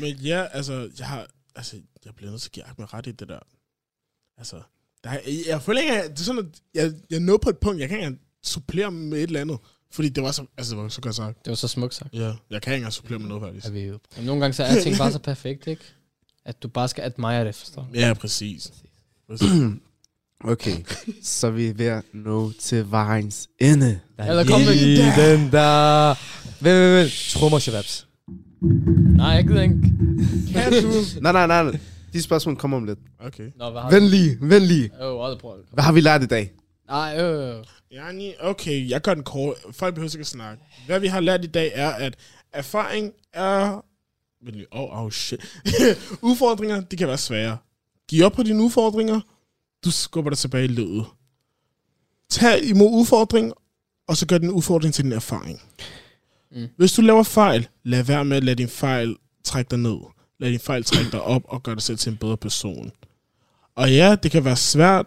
Men 0.01 0.15
ja, 0.15 0.45
altså, 0.51 0.89
jeg 0.99 1.07
har, 1.07 1.27
altså, 1.55 1.75
jeg 2.05 2.13
bliver 2.15 2.31
nødt 2.31 2.41
til 2.41 2.49
at 2.49 2.53
give 2.53 2.65
Ahmed 2.65 2.93
ret 2.93 3.07
i 3.07 3.11
det 3.11 3.27
der. 3.29 3.39
Altså, 4.37 4.55
der 5.03 5.09
er, 5.09 5.19
jeg, 5.27 5.33
jeg 5.47 5.61
føler 5.61 5.81
ikke, 5.81 6.03
at 6.03 6.11
det 6.11 6.19
er 6.19 6.23
sådan, 6.23 6.39
at 6.45 6.59
jeg, 6.73 6.91
jeg 7.09 7.19
nåede 7.19 7.39
på 7.39 7.49
et 7.49 7.57
punkt, 7.57 7.79
jeg 7.81 7.89
kan 7.89 7.99
ikke 7.99 8.17
supplere 8.43 8.91
med 8.91 9.17
et 9.17 9.23
eller 9.23 9.41
andet. 9.41 9.57
Fordi 9.91 10.09
det 10.09 10.23
var 10.23 10.31
så, 10.31 10.45
altså, 10.57 10.75
det 10.75 10.83
var 10.83 10.89
så 10.89 11.01
godt 11.01 11.15
sagt. 11.15 11.45
Det 11.45 11.49
var 11.51 11.55
så 11.55 11.67
smukt 11.67 11.93
sagt. 11.95 12.13
Ja, 12.13 12.31
jeg 12.51 12.61
kan 12.61 12.73
ikke 12.73 12.75
engang 12.75 12.93
supplere 12.93 13.19
med 13.19 13.27
noget, 13.27 13.43
faktisk. 13.43 13.65
Er 13.67 13.71
vi 13.71 13.81
jo. 13.81 13.99
Jamen, 14.15 14.25
nogle 14.25 14.41
gange 14.41 14.53
så 14.53 14.63
er 14.63 14.81
ting 14.81 14.97
bare 14.97 15.11
så 15.11 15.19
perfekt, 15.19 15.67
ikke? 15.67 15.83
At 16.45 16.63
du 16.63 16.67
bare 16.67 16.87
skal 16.87 17.03
admire 17.03 17.45
det, 17.45 17.55
forstår 17.55 17.81
du? 17.93 17.99
Ja, 17.99 18.13
præcis. 18.13 18.71
præcis. 19.29 19.47
Okay, 20.43 20.75
så 21.23 21.47
er 21.47 21.51
vi 21.51 21.77
ved 21.77 21.85
at 21.85 22.03
nå 22.13 22.51
til 22.59 22.91
vejens 22.91 23.47
ende. 23.59 23.99
Ja, 24.19 24.35
der 24.35 24.43
kom 24.45 24.61
ikke. 24.61 25.03
den 25.17 25.51
der. 25.51 26.09
Vent, 26.09 26.79
vent, 26.79 27.03
vent. 27.03 27.11
Trummer, 27.31 27.59
Shababs. 27.59 28.07
Nej, 29.15 29.27
jeg 29.27 29.43
gider 29.47 29.61
ikke. 29.61 29.75
kan 30.51 30.71
du? 30.83 30.91
Nej, 31.21 31.31
nej, 31.31 31.47
nej. 31.63 31.79
De 32.13 32.21
spørgsmål 32.21 32.55
kommer 32.55 32.77
om 32.77 32.85
lidt. 32.85 32.99
Okay. 33.19 33.51
Nå, 33.55 33.69
hvad 33.69 33.81
har 33.81 33.89
vi? 33.89 33.95
Lige. 34.05 34.37
Åh, 35.01 35.25
aldrig 35.25 35.39
prøv. 35.39 35.57
Hvad 35.71 35.83
har 35.83 35.91
vi 35.91 36.01
lært 36.01 36.23
i 36.23 36.25
dag? 36.25 36.51
Nej, 36.87 37.21
øh. 37.21 37.65
Yani, 37.93 38.33
okay, 38.39 38.89
jeg 38.89 39.01
gør 39.01 39.13
den 39.13 39.23
kort. 39.23 39.55
Folk 39.71 39.95
behøver 39.95 40.13
ikke 40.15 40.19
at 40.21 40.27
snakke. 40.27 40.63
Hvad 40.85 40.99
vi 40.99 41.07
har 41.07 41.19
lært 41.19 41.43
i 41.43 41.47
dag 41.47 41.71
er, 41.75 41.89
at 41.89 42.15
erfaring 42.53 43.13
er... 43.33 43.83
Oh, 44.71 45.03
oh 45.03 45.11
shit. 45.11 45.39
udfordringer, 46.21 46.81
det 46.81 46.99
kan 46.99 47.07
være 47.07 47.17
svære. 47.17 47.57
Giv 48.07 48.25
op 48.25 48.31
på 48.31 48.43
dine 48.43 48.63
udfordringer. 48.63 49.21
Du 49.85 49.91
skubber 49.91 50.29
dig 50.29 50.37
tilbage 50.37 50.63
i 50.63 50.67
livet. 50.67 51.05
Tag 52.29 52.63
imod 52.63 52.91
udfordring, 52.91 53.53
og 54.07 54.17
så 54.17 54.27
gør 54.27 54.37
din 54.37 54.49
udfordring 54.49 54.93
til 54.93 55.03
din 55.03 55.11
erfaring. 55.11 55.61
Mm. 56.51 56.67
Hvis 56.77 56.93
du 56.93 57.01
laver 57.01 57.23
fejl, 57.23 57.67
lad 57.83 58.03
være 58.03 58.25
med 58.25 58.37
at 58.37 58.43
lade 58.43 58.55
din 58.55 58.67
fejl 58.67 59.15
trække 59.43 59.69
dig 59.69 59.79
ned. 59.79 59.97
Lad 60.39 60.49
din 60.51 60.59
fejl 60.59 60.83
trække 60.83 61.11
dig 61.11 61.21
op 61.21 61.41
og 61.45 61.63
gøre 61.63 61.75
dig 61.75 61.83
selv 61.83 61.97
til 61.97 62.11
en 62.11 62.17
bedre 62.17 62.37
person. 62.37 62.91
Og 63.75 63.91
ja, 63.93 64.15
det 64.23 64.31
kan 64.31 64.45
være 64.45 64.55
svært 64.55 65.05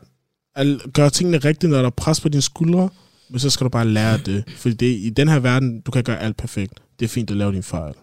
at 0.55 0.67
gøre 0.95 1.11
tingene 1.11 1.39
rigtigt, 1.39 1.71
når 1.71 1.79
der 1.79 1.87
er 1.87 1.91
pres 1.91 2.21
på 2.21 2.29
dine 2.29 2.43
skuldre, 2.43 2.89
men 3.29 3.39
så 3.41 3.51
skal 3.51 3.65
du 3.65 3.69
bare 3.69 3.89
lære 3.89 4.19
det. 4.19 4.45
Fordi 4.57 4.75
det, 4.75 4.87
i 4.87 5.11
den 5.11 5.29
her 5.29 5.39
verden, 5.39 5.81
du 5.81 5.91
kan 5.91 6.05
gøre 6.05 6.21
alt 6.21 6.37
perfekt. 6.37 6.73
Det 6.99 7.05
er 7.05 7.09
fint 7.09 7.31
at 7.31 7.37
lave 7.37 7.53
din 7.53 7.63
fejl. 7.63 7.95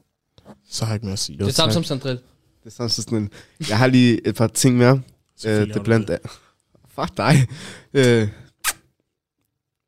Så 0.70 0.86
har 0.86 0.92
jeg 0.92 0.96
ikke 0.96 1.06
mere 1.06 1.14
at 1.14 1.20
sige. 1.20 1.38
Det 1.38 1.48
er 1.48 1.52
samme 1.52 1.74
som 1.74 1.84
Sandril. 1.84 2.12
Det 2.12 2.66
er 2.66 2.70
sådan, 2.70 2.90
så 2.90 3.02
sådan 3.02 3.18
en, 3.18 3.30
jeg 3.70 3.78
har 3.78 3.88
lige 3.88 4.28
et 4.28 4.36
par 4.36 4.48
ting 4.48 4.78
mere. 4.78 5.02
Selvfølgelig 5.38 5.74
det 5.74 5.80
er 5.80 5.84
blandt 5.84 6.10
af. 6.10 6.20
Fuck 6.96 7.18
dig. 7.18 7.48
Øh, 7.94 8.28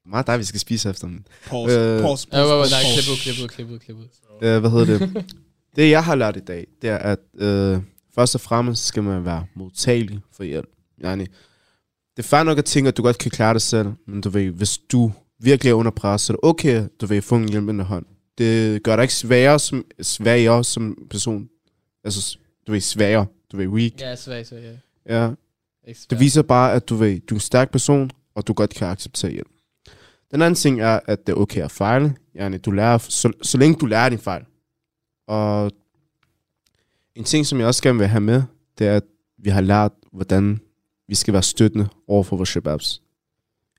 meget 0.05 0.27
dig, 0.27 0.39
vi 0.39 0.43
skal 0.43 0.59
spise 0.59 0.89
efter. 0.89 1.07
men, 1.07 1.25
Pause, 1.47 1.79
Øh, 1.79 2.01
pause, 2.01 2.27
pause, 2.27 2.41
ja, 2.41 2.47
pause, 2.47 2.71
nej, 2.71 2.81
pause. 2.83 3.01
klip 3.01 3.11
ud, 3.13 3.17
klip 3.17 3.43
ud, 3.43 3.47
klip 3.49 3.69
ud, 3.69 3.79
klip 3.79 3.97
ud. 3.97 4.07
Øh, 4.47 4.59
hvad 4.59 4.69
hedder 4.69 4.85
det? 4.97 5.25
det, 5.75 5.89
jeg 5.89 6.03
har 6.03 6.15
lært 6.15 6.37
i 6.37 6.39
dag, 6.39 6.67
det 6.81 6.89
er, 6.89 6.97
at 6.97 7.19
øh, 7.37 7.79
først 8.15 8.35
og 8.35 8.41
fremmest 8.41 8.85
skal 8.85 9.03
man 9.03 9.25
være 9.25 9.45
modtagelig 9.55 10.19
for 10.33 10.43
hjælp. 10.43 10.69
Yani, 11.03 11.23
det 12.17 12.23
er 12.25 12.27
fair 12.27 12.43
nok 12.43 12.57
at 12.57 12.65
tænke, 12.65 12.87
at 12.87 12.97
du 12.97 13.01
godt 13.01 13.17
kan 13.17 13.31
klare 13.31 13.53
det 13.53 13.61
selv, 13.61 13.87
men 14.07 14.21
du 14.21 14.29
ved, 14.29 14.49
hvis 14.49 14.77
du 14.77 15.11
virkelig 15.39 15.69
er 15.69 15.73
under 15.73 15.91
pres, 15.91 16.21
så 16.21 16.33
er 16.33 16.35
det 16.35 16.43
okay, 16.43 16.87
du 17.01 17.05
vil 17.05 17.21
få 17.21 17.35
en 17.35 17.49
hjælpende 17.49 17.83
hånd. 17.83 18.05
Det 18.37 18.83
gør 18.83 18.95
dig 18.95 19.03
ikke 19.03 19.13
sværere 19.13 19.59
som, 19.59 19.85
sværere 20.01 20.63
som 20.63 21.07
person. 21.09 21.49
Altså, 22.03 22.37
du 22.67 22.71
ved, 22.71 22.81
sværere. 22.81 23.25
Du 23.51 23.57
ved, 23.57 23.67
weak. 23.67 23.91
Ja, 24.01 24.15
svag, 24.15 24.45
svag, 24.45 24.63
ja. 25.07 25.21
Ja. 25.21 25.31
Ikke 25.87 25.99
Det 26.09 26.19
viser 26.19 26.41
bare, 26.41 26.73
at 26.73 26.89
du, 26.89 26.95
ved, 26.95 27.19
du 27.19 27.35
er 27.35 27.37
en 27.37 27.41
stærk 27.41 27.71
person, 27.71 28.11
og 28.35 28.47
du 28.47 28.53
godt 28.53 28.73
kan 28.73 28.87
acceptere 28.87 29.31
hjælp. 29.31 29.47
Den 30.31 30.41
anden 30.41 30.55
ting 30.55 30.81
er, 30.81 30.99
at 31.05 31.27
det 31.27 31.33
er 31.33 31.37
okay 31.37 31.61
at 31.61 31.71
fejle. 31.71 32.15
Yani, 32.35 32.57
du 32.57 32.71
lærer, 32.71 32.97
så, 32.97 33.31
så 33.41 33.57
længe 33.57 33.75
du 33.79 33.85
lærer 33.85 34.09
din 34.09 34.19
fejl. 34.19 34.43
Og 35.29 35.71
en 37.15 37.23
ting, 37.23 37.45
som 37.45 37.59
jeg 37.59 37.67
også 37.67 37.83
gerne 37.83 37.99
vil 37.99 38.07
have 38.07 38.21
med, 38.21 38.43
det 38.77 38.87
er, 38.87 38.95
at 38.95 39.03
vi 39.37 39.49
har 39.49 39.61
lært, 39.61 39.91
hvordan 40.11 40.59
vi 41.07 41.15
skal 41.15 41.33
være 41.33 41.43
støttende 41.43 41.89
over 42.07 42.23
for 42.23 42.35
vores 42.35 42.49
shababs. 42.49 43.01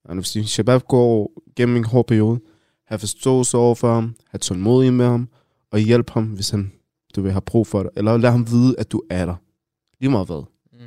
Og 0.04 0.14
hvis 0.14 0.30
din 0.30 0.44
shabab 0.44 0.82
går 0.88 1.32
gennem 1.56 1.76
en 1.76 1.84
hård 1.84 2.06
periode, 2.06 2.40
have 2.86 2.98
forståelse 2.98 3.56
over 3.56 3.74
for 3.74 3.94
ham, 3.94 4.14
have 4.30 4.38
tålmodighed 4.38 4.96
med 4.96 5.06
ham, 5.06 5.28
og 5.70 5.78
hjælpe 5.78 6.12
ham, 6.12 6.24
hvis 6.24 6.50
han 6.50 6.72
du 7.16 7.22
vil 7.22 7.32
have 7.32 7.40
brug 7.40 7.66
for 7.66 7.82
det. 7.82 7.90
Eller 7.96 8.16
lad 8.16 8.30
ham 8.30 8.50
vide, 8.50 8.74
at 8.78 8.92
du 8.92 9.02
er 9.10 9.26
der. 9.26 9.34
Lige 10.00 10.10
meget 10.10 10.26
hvad. 10.26 10.44
Mm. 10.72 10.78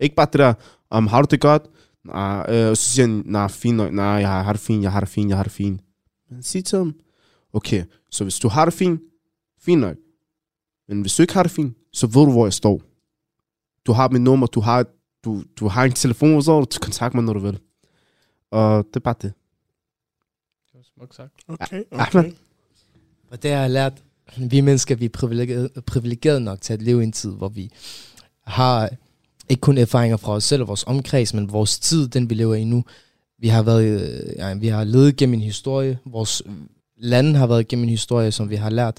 Ikke 0.00 0.16
bare 0.16 0.26
det 0.32 0.38
der, 0.38 0.54
um, 0.96 1.06
har 1.06 1.22
du 1.22 1.26
det 1.30 1.40
godt? 1.40 1.62
Nej, 2.04 2.46
øh, 2.48 2.70
og 2.70 2.76
så 2.76 2.90
siger 2.90 3.06
han, 3.06 3.22
nej, 3.26 3.48
fint 3.48 3.76
nok, 3.76 3.92
nej, 3.92 4.04
jeg 4.04 4.44
har 4.44 4.52
det 4.52 4.60
fint, 4.60 4.82
jeg 4.82 4.92
har 4.92 5.00
det 5.00 5.08
fint, 5.08 5.28
jeg 5.28 5.36
har 5.36 5.42
det 5.42 5.52
fint. 5.52 5.80
Men 6.30 6.42
sig 6.42 6.64
til 6.64 6.78
ham, 6.78 6.94
okay, 7.52 7.84
så 8.10 8.24
hvis 8.24 8.38
du 8.38 8.48
har 8.48 8.64
det 8.64 8.74
fint, 8.74 9.00
fint 9.66 9.80
nok. 9.80 9.96
Men 10.88 11.00
hvis 11.00 11.16
du 11.16 11.22
ikke 11.22 11.34
har 11.34 11.42
det 11.42 11.52
fint, 11.52 11.76
så 11.92 12.06
ved 12.06 12.26
du, 12.26 12.32
hvor 12.32 12.46
jeg 12.46 12.52
står. 12.52 12.82
Du 13.86 13.92
har 13.92 14.08
mit 14.08 14.22
nummer, 14.22 14.46
du 14.46 14.60
har, 14.60 14.86
du, 15.24 15.42
du 15.60 15.68
har 15.68 15.84
en 15.84 15.92
telefon, 15.92 16.42
så 16.42 16.60
du 16.60 16.78
kontakt 16.80 17.14
mig, 17.14 17.24
når 17.24 17.32
du 17.32 17.38
vil. 17.38 17.58
Og 18.50 18.86
det 18.88 18.96
er 18.96 19.00
bare 19.00 19.14
det. 19.22 19.32
Det 20.66 20.74
var 20.74 20.82
smukt 20.94 21.14
sagt. 21.14 21.32
Okay, 21.48 21.82
Ahmed. 21.92 22.24
okay. 22.24 22.32
Og 23.30 23.42
det 23.42 23.50
har 23.50 23.60
jeg 23.60 23.70
lært, 23.70 24.02
vi 24.36 24.60
mennesker, 24.60 24.94
vi 24.94 25.04
er 25.04 25.08
privilegeret, 25.08 25.84
privilegeret 25.86 26.42
nok 26.42 26.60
til 26.60 26.72
at 26.72 26.82
leve 26.82 27.00
i 27.00 27.04
en 27.04 27.12
tid, 27.12 27.30
hvor 27.30 27.48
vi 27.48 27.70
har 28.44 28.90
ikke 29.48 29.60
kun 29.60 29.78
erfaringer 29.78 30.16
fra 30.16 30.32
os 30.32 30.44
selv 30.44 30.62
og 30.62 30.68
vores 30.68 30.84
omkreds, 30.86 31.34
men 31.34 31.52
vores 31.52 31.78
tid, 31.78 32.08
den 32.08 32.30
vi 32.30 32.34
lever 32.34 32.54
i 32.54 32.64
nu. 32.64 32.84
Vi 33.38 33.48
har 33.48 33.62
været, 33.62 33.84
øh, 33.84 34.36
ja, 34.36 34.54
vi 34.54 34.68
har 34.68 34.84
levet 34.84 35.16
gennem 35.16 35.34
en 35.34 35.40
historie. 35.40 35.98
Vores 36.04 36.42
lande 36.96 37.38
har 37.38 37.46
været 37.46 37.68
gennem 37.68 37.82
en 37.82 37.90
historie, 37.90 38.32
som 38.32 38.50
vi 38.50 38.56
har 38.56 38.70
lært. 38.70 38.98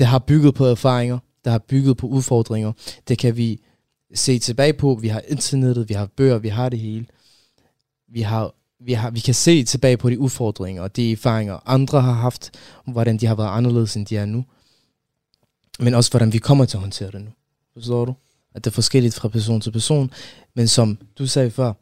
Det 0.00 0.08
har 0.08 0.18
bygget 0.18 0.54
på 0.54 0.66
erfaringer. 0.66 1.18
Det 1.44 1.52
har 1.52 1.58
bygget 1.58 1.96
på 1.96 2.06
udfordringer. 2.06 2.72
Det 3.08 3.18
kan 3.18 3.36
vi 3.36 3.60
se 4.14 4.38
tilbage 4.38 4.72
på. 4.72 4.98
Vi 5.00 5.08
har 5.08 5.22
internettet, 5.28 5.88
vi 5.88 5.94
har 5.94 6.06
bøger, 6.06 6.38
vi 6.38 6.48
har 6.48 6.68
det 6.68 6.78
hele. 6.78 7.06
Vi 8.08 8.20
har 8.20 8.54
vi, 8.84 8.92
har, 8.92 9.10
vi 9.10 9.20
kan 9.20 9.34
se 9.34 9.64
tilbage 9.64 9.96
på 9.96 10.10
de 10.10 10.18
udfordringer 10.18 10.82
og 10.82 10.96
de 10.96 11.12
erfaringer, 11.12 11.58
andre 11.66 12.00
har 12.00 12.12
haft, 12.12 12.50
hvordan 12.84 13.16
de 13.16 13.26
har 13.26 13.34
været 13.34 13.48
anderledes, 13.48 13.96
end 13.96 14.06
de 14.06 14.16
er 14.16 14.24
nu. 14.24 14.44
Men 15.80 15.94
også, 15.94 16.10
hvordan 16.10 16.32
vi 16.32 16.38
kommer 16.38 16.64
til 16.64 16.76
at 16.76 16.80
håndtere 16.80 17.10
det 17.10 17.20
nu. 17.20 17.30
Forstår 17.74 18.04
du? 18.04 18.14
At 18.54 18.64
det 18.64 18.70
er 18.70 18.74
forskelligt 18.74 19.14
fra 19.14 19.28
person 19.28 19.60
til 19.60 19.72
person. 19.72 20.10
Men 20.54 20.68
som 20.68 20.98
du 21.18 21.26
sagde 21.26 21.50
før, 21.50 21.72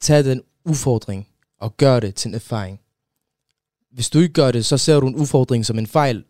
tag 0.00 0.24
den 0.24 0.42
udfordring 0.64 1.28
og 1.60 1.76
gør 1.76 2.00
det 2.00 2.14
til 2.14 2.28
en 2.28 2.34
erfaring. 2.34 2.80
Hvis 3.92 4.10
du 4.10 4.18
ikke 4.18 4.32
gør 4.32 4.52
det, 4.52 4.66
så 4.66 4.78
ser 4.78 5.00
du 5.00 5.06
en 5.06 5.14
udfordring 5.14 5.66
som 5.66 5.78
en 5.78 5.86
fejl. 5.86 6.24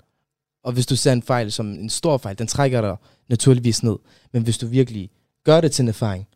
Og 0.67 0.73
hvis 0.73 0.87
du 0.87 0.97
ser 0.97 1.13
en 1.13 1.23
fejl 1.23 1.53
som 1.53 1.67
en 1.67 1.91
stor 1.91 2.19
fejl, 2.19 2.39
den 2.39 2.47
trækker 2.47 2.81
dig 2.81 2.97
naturligvis 3.29 3.83
ned. 3.83 3.97
Men 4.33 4.43
hvis 4.43 4.59
du 4.59 4.67
virkelig 4.67 5.11
gør 5.45 5.61
det 5.61 5.73
til 5.73 5.83
en 5.83 5.89
erfaring, 5.89 6.27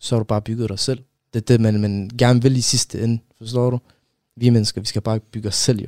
så 0.00 0.14
har 0.14 0.18
du 0.20 0.24
bare 0.24 0.42
bygget 0.42 0.68
dig 0.70 0.78
selv. 0.78 0.98
Det 1.34 1.40
er 1.42 1.46
det, 1.46 1.60
man, 1.60 1.80
man 1.80 2.10
gerne 2.18 2.42
vil 2.42 2.56
i 2.56 2.60
sidste 2.60 3.00
ende. 3.02 3.18
Forstår 3.38 3.70
du? 3.70 3.78
Vi 4.36 4.46
er 4.46 4.50
mennesker, 4.50 4.80
vi 4.80 4.86
skal 4.86 5.02
bare 5.02 5.20
bygge 5.20 5.48
os 5.48 5.54
selv 5.54 5.80
jo. 5.80 5.86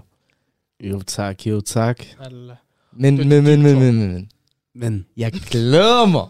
Jo 0.81 1.03
tak, 1.03 1.47
jo 1.47 1.61
tak. 1.61 2.05
Allah. 2.21 2.57
Men, 2.93 3.17
men, 3.17 3.29
men, 3.29 3.45
men, 3.45 3.63
men, 3.63 3.79
men, 3.79 4.13
men. 4.13 4.31
Men 4.75 5.07
Jeg 5.17 5.33
glæder 5.33 6.07
mig 6.07 6.27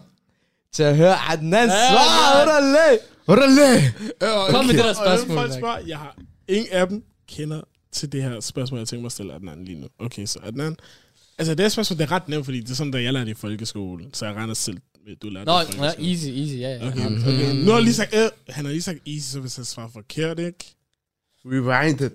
til 0.71 0.83
at 0.83 0.97
høre 0.97 1.15
Adnan 1.31 1.67
Ja, 1.69 1.89
svar. 1.89 2.39
ja. 2.39 2.43
Orale! 2.43 2.99
Orale! 3.27 3.93
Kom 4.51 4.65
med 4.65 4.73
det 4.73 4.83
der 4.83 4.83
Og 4.83 4.87
jeg 4.87 4.95
spørgsmål, 4.95 5.37
faktisk 5.37 5.55
Mike. 5.55 5.61
spørge, 5.61 5.83
jeg 5.87 5.97
har 5.97 6.15
ingen 6.47 6.67
af 6.71 6.87
dem 6.87 7.03
kender 7.27 7.61
til 7.91 8.11
det 8.11 8.23
her 8.23 8.39
spørgsmål, 8.39 8.79
jeg 8.79 8.87
tænker 8.87 9.01
mig 9.01 9.05
at 9.07 9.11
stille 9.11 9.33
Adnan 9.33 9.65
lige 9.65 9.79
nu. 9.81 9.87
Okay, 9.99 10.25
så 10.25 10.39
Adnan, 10.43 10.75
altså 11.41 11.55
det 11.55 11.63
her 11.63 11.69
spørgsmål, 11.69 11.97
det 11.97 12.03
er 12.03 12.11
ret 12.11 12.27
nemt, 12.29 12.45
fordi 12.45 12.59
det 12.59 12.69
er 12.69 12.75
sådan, 12.75 12.91
da 12.91 13.03
jeg 13.03 13.13
lærte 13.13 13.31
i 13.31 13.33
folkeskolen, 13.33 14.13
så 14.13 14.25
jeg 14.25 14.35
regner 14.35 14.53
selv 14.53 14.77
med, 15.05 15.11
at 15.11 15.21
du 15.21 15.29
lærte 15.29 15.45
Nå, 15.45 15.59
det 15.59 15.73
i 15.73 15.77
ja, 15.77 15.81
folkeskolen. 15.81 16.09
easy, 16.09 16.27
easy, 16.27 16.55
ja, 16.55 16.69
ja. 16.69 16.87
Okay, 16.87 17.05
okay. 17.05 17.55
Nu 17.63 17.65
har 17.65 17.77
jeg 17.77 17.83
lige 17.83 17.93
sagt, 17.93 18.15
øh, 18.15 18.29
han 18.49 18.65
har 18.65 18.71
lige 18.71 18.81
sagt 18.81 18.99
easy, 19.07 19.31
så 19.31 19.39
hvis 19.39 19.57
jeg 19.57 19.65
svarer 19.65 19.89
forkert, 19.89 20.39
ikke? 20.39 20.75
rewind 21.45 22.01
it. 22.01 22.11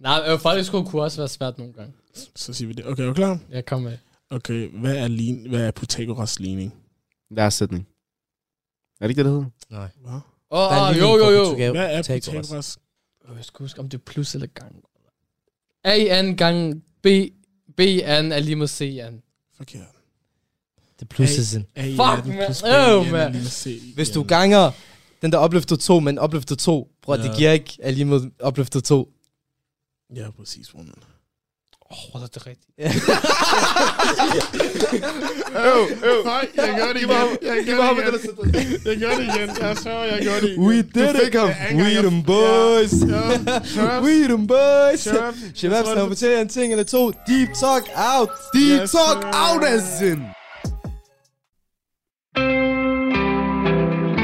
Nej, 0.00 0.22
øh, 0.28 0.38
folkeskole 0.38 0.86
kunne 0.86 1.02
også 1.02 1.16
være 1.20 1.28
svært 1.28 1.58
nogle 1.58 1.72
gange. 1.72 1.92
Så 2.36 2.52
siger 2.52 2.66
vi 2.66 2.72
det. 2.72 2.86
Okay, 2.86 3.02
er 3.02 3.06
du 3.06 3.12
klar? 3.14 3.38
Jeg 3.50 3.64
kom 3.66 3.82
med. 3.82 3.98
Okay, 4.30 4.68
hvad 4.68 4.96
er, 4.96 5.08
lin, 5.08 5.48
hvad 5.48 5.66
er 5.66 5.70
Pythagoras 5.70 6.40
ligning? 6.40 6.74
Lærersætning. 7.30 7.86
Er 9.00 9.06
det 9.06 9.10
ikke 9.10 9.18
det, 9.18 9.24
det 9.24 9.32
hedder? 9.32 9.50
Nej. 9.70 9.88
Hvad? 10.00 10.20
Åh, 10.50 10.58
Der 10.58 10.76
er 10.76 10.90
oh, 10.90 10.98
jo, 10.98 11.16
jo, 11.16 11.30
jo. 11.30 11.54
Pythagoras. 11.54 11.76
Hvad 11.76 11.94
er 11.94 12.02
Pythagoras. 12.02 12.46
Pythagoras? 12.46 12.78
Jeg 13.36 13.44
skal 13.44 13.64
huske, 13.64 13.80
om 13.80 13.88
det 13.88 13.98
er 13.98 14.02
plus 14.02 14.34
eller 14.34 14.46
gang. 14.46 14.76
A-N 15.84 16.36
gang 16.36 16.82
B, 17.02 17.06
B-N 17.76 18.32
er 18.32 18.38
lige 18.38 18.56
med 18.56 18.68
C-N. 18.68 19.22
Forkert. 19.56 19.82
Det 20.98 21.02
er 21.02 21.06
plussesen. 21.06 21.66
A, 21.74 21.90
Fuck, 21.90 21.98
ja, 22.00 22.20
den 22.24 22.36
man. 22.62 22.90
Øv, 22.90 23.04
man. 23.12 23.36
Hvis 23.94 24.10
du 24.10 24.22
ganger 24.22 24.70
den 25.22 25.32
der 25.32 25.38
opløfter 25.38 25.76
2 25.76 26.00
med 26.00 26.12
en 26.12 26.18
opløfter 26.18 26.56
2, 26.56 26.88
bror, 27.02 27.16
Ja. 27.16 27.22
det 27.22 27.36
giver 27.36 27.52
ikke 27.52 27.78
er 27.82 27.90
lige 27.90 28.04
med 28.04 28.30
opløfter 28.40 28.80
2. 28.80 29.12
Ja, 30.16 30.30
præcis, 30.30 30.70
bror, 30.70 30.78
man. 30.82 30.94
Åh, 31.92 32.14
oh, 32.14 32.22
det 32.22 32.36
er 32.36 32.46
rigtigt. 32.46 32.70
Øv, 35.56 35.82
øv. 36.10 36.24
Nej, 36.24 36.48
jeg 36.56 36.74
gør 36.78 36.92
det 36.92 37.00
igen. 37.00 37.10
Jeg 37.10 37.64
gør 37.66 37.88
det 37.88 38.24
igen. 38.24 38.80
Jeg 38.84 38.96
gør 38.98 39.14
det 39.16 39.24
igen. 39.36 39.48
Jeg 39.60 39.76
sørger, 39.78 40.04
jeg 40.04 40.24
gør 40.24 40.40
det 40.40 40.48
igen. 40.48 40.62
We 40.66 40.76
did 40.76 41.14
it! 41.26 41.34
We 41.74 41.94
them 42.02 42.22
boys! 42.22 42.92
We 44.04 44.24
them 44.24 44.46
boys! 44.46 45.00
Shabab 45.54 45.84
skal 45.86 46.08
fortælle 46.08 46.34
jer 46.34 46.42
en 46.42 46.48
ting 46.48 46.72
eller 46.72 46.84
to. 46.84 47.10
Deep 47.10 47.48
talk 47.60 47.84
out! 48.14 48.28
Deep 48.54 48.80
Yes, 48.82 48.90
talk 48.90 49.22
sir. 49.22 49.30
out 49.52 49.64
as 49.64 50.00
in. 50.00 50.18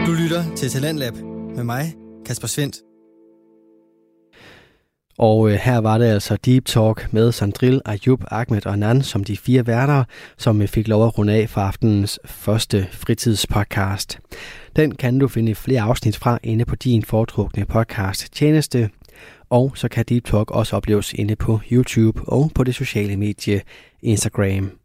Du 0.07 0.13
lytter 0.13 0.45
til 0.57 0.71
Talentlab 0.71 1.15
med 1.57 1.65
mig, 1.65 1.95
Kasper 2.27 2.49
Svendt. 2.49 2.77
Og 5.19 5.51
øh, 5.51 5.55
her 5.55 5.79
var 5.79 5.99
det 5.99 6.05
altså 6.05 6.37
Deep 6.37 6.65
Talk 6.65 7.13
med 7.13 7.33
Sandril, 7.33 7.81
Ayub, 7.85 8.25
Ahmed 8.31 8.67
og 8.67 8.79
Nan 8.79 9.03
som 9.03 9.25
de 9.25 9.37
fire 9.37 9.67
værter, 9.67 10.05
som 10.37 10.63
øh, 10.63 10.69
fik 10.69 10.89
lov 10.89 11.07
at 11.07 11.19
runde 11.19 11.33
af 11.33 11.49
for 11.49 11.61
aftenens 11.61 12.21
første 12.25 12.87
fritidspodcast. 12.91 14.19
Den 14.77 14.95
kan 14.95 15.19
du 15.19 15.29
finde 15.29 15.55
flere 15.55 15.83
afsnit 15.83 16.17
fra 16.17 16.39
inde 16.43 16.65
på 16.65 16.77
din 16.77 17.03
foretrukne 17.03 17.65
podcast 17.65 18.33
tjeneste. 18.33 18.91
Og 19.51 19.73
så 19.75 19.89
kan 19.89 20.05
Deep 20.09 20.25
Talk 20.25 20.51
også 20.51 20.77
opleves 20.77 21.13
inde 21.13 21.37
på 21.37 21.61
YouTube 21.73 22.23
og 22.27 22.51
på 22.55 22.65
det 22.65 22.75
sociale 22.75 23.17
medie 23.17 23.61
Instagram. 24.03 24.78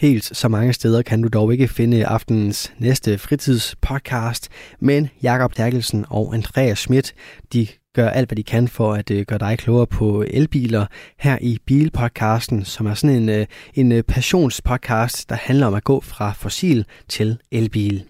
Helt 0.00 0.36
så 0.36 0.48
mange 0.48 0.72
steder 0.72 1.02
kan 1.02 1.22
du 1.22 1.28
dog 1.28 1.52
ikke 1.52 1.68
finde 1.68 2.06
aftenens 2.06 2.72
næste 2.78 3.18
fritidspodcast, 3.18 4.48
men 4.80 5.08
Jakob 5.22 5.54
Terkelsen 5.54 6.04
og 6.08 6.34
Andreas 6.34 6.78
Schmidt, 6.78 7.14
de 7.52 7.66
gør 7.94 8.08
alt, 8.08 8.28
hvad 8.28 8.36
de 8.36 8.42
kan 8.42 8.68
for 8.68 8.92
at 8.92 9.10
øh, 9.10 9.24
gøre 9.26 9.38
dig 9.38 9.58
klogere 9.58 9.86
på 9.86 10.24
elbiler 10.28 10.86
her 11.18 11.38
i 11.40 11.58
Bilpodcasten, 11.66 12.64
som 12.64 12.86
er 12.86 12.94
sådan 12.94 13.16
en, 13.16 13.28
øh, 13.28 13.46
en 13.74 13.92
øh, 13.92 14.02
passionspodcast, 14.02 15.28
der 15.28 15.34
handler 15.34 15.66
om 15.66 15.74
at 15.74 15.84
gå 15.84 16.00
fra 16.00 16.32
fossil 16.32 16.84
til 17.08 17.38
elbil. 17.52 18.04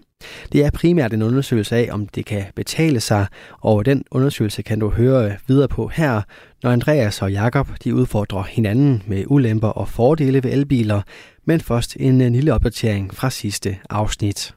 Det 0.51 0.65
er 0.65 0.71
primært 0.71 1.13
en 1.13 1.21
undersøgelse 1.21 1.75
af, 1.75 1.89
om 1.91 2.07
det 2.07 2.25
kan 2.25 2.43
betale 2.55 2.99
sig, 2.99 3.25
og 3.59 3.85
den 3.85 4.03
undersøgelse 4.11 4.61
kan 4.61 4.79
du 4.79 4.89
høre 4.89 5.31
videre 5.47 5.67
på 5.67 5.87
her, 5.87 6.21
når 6.63 6.71
Andreas 6.71 7.21
og 7.21 7.31
Jakob 7.31 7.67
de 7.83 7.95
udfordrer 7.95 8.43
hinanden 8.43 9.03
med 9.07 9.23
ulemper 9.27 9.67
og 9.67 9.87
fordele 9.87 10.43
ved 10.43 10.51
elbiler, 10.51 11.01
men 11.45 11.61
først 11.61 11.97
en 11.99 12.33
lille 12.33 12.53
opdatering 12.53 13.13
fra 13.13 13.29
sidste 13.29 13.77
afsnit. 13.89 14.55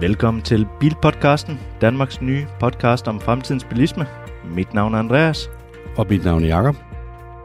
Velkommen 0.00 0.42
til 0.42 0.66
Bilpodcasten, 0.80 1.60
Danmarks 1.80 2.20
nye 2.20 2.46
podcast 2.60 3.08
om 3.08 3.20
fremtidens 3.20 3.64
bilisme. 3.64 4.06
Mit 4.54 4.74
navn 4.74 4.94
er 4.94 4.98
Andreas. 4.98 5.50
Og 5.96 6.06
mit 6.10 6.24
navn 6.24 6.44
er 6.44 6.48
Jakob. 6.48 6.76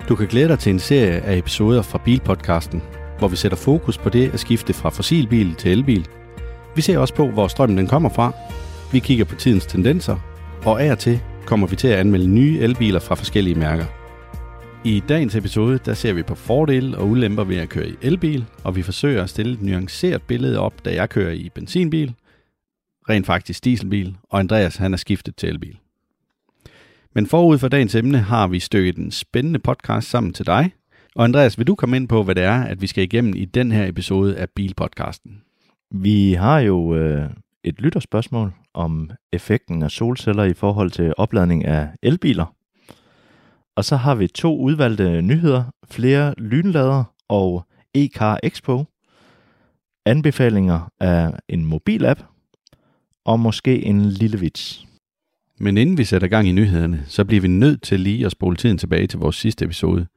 Du 0.09 0.15
kan 0.15 0.27
glæde 0.27 0.47
dig 0.47 0.59
til 0.59 0.69
en 0.69 0.79
serie 0.79 1.21
af 1.21 1.37
episoder 1.37 1.81
fra 1.81 2.01
Bilpodcasten, 2.05 2.83
hvor 3.19 3.27
vi 3.27 3.35
sætter 3.35 3.57
fokus 3.57 3.97
på 3.97 4.09
det 4.09 4.33
at 4.33 4.39
skifte 4.39 4.73
fra 4.73 4.89
fossilbil 4.89 5.55
til 5.55 5.71
elbil. 5.71 6.07
Vi 6.75 6.81
ser 6.81 6.97
også 6.97 7.13
på, 7.13 7.27
hvor 7.27 7.47
strømmen 7.47 7.77
den 7.77 7.87
kommer 7.87 8.09
fra. 8.09 8.31
Vi 8.91 8.99
kigger 8.99 9.25
på 9.25 9.35
tidens 9.35 9.65
tendenser, 9.65 10.17
og 10.65 10.83
af 10.83 10.91
og 10.91 10.99
til 10.99 11.19
kommer 11.45 11.67
vi 11.67 11.75
til 11.75 11.87
at 11.87 11.99
anmelde 11.99 12.27
nye 12.27 12.59
elbiler 12.59 12.99
fra 12.99 13.15
forskellige 13.15 13.55
mærker. 13.55 13.85
I 14.85 15.03
dagens 15.09 15.35
episode 15.35 15.79
der 15.85 15.93
ser 15.93 16.13
vi 16.13 16.23
på 16.23 16.35
fordele 16.35 16.97
og 16.97 17.07
ulemper 17.07 17.43
ved 17.43 17.57
at 17.57 17.69
køre 17.69 17.89
i 17.89 17.95
elbil, 18.01 18.45
og 18.63 18.75
vi 18.75 18.81
forsøger 18.81 19.23
at 19.23 19.29
stille 19.29 19.53
et 19.53 19.61
nuanceret 19.61 20.21
billede 20.21 20.59
op, 20.59 20.85
da 20.85 20.93
jeg 20.93 21.09
kører 21.09 21.31
i 21.31 21.49
benzinbil. 21.55 22.13
rent 23.09 23.25
faktisk 23.25 23.65
dieselbil, 23.65 24.17
og 24.23 24.39
Andreas 24.39 24.75
han 24.75 24.93
er 24.93 24.97
skiftet 24.97 25.35
til 25.35 25.49
elbil. 25.49 25.77
Men 27.15 27.27
forud 27.27 27.57
for 27.57 27.67
dagens 27.67 27.95
emne 27.95 28.17
har 28.17 28.47
vi 28.47 28.59
stykket 28.59 28.97
en 28.97 29.11
spændende 29.11 29.59
podcast 29.59 30.09
sammen 30.09 30.33
til 30.33 30.45
dig. 30.45 30.71
Og 31.15 31.23
Andreas, 31.23 31.57
vil 31.57 31.67
du 31.67 31.75
komme 31.75 31.95
ind 31.95 32.07
på, 32.07 32.23
hvad 32.23 32.35
det 32.35 32.43
er, 32.43 32.63
at 32.63 32.81
vi 32.81 32.87
skal 32.87 33.03
igennem 33.03 33.33
i 33.35 33.45
den 33.45 33.71
her 33.71 33.87
episode 33.87 34.37
af 34.37 34.49
Bilpodcasten? 34.49 35.41
Vi 35.91 36.33
har 36.33 36.59
jo 36.59 36.95
øh, 36.95 37.29
et 37.63 37.81
lytterspørgsmål 37.81 38.53
om 38.73 39.09
effekten 39.33 39.83
af 39.83 39.91
solceller 39.91 40.43
i 40.43 40.53
forhold 40.53 40.91
til 40.91 41.13
opladning 41.17 41.65
af 41.65 41.89
elbiler. 42.03 42.56
Og 43.77 43.85
så 43.85 43.95
har 43.95 44.15
vi 44.15 44.27
to 44.27 44.57
udvalgte 44.59 45.21
nyheder, 45.21 45.63
flere 45.91 46.33
lynlader 46.37 47.03
og 47.29 47.65
e-car 47.97 48.37
expo, 48.43 48.85
anbefalinger 50.05 50.91
af 50.99 51.31
en 51.49 51.65
mobilapp 51.65 52.19
og 53.25 53.39
måske 53.39 53.85
en 53.85 54.05
lille 54.05 54.39
vits. 54.39 54.85
Men 55.59 55.77
inden 55.77 55.97
vi 55.97 56.03
sætter 56.03 56.27
gang 56.27 56.47
i 56.47 56.51
nyhederne, 56.51 57.03
så 57.07 57.25
bliver 57.25 57.41
vi 57.41 57.47
nødt 57.47 57.81
til 57.81 57.99
lige 57.99 58.25
at 58.25 58.31
spole 58.31 58.55
tiden 58.55 58.77
tilbage 58.77 59.07
til 59.07 59.19
vores 59.19 59.35
sidste 59.35 59.65
episode. 59.65 60.07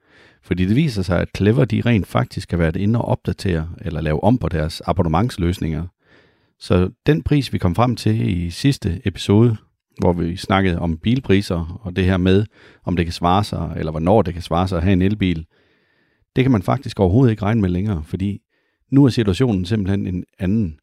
Fordi 0.43 0.67
det 0.67 0.77
viser 0.77 1.03
sig, 1.03 1.21
at 1.21 1.29
Clever 1.37 1.65
de 1.65 1.83
rent 1.87 2.07
faktisk 2.07 2.51
har 2.51 2.59
været 2.59 2.77
inde 2.77 2.99
og 2.99 3.09
opdatere 3.09 3.69
eller 3.81 4.01
lave 4.01 4.25
om 4.25 4.39
på 4.39 4.49
deres 4.49 4.83
abonnementsløsninger. 4.87 5.87
Så 6.59 6.91
den 7.07 7.23
pris, 7.23 7.53
vi 7.53 7.59
kom 7.59 7.75
frem 7.75 7.97
til 7.97 8.29
i 8.29 8.51
sidste 8.51 9.01
episode, 9.05 9.57
hvor 9.99 10.13
vi 10.13 10.37
snakkede 10.37 10.79
om 10.79 10.99
bilpriser 10.99 11.81
og 11.83 11.97
det 11.97 12.05
her 12.05 12.17
med, 12.17 12.45
om 12.85 12.97
det 12.97 13.07
kan 13.07 13.13
svare 13.13 13.45
sig, 13.45 13.75
eller 13.77 13.91
hvornår 13.91 14.23
det 14.23 14.35
kan 14.35 14.43
svare 14.43 14.69
sig 14.69 14.77
at 14.77 14.85
have 14.85 14.93
en 14.93 15.03
elbil, 15.03 15.47
det 16.37 16.45
kan 16.45 16.51
man 16.51 16.63
faktisk 16.63 17.01
overhovedet 17.01 17.31
ikke 17.31 17.43
regne 17.43 17.61
med 17.61 17.69
længere, 17.69 18.03
fordi 18.05 18.41
nu 18.91 19.05
er 19.05 19.09
situationen 19.09 19.65
simpelthen 19.65 20.07
en 20.07 20.25
anden. 20.39 20.79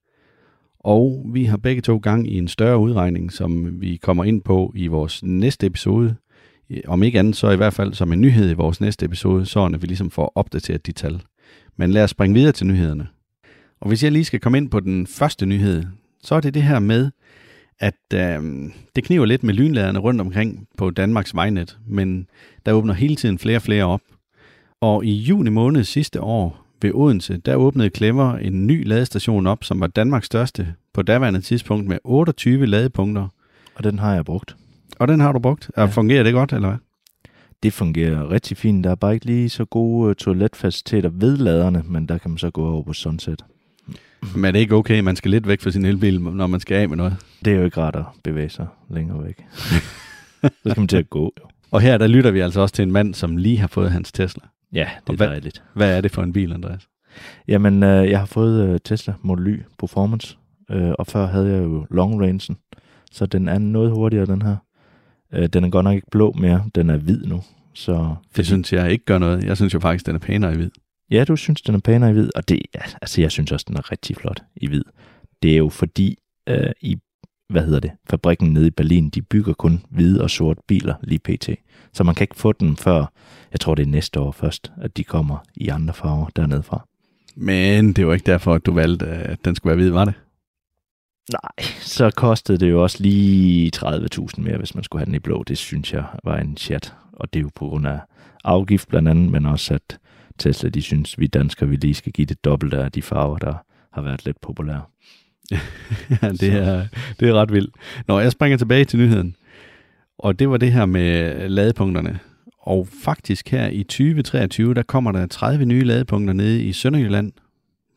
Og 0.80 1.26
vi 1.34 1.43
har 1.43 1.58
begge 1.58 1.82
to 1.82 1.97
gang 1.97 2.32
i 2.32 2.38
en 2.38 2.47
større 2.47 2.78
udregning, 2.78 3.32
som 3.32 3.82
vi 3.82 3.95
kommer 3.95 4.24
ind 4.24 4.41
på 4.41 4.74
i 4.76 4.88
vores 4.88 5.24
næste 5.24 5.68
episode. 5.68 6.16
Om 6.88 7.03
ikke 7.03 7.20
andet, 7.20 7.36
så 7.36 7.51
i 7.51 7.55
hvert 7.55 7.74
fald 7.74 7.93
som 7.93 8.14
en 8.14 8.22
nyhed 8.22 8.49
i 8.49 8.53
vores 8.53 8.82
næste 8.82 9.05
episode, 9.05 9.45
så 9.45 9.68
når 9.68 9.78
vi 9.78 9.88
ligesom 9.88 10.12
får 10.12 10.32
opdateret 10.36 10.86
de 10.86 10.91
tal. 10.91 11.22
Men 11.78 11.91
lad 11.91 12.03
os 12.03 12.10
springe 12.10 12.34
videre 12.34 12.51
til 12.51 12.68
nyhederne. 12.68 13.08
Og 13.80 13.88
hvis 13.88 14.03
jeg 14.03 14.12
lige 14.12 14.26
skal 14.26 14.39
komme 14.39 14.58
ind 14.58 14.70
på 14.70 14.80
den 14.80 15.08
første 15.08 15.45
nyhed, 15.45 15.84
så 16.24 16.36
er 16.36 16.39
det 16.39 16.53
det 16.53 16.64
her 16.64 16.80
med, 16.80 17.12
at 17.80 18.13
øh, 18.13 18.43
det 18.95 19.03
kniver 19.03 19.25
lidt 19.25 19.43
med 19.43 19.53
lynladerne 19.53 19.99
rundt 19.99 20.21
omkring 20.21 20.67
på 20.78 20.89
Danmarks 20.89 21.36
vejnet, 21.36 21.78
men 21.88 22.28
der 22.65 22.71
åbner 22.73 22.93
hele 22.93 23.15
tiden 23.15 23.39
flere 23.39 23.57
og 23.57 23.61
flere 23.61 23.84
op. 23.86 24.01
Og 24.82 25.05
i 25.05 25.11
juni 25.13 25.49
måned 25.49 25.84
sidste 25.84 26.21
år 26.21 26.65
ved 26.82 26.91
Odense, 26.93 27.38
der 27.38 27.55
åbnede 27.55 27.89
Clever 27.95 28.34
en 28.38 28.67
ny 28.67 28.88
ladestation 28.88 29.47
op, 29.47 29.63
som 29.63 29.80
var 29.80 29.88
Danmarks 29.88 30.25
største 30.25 30.73
på 30.93 31.01
daværende 31.01 31.41
tidspunkt 31.41 31.88
med 31.88 31.97
28 32.03 32.65
ladepunkter. 32.65 33.28
Og 33.75 33.84
den 33.84 33.99
har 33.99 34.13
jeg 34.13 34.25
brugt. 34.25 34.55
Og 34.99 35.07
den 35.07 35.19
har 35.19 35.32
du 35.32 35.39
brugt. 35.39 35.69
Og 35.75 35.84
Ja. 35.84 35.86
fungerer 35.86 36.23
det 36.23 36.34
godt, 36.34 36.53
eller 36.53 36.67
hvad? 36.67 36.78
Det 37.63 37.73
fungerer 37.73 38.32
rigtig 38.32 38.57
fint. 38.57 38.84
Der 38.84 38.91
er 38.91 38.95
bare 38.95 39.13
ikke 39.13 39.25
lige 39.25 39.49
så 39.49 39.65
gode 39.65 40.09
øh, 40.09 40.15
toiletfaciliteter 40.15 41.09
ved 41.09 41.38
laderne, 41.38 41.84
men 41.86 42.05
der 42.09 42.17
kan 42.17 42.32
man 42.32 42.38
så 42.38 42.49
gå 42.49 42.67
over 42.69 42.84
på 42.84 42.93
Sunset. 42.93 43.45
Men 44.36 44.45
er 44.45 44.51
det 44.51 44.59
ikke 44.59 44.76
okay, 44.76 44.99
man 44.99 45.15
skal 45.15 45.32
lidt 45.32 45.47
væk 45.47 45.61
fra 45.61 45.72
sin 45.72 45.86
elbil, 45.86 46.22
når 46.22 46.47
man 46.47 46.59
skal 46.59 46.76
af 46.78 46.89
med 46.89 46.97
noget? 46.97 47.15
Det 47.45 47.53
er 47.53 47.57
jo 47.57 47.65
ikke 47.65 47.82
rart 47.82 47.95
at 47.95 48.03
bevæge 48.24 48.49
sig 48.49 48.68
længere 48.89 49.24
væk. 49.24 49.45
så 50.41 50.49
skal 50.70 50.80
man 50.80 50.88
til 50.88 50.97
at 50.97 51.09
gå. 51.09 51.34
Og 51.72 51.82
her 51.82 51.97
der 51.97 52.07
lytter 52.07 52.32
vi 52.32 52.39
altså 52.39 52.61
også 52.61 52.76
til 52.76 52.84
en 52.84 52.91
mand, 52.91 53.13
som 53.13 53.38
lige 53.38 53.57
har 53.57 53.68
fået 53.68 53.91
hans 53.91 54.11
Tesla. 54.11 54.43
Ja, 54.74 54.88
det 55.07 55.13
er 55.13 55.18
hvad- 55.18 55.28
dejligt. 55.28 55.63
Hvad 55.74 55.97
er 55.97 56.01
det 56.01 56.11
for 56.11 56.24
en 56.24 56.34
bil, 56.34 56.53
Andreas? 56.53 56.88
Jamen, 57.47 57.84
øh, 57.84 58.09
jeg 58.09 58.20
har 58.20 58.26
fået 58.26 58.70
øh, 58.70 58.80
Tesla 58.84 59.13
Model 59.22 59.47
Y 59.47 59.63
Performance, 59.80 60.38
øh, 60.72 60.91
og 60.99 61.07
før 61.07 61.28
havde 61.28 61.49
jeg 61.49 61.63
jo 61.63 61.86
Long 61.91 62.22
Rangen, 62.22 62.57
så 63.11 63.26
den 63.26 63.47
er 63.47 63.57
noget 63.57 63.91
hurtigere, 63.91 64.26
den 64.26 64.41
her. 64.41 64.55
Øh, 65.34 65.47
den 65.47 65.63
er 65.63 65.70
godt 65.70 65.84
nok 65.84 65.95
ikke 65.95 66.07
blå 66.11 66.32
mere, 66.39 66.63
den 66.76 66.89
er 66.89 66.97
hvid 66.97 67.26
nu. 67.26 67.41
Så 67.74 68.15
Det 68.36 68.45
synes 68.45 68.74
jeg 68.74 68.91
ikke 68.91 69.05
gør 69.05 69.18
noget. 69.18 69.43
Jeg 69.43 69.55
synes 69.57 69.74
jo 69.74 69.80
faktisk, 69.80 70.05
den 70.05 70.15
er 70.15 70.20
pænere 70.20 70.53
i 70.53 70.55
hvid. 70.55 70.72
Ja, 71.12 71.24
du 71.24 71.36
synes, 71.36 71.62
den 71.62 71.76
er 71.76 71.80
pænere 71.80 72.10
i 72.10 72.14
hvid, 72.14 72.30
og 72.36 72.49
det, 72.49 72.62
altså, 73.01 73.22
jeg 73.22 73.32
synes 73.32 73.51
også, 73.51 73.66
den 73.68 73.78
er 73.78 73.91
rigtig 73.91 74.16
flot 74.16 74.43
i 74.55 74.68
hvid. 74.68 74.84
Det 75.43 75.53
er 75.53 75.58
jo 75.58 75.70
fordi, 75.70 76.18
øh, 76.47 76.72
i, 76.82 76.97
hvad 77.49 77.66
hedder 77.66 77.80
det, 77.80 77.91
fabrikken 78.10 78.53
nede 78.53 78.68
i 78.68 78.72
Berlin, 78.72 79.10
de 79.10 79.22
bygger 79.22 79.53
kun 79.53 79.86
hvide 79.89 80.22
og 80.22 80.30
sorte 80.30 80.62
biler 80.68 80.95
lige 81.03 81.20
pt. 81.20 81.49
Så 81.93 82.03
man 82.03 82.16
kan 82.16 82.24
ikke 82.24 82.36
få 82.36 82.51
dem 82.51 82.76
før, 82.76 83.12
jeg 83.51 83.60
tror 83.60 83.76
det 83.76 83.84
er 83.84 83.88
næste 83.88 84.20
år 84.20 84.32
først, 84.32 84.72
at 84.82 84.97
de 84.97 85.03
kommer 85.03 85.38
i 85.55 85.68
andre 85.68 85.93
farver 85.93 86.30
dernede 86.36 86.64
fra. 86.64 86.88
Men 87.36 87.93
det 87.93 88.08
var 88.08 88.14
ikke 88.14 88.32
derfor, 88.32 88.53
at 88.53 88.66
du 88.66 88.74
valgte, 88.74 89.05
at 89.05 89.45
den 89.45 89.55
skulle 89.55 89.72
være 89.72 89.84
hvid, 89.84 89.91
var 89.91 90.05
det? 90.05 90.14
Nej, 91.32 91.66
så 91.82 92.12
kostede 92.16 92.58
det 92.58 92.70
jo 92.70 92.84
også 92.84 93.03
lige 93.03 93.72
30.000 93.76 94.28
mere, 94.38 94.58
hvis 94.58 94.76
man 94.76 94.84
skulle 94.84 94.99
have 94.99 95.05
den 95.05 95.16
i 95.16 95.20
blå. 95.20 95.43
Det 95.43 95.58
synes 95.58 95.93
jeg 95.93 96.03
var 96.24 96.38
en 96.38 96.58
chat, 96.58 96.93
og 97.14 97.34
det 97.34 97.39
er 97.39 97.43
jo 97.43 97.49
på 97.55 97.68
grund 97.68 97.88
af 97.88 97.99
afgift 98.43 98.88
blandt 98.88 99.10
andet, 99.10 99.32
men 99.32 99.45
også 99.45 99.74
at 99.74 99.99
Tesla, 100.38 100.70
de 100.70 100.82
synes, 100.82 101.20
vi 101.20 101.28
danskere, 101.28 101.70
vi 101.70 101.76
lige 101.76 101.94
skal 101.94 102.12
give 102.12 102.26
det 102.26 102.46
dobbelt 102.46 102.74
af 102.74 102.92
de 102.92 103.02
farver, 103.02 103.38
der 103.38 103.54
har 103.94 104.02
været 104.02 104.26
lidt 104.26 104.42
populære. 104.42 104.82
ja, 106.22 106.30
det 106.32 106.54
er, 106.54 106.88
det 107.20 107.30
er 107.30 107.34
ret 107.34 107.54
vildt. 107.54 107.76
Nå, 108.08 108.20
jeg 108.20 108.32
springer 108.32 108.58
tilbage 108.58 108.86
til 108.86 109.00
nyheden. 109.00 109.36
Og 110.18 110.40
det 110.40 110.50
var 110.50 110.58
det 110.58 110.74
her 110.74 110.86
med 110.86 111.50
ladepunkterne. 111.50 112.20
Og 112.62 112.88
faktisk 113.04 113.50
her 113.50 113.68
i 113.68 113.84
2023, 113.84 114.74
der 114.74 114.84
kommer 114.84 115.12
der 115.12 115.28
30 115.28 115.66
nye 115.66 115.84
ladepunkter 115.84 116.34
nede 116.34 116.64
i 116.64 116.74
Sønderjylland 116.74 117.32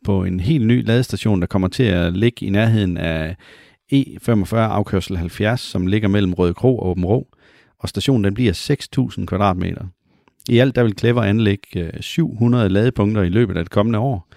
på 0.05 0.23
en 0.23 0.39
helt 0.39 0.67
ny 0.67 0.85
ladestation, 0.85 1.41
der 1.41 1.47
kommer 1.47 1.67
til 1.67 1.83
at 1.83 2.17
ligge 2.17 2.45
i 2.45 2.49
nærheden 2.49 2.97
af 2.97 3.35
E45 3.93 4.55
afkørsel 4.55 5.17
70, 5.17 5.61
som 5.61 5.87
ligger 5.87 6.07
mellem 6.07 6.33
Røde 6.33 6.53
Kro 6.53 6.77
og 6.77 6.87
Åben 6.87 7.05
Rå. 7.05 7.27
Og 7.79 7.89
stationen 7.89 8.23
den 8.23 8.33
bliver 8.33 8.53
6.000 9.19 9.25
kvadratmeter. 9.25 9.85
I 10.49 10.57
alt 10.57 10.75
der 10.75 10.83
vil 10.83 10.93
Clever 10.99 11.21
anlægge 11.21 11.79
øh, 11.79 12.01
700 12.01 12.69
ladepunkter 12.69 13.21
i 13.21 13.29
løbet 13.29 13.57
af 13.57 13.63
det 13.63 13.71
kommende 13.71 13.99
år. 13.99 14.27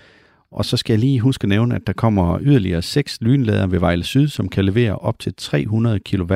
Og 0.51 0.65
så 0.65 0.77
skal 0.77 0.93
jeg 0.93 1.01
lige 1.01 1.21
huske 1.21 1.45
at 1.45 1.49
nævne, 1.49 1.75
at 1.75 1.87
der 1.87 1.93
kommer 1.93 2.39
yderligere 2.43 2.83
6 2.83 3.19
lynlader 3.21 3.67
ved 3.67 3.79
Vejle 3.79 4.05
Syd, 4.05 4.29
som 4.29 4.49
kan 4.49 4.65
levere 4.65 4.97
op 4.97 5.19
til 5.19 5.35
300 5.37 6.01
kW. 6.01 6.35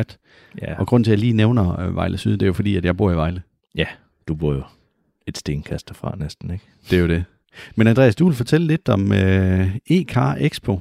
Ja, 0.62 0.78
Og 0.78 0.86
grund 0.86 1.04
til, 1.04 1.10
at 1.10 1.12
jeg 1.12 1.18
lige 1.18 1.32
nævner 1.32 1.80
øh, 1.80 1.96
Vejle 1.96 2.18
Syd, 2.18 2.32
det 2.32 2.42
er 2.42 2.46
jo 2.46 2.52
fordi, 2.52 2.76
at 2.76 2.84
jeg 2.84 2.96
bor 2.96 3.12
i 3.12 3.16
Vejle. 3.16 3.42
du 4.28 4.34
bor 4.34 4.54
jo 4.54 4.62
et 5.26 5.38
stenkast 5.38 5.88
derfra 5.88 6.14
næsten, 6.18 6.50
ikke? 6.50 6.64
Det 6.90 6.96
er 6.96 7.00
jo 7.00 7.08
det. 7.08 7.24
Men 7.76 7.86
Andreas, 7.86 8.16
du 8.16 8.26
vil 8.26 8.36
fortælle 8.36 8.66
lidt 8.66 8.88
om 8.88 9.12
øh, 9.12 9.76
e-car 9.90 10.36
Expo. 10.40 10.80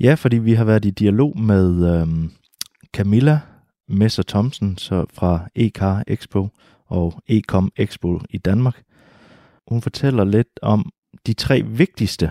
Ja, 0.00 0.14
fordi 0.14 0.38
vi 0.38 0.52
har 0.52 0.64
været 0.64 0.84
i 0.84 0.90
dialog 0.90 1.38
med 1.40 2.00
øhm, 2.00 2.30
Camilla 2.92 3.40
Messer 3.88 4.22
Thomsen 4.22 4.78
så 4.78 5.04
fra 5.14 5.48
E-Car 5.58 6.02
Expo 6.06 6.48
og 6.86 7.22
Ecom 7.26 7.72
Expo 7.76 8.20
i 8.30 8.38
Danmark. 8.38 8.82
Hun 9.68 9.82
fortæller 9.82 10.24
lidt 10.24 10.60
om 10.62 10.90
de 11.26 11.32
tre 11.32 11.62
vigtigste 11.62 12.30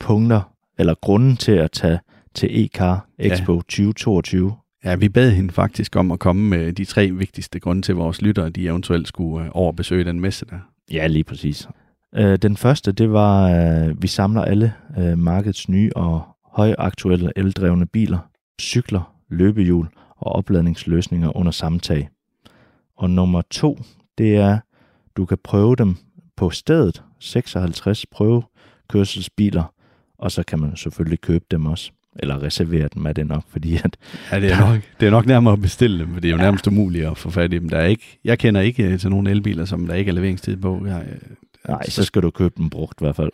punkter, 0.00 0.52
eller 0.78 0.94
grunden 0.94 1.36
til 1.36 1.52
at 1.52 1.70
tage 1.72 2.00
til 2.34 2.46
E-Car 2.46 3.14
Expo 3.18 3.56
2022. 3.56 4.54
Ja, 4.84 4.94
vi 4.94 5.08
bad 5.08 5.30
hende 5.30 5.52
faktisk 5.52 5.96
om 5.96 6.10
at 6.10 6.18
komme 6.18 6.48
med 6.48 6.72
de 6.72 6.84
tre 6.84 7.10
vigtigste 7.10 7.60
grunde 7.60 7.82
til, 7.82 7.92
at 7.92 7.98
vores 7.98 8.22
lyttere 8.22 8.50
de 8.50 8.66
eventuelt 8.66 9.08
skulle 9.08 9.46
øh, 9.46 9.50
overbesøge 9.54 10.04
den 10.04 10.20
messe 10.20 10.46
der. 10.46 10.58
Ja, 10.92 11.06
lige 11.06 11.24
præcis. 11.24 11.68
Øh, 12.14 12.38
den 12.38 12.56
første, 12.56 12.92
det 12.92 13.12
var, 13.12 13.50
øh, 13.50 14.02
vi 14.02 14.06
samler 14.06 14.42
alle 14.42 14.72
markedets 15.16 15.68
nye 15.68 15.90
og 15.96 16.22
højaktuelle 16.52 17.32
eldrevne 17.36 17.86
biler, 17.86 18.18
cykler, 18.60 19.14
løbehjul 19.28 19.88
og 20.16 20.32
opladningsløsninger 20.32 21.36
under 21.36 21.52
samme 21.52 21.78
tag. 21.78 22.08
Og 23.02 23.10
nummer 23.10 23.42
to, 23.50 23.78
det 24.18 24.36
er, 24.36 24.58
du 25.16 25.26
kan 25.26 25.38
prøve 25.44 25.76
dem 25.76 25.96
på 26.36 26.50
stedet, 26.50 27.02
56 27.20 28.06
prøvekørselsbiler, 28.06 29.74
og 30.18 30.32
så 30.32 30.42
kan 30.42 30.58
man 30.58 30.76
selvfølgelig 30.76 31.20
købe 31.20 31.44
dem 31.50 31.66
også. 31.66 31.90
Eller 32.16 32.42
reservere 32.42 32.88
dem, 32.94 33.06
er 33.06 33.12
det 33.12 33.26
nok, 33.26 33.44
fordi 33.48 33.76
at, 33.84 33.96
Ja, 34.32 34.40
det 34.40 34.52
er, 34.52 34.60
nok, 34.72 34.80
det 35.00 35.06
er 35.06 35.10
nok 35.10 35.26
nærmere 35.26 35.52
at 35.52 35.60
bestille 35.60 35.98
dem, 35.98 36.12
for 36.12 36.20
det 36.20 36.28
er 36.28 36.32
jo 36.32 36.38
nærmest 36.38 36.66
umuligt 36.66 37.06
at 37.06 37.18
få 37.18 37.30
fat 37.30 37.52
i 37.52 37.58
dem. 37.58 37.68
Der 37.68 37.78
er 37.78 37.86
ikke, 37.86 38.18
jeg 38.24 38.38
kender 38.38 38.60
ikke 38.60 38.84
øh, 38.84 38.98
til 38.98 39.10
nogen 39.10 39.26
elbiler, 39.26 39.64
som 39.64 39.86
der 39.86 39.94
ikke 39.94 40.08
er 40.08 40.12
leveringstid 40.12 40.56
på. 40.56 40.86
Jeg, 40.86 41.06
Nej, 41.68 41.88
så 41.88 42.04
skal 42.04 42.22
du 42.22 42.30
købe 42.30 42.54
den 42.56 42.70
brugt 42.70 43.00
i 43.00 43.04
hvert 43.04 43.16
fald. 43.16 43.30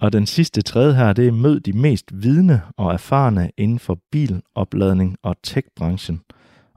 Og 0.00 0.12
den 0.12 0.26
sidste 0.26 0.62
tredje 0.62 0.94
her, 0.94 1.12
det 1.12 1.28
er 1.28 1.32
mød 1.32 1.60
de 1.60 1.72
mest 1.72 2.10
vidne 2.12 2.62
og 2.76 2.92
erfarne 2.92 3.50
inden 3.56 3.78
for 3.78 3.98
bilopladning 4.12 5.16
og 5.22 5.36
tech-branchen 5.42 6.20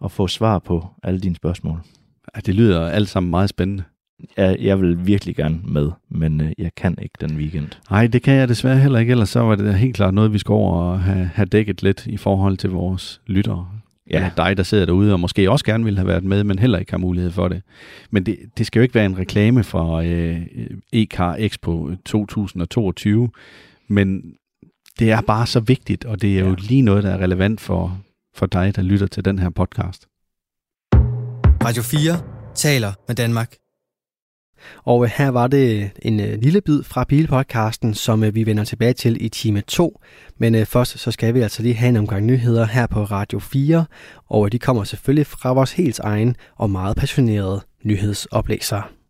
og 0.02 0.12
få 0.12 0.28
svar 0.28 0.60
på 0.60 0.86
alle 1.04 1.20
dine 1.20 1.36
spørgsmål. 1.36 1.80
ja, 2.36 2.40
det 2.46 2.56
lyder 2.56 2.88
alt 2.90 3.10
sammen 3.10 3.30
meget 3.32 3.50
spændende. 3.50 3.84
Jeg, 4.38 4.58
jeg 4.60 4.82
vil 4.82 5.08
virkelig 5.08 5.36
gerne 5.36 5.60
med, 5.64 5.92
men 6.10 6.42
øh, 6.42 6.52
jeg 6.58 6.72
kan 6.76 6.96
ikke 7.02 7.16
den 7.22 7.38
weekend. 7.38 7.68
Nej, 7.92 8.08
det 8.08 8.22
kan 8.24 8.34
jeg 8.34 8.48
desværre 8.50 8.78
heller 8.80 9.00
ikke, 9.00 9.12
ellers 9.12 9.30
så 9.30 9.40
var 9.40 9.56
det 9.56 9.76
helt 9.76 9.96
klart 9.96 10.14
noget, 10.14 10.34
vi 10.34 10.38
skal 10.38 10.54
over 10.54 10.76
og 10.82 11.00
have, 11.02 11.26
have 11.34 11.46
dækket 11.46 11.84
lidt 11.84 12.08
i 12.08 12.18
forhold 12.18 12.58
til 12.58 12.70
vores 12.70 13.22
lyttere. 13.28 13.68
Ja. 14.10 14.16
Eller 14.16 14.30
dig, 14.38 14.58
der 14.58 14.64
sidder 14.64 14.86
derude 14.86 15.14
og 15.14 15.20
måske 15.20 15.52
også 15.52 15.66
gerne 15.66 15.84
ville 15.84 15.98
have 16.00 16.08
været 16.08 16.24
med, 16.24 16.44
men 16.44 16.60
heller 16.60 16.80
ikke 16.80 16.92
har 16.92 16.98
mulighed 16.98 17.32
for 17.32 17.48
det. 17.48 17.62
Men 18.12 18.26
det, 18.26 18.38
det 18.58 18.66
skal 18.66 18.80
jo 18.80 18.84
ikke 18.84 18.96
være 18.96 19.06
en 19.06 19.18
reklame 19.18 19.64
for 19.64 19.96
øh, 19.96 20.42
e-car 20.96 21.36
Expo 21.40 21.92
2022, 22.06 23.30
men 23.88 24.24
det 25.00 25.12
er 25.12 25.22
bare 25.22 25.48
så 25.48 25.60
vigtigt, 25.60 26.06
og 26.06 26.22
det 26.22 26.36
er 26.36 26.40
jo 26.40 26.50
Ja. 26.50 26.56
lige 26.60 26.82
noget, 26.82 27.04
der 27.04 27.10
er 27.10 27.18
relevant 27.24 27.62
for, 27.62 28.00
for 28.36 28.46
dig, 28.46 28.76
der 28.76 28.82
lytter 28.82 29.08
til 29.08 29.26
den 29.26 29.40
her 29.40 29.50
podcast. 29.50 30.08
Radio 31.64 31.84
4 31.84 32.22
taler 32.56 32.94
med 33.08 33.16
Danmark. 33.16 33.56
Og 34.84 35.04
øh, 35.04 35.12
her 35.18 35.30
var 35.30 35.48
det 35.48 35.92
en 36.02 36.20
øh, 36.20 36.40
lille 36.42 36.62
bid 36.62 36.84
fra 36.84 37.04
Bilpodcasten, 37.04 37.94
som 37.94 38.24
øh, 38.24 38.36
vi 38.36 38.46
vender 38.46 38.64
tilbage 38.64 38.94
til 38.94 39.26
i 39.26 39.30
time 39.30 39.62
2. 39.62 40.02
Men 40.38 40.66
først 40.66 41.00
så 41.00 41.12
skal 41.12 41.34
vi 41.34 41.42
altså 41.42 41.62
lige 41.62 41.76
have 41.76 41.90
en 41.90 41.98
omgang 41.98 42.26
nyheder 42.26 42.66
her 42.66 42.88
på 42.88 43.04
Radio 43.04 43.40
4, 43.40 43.86
og 44.26 44.52
de 44.52 44.60
kommer 44.60 44.84
selvfølgelig 44.84 45.28
fra 45.28 45.54
vores 45.54 45.72
helt 45.72 46.00
egen 46.00 46.36
og 46.56 46.70
meget 46.70 46.98
passionerede 46.98 47.62
nyhedsoplæser. 47.84 49.01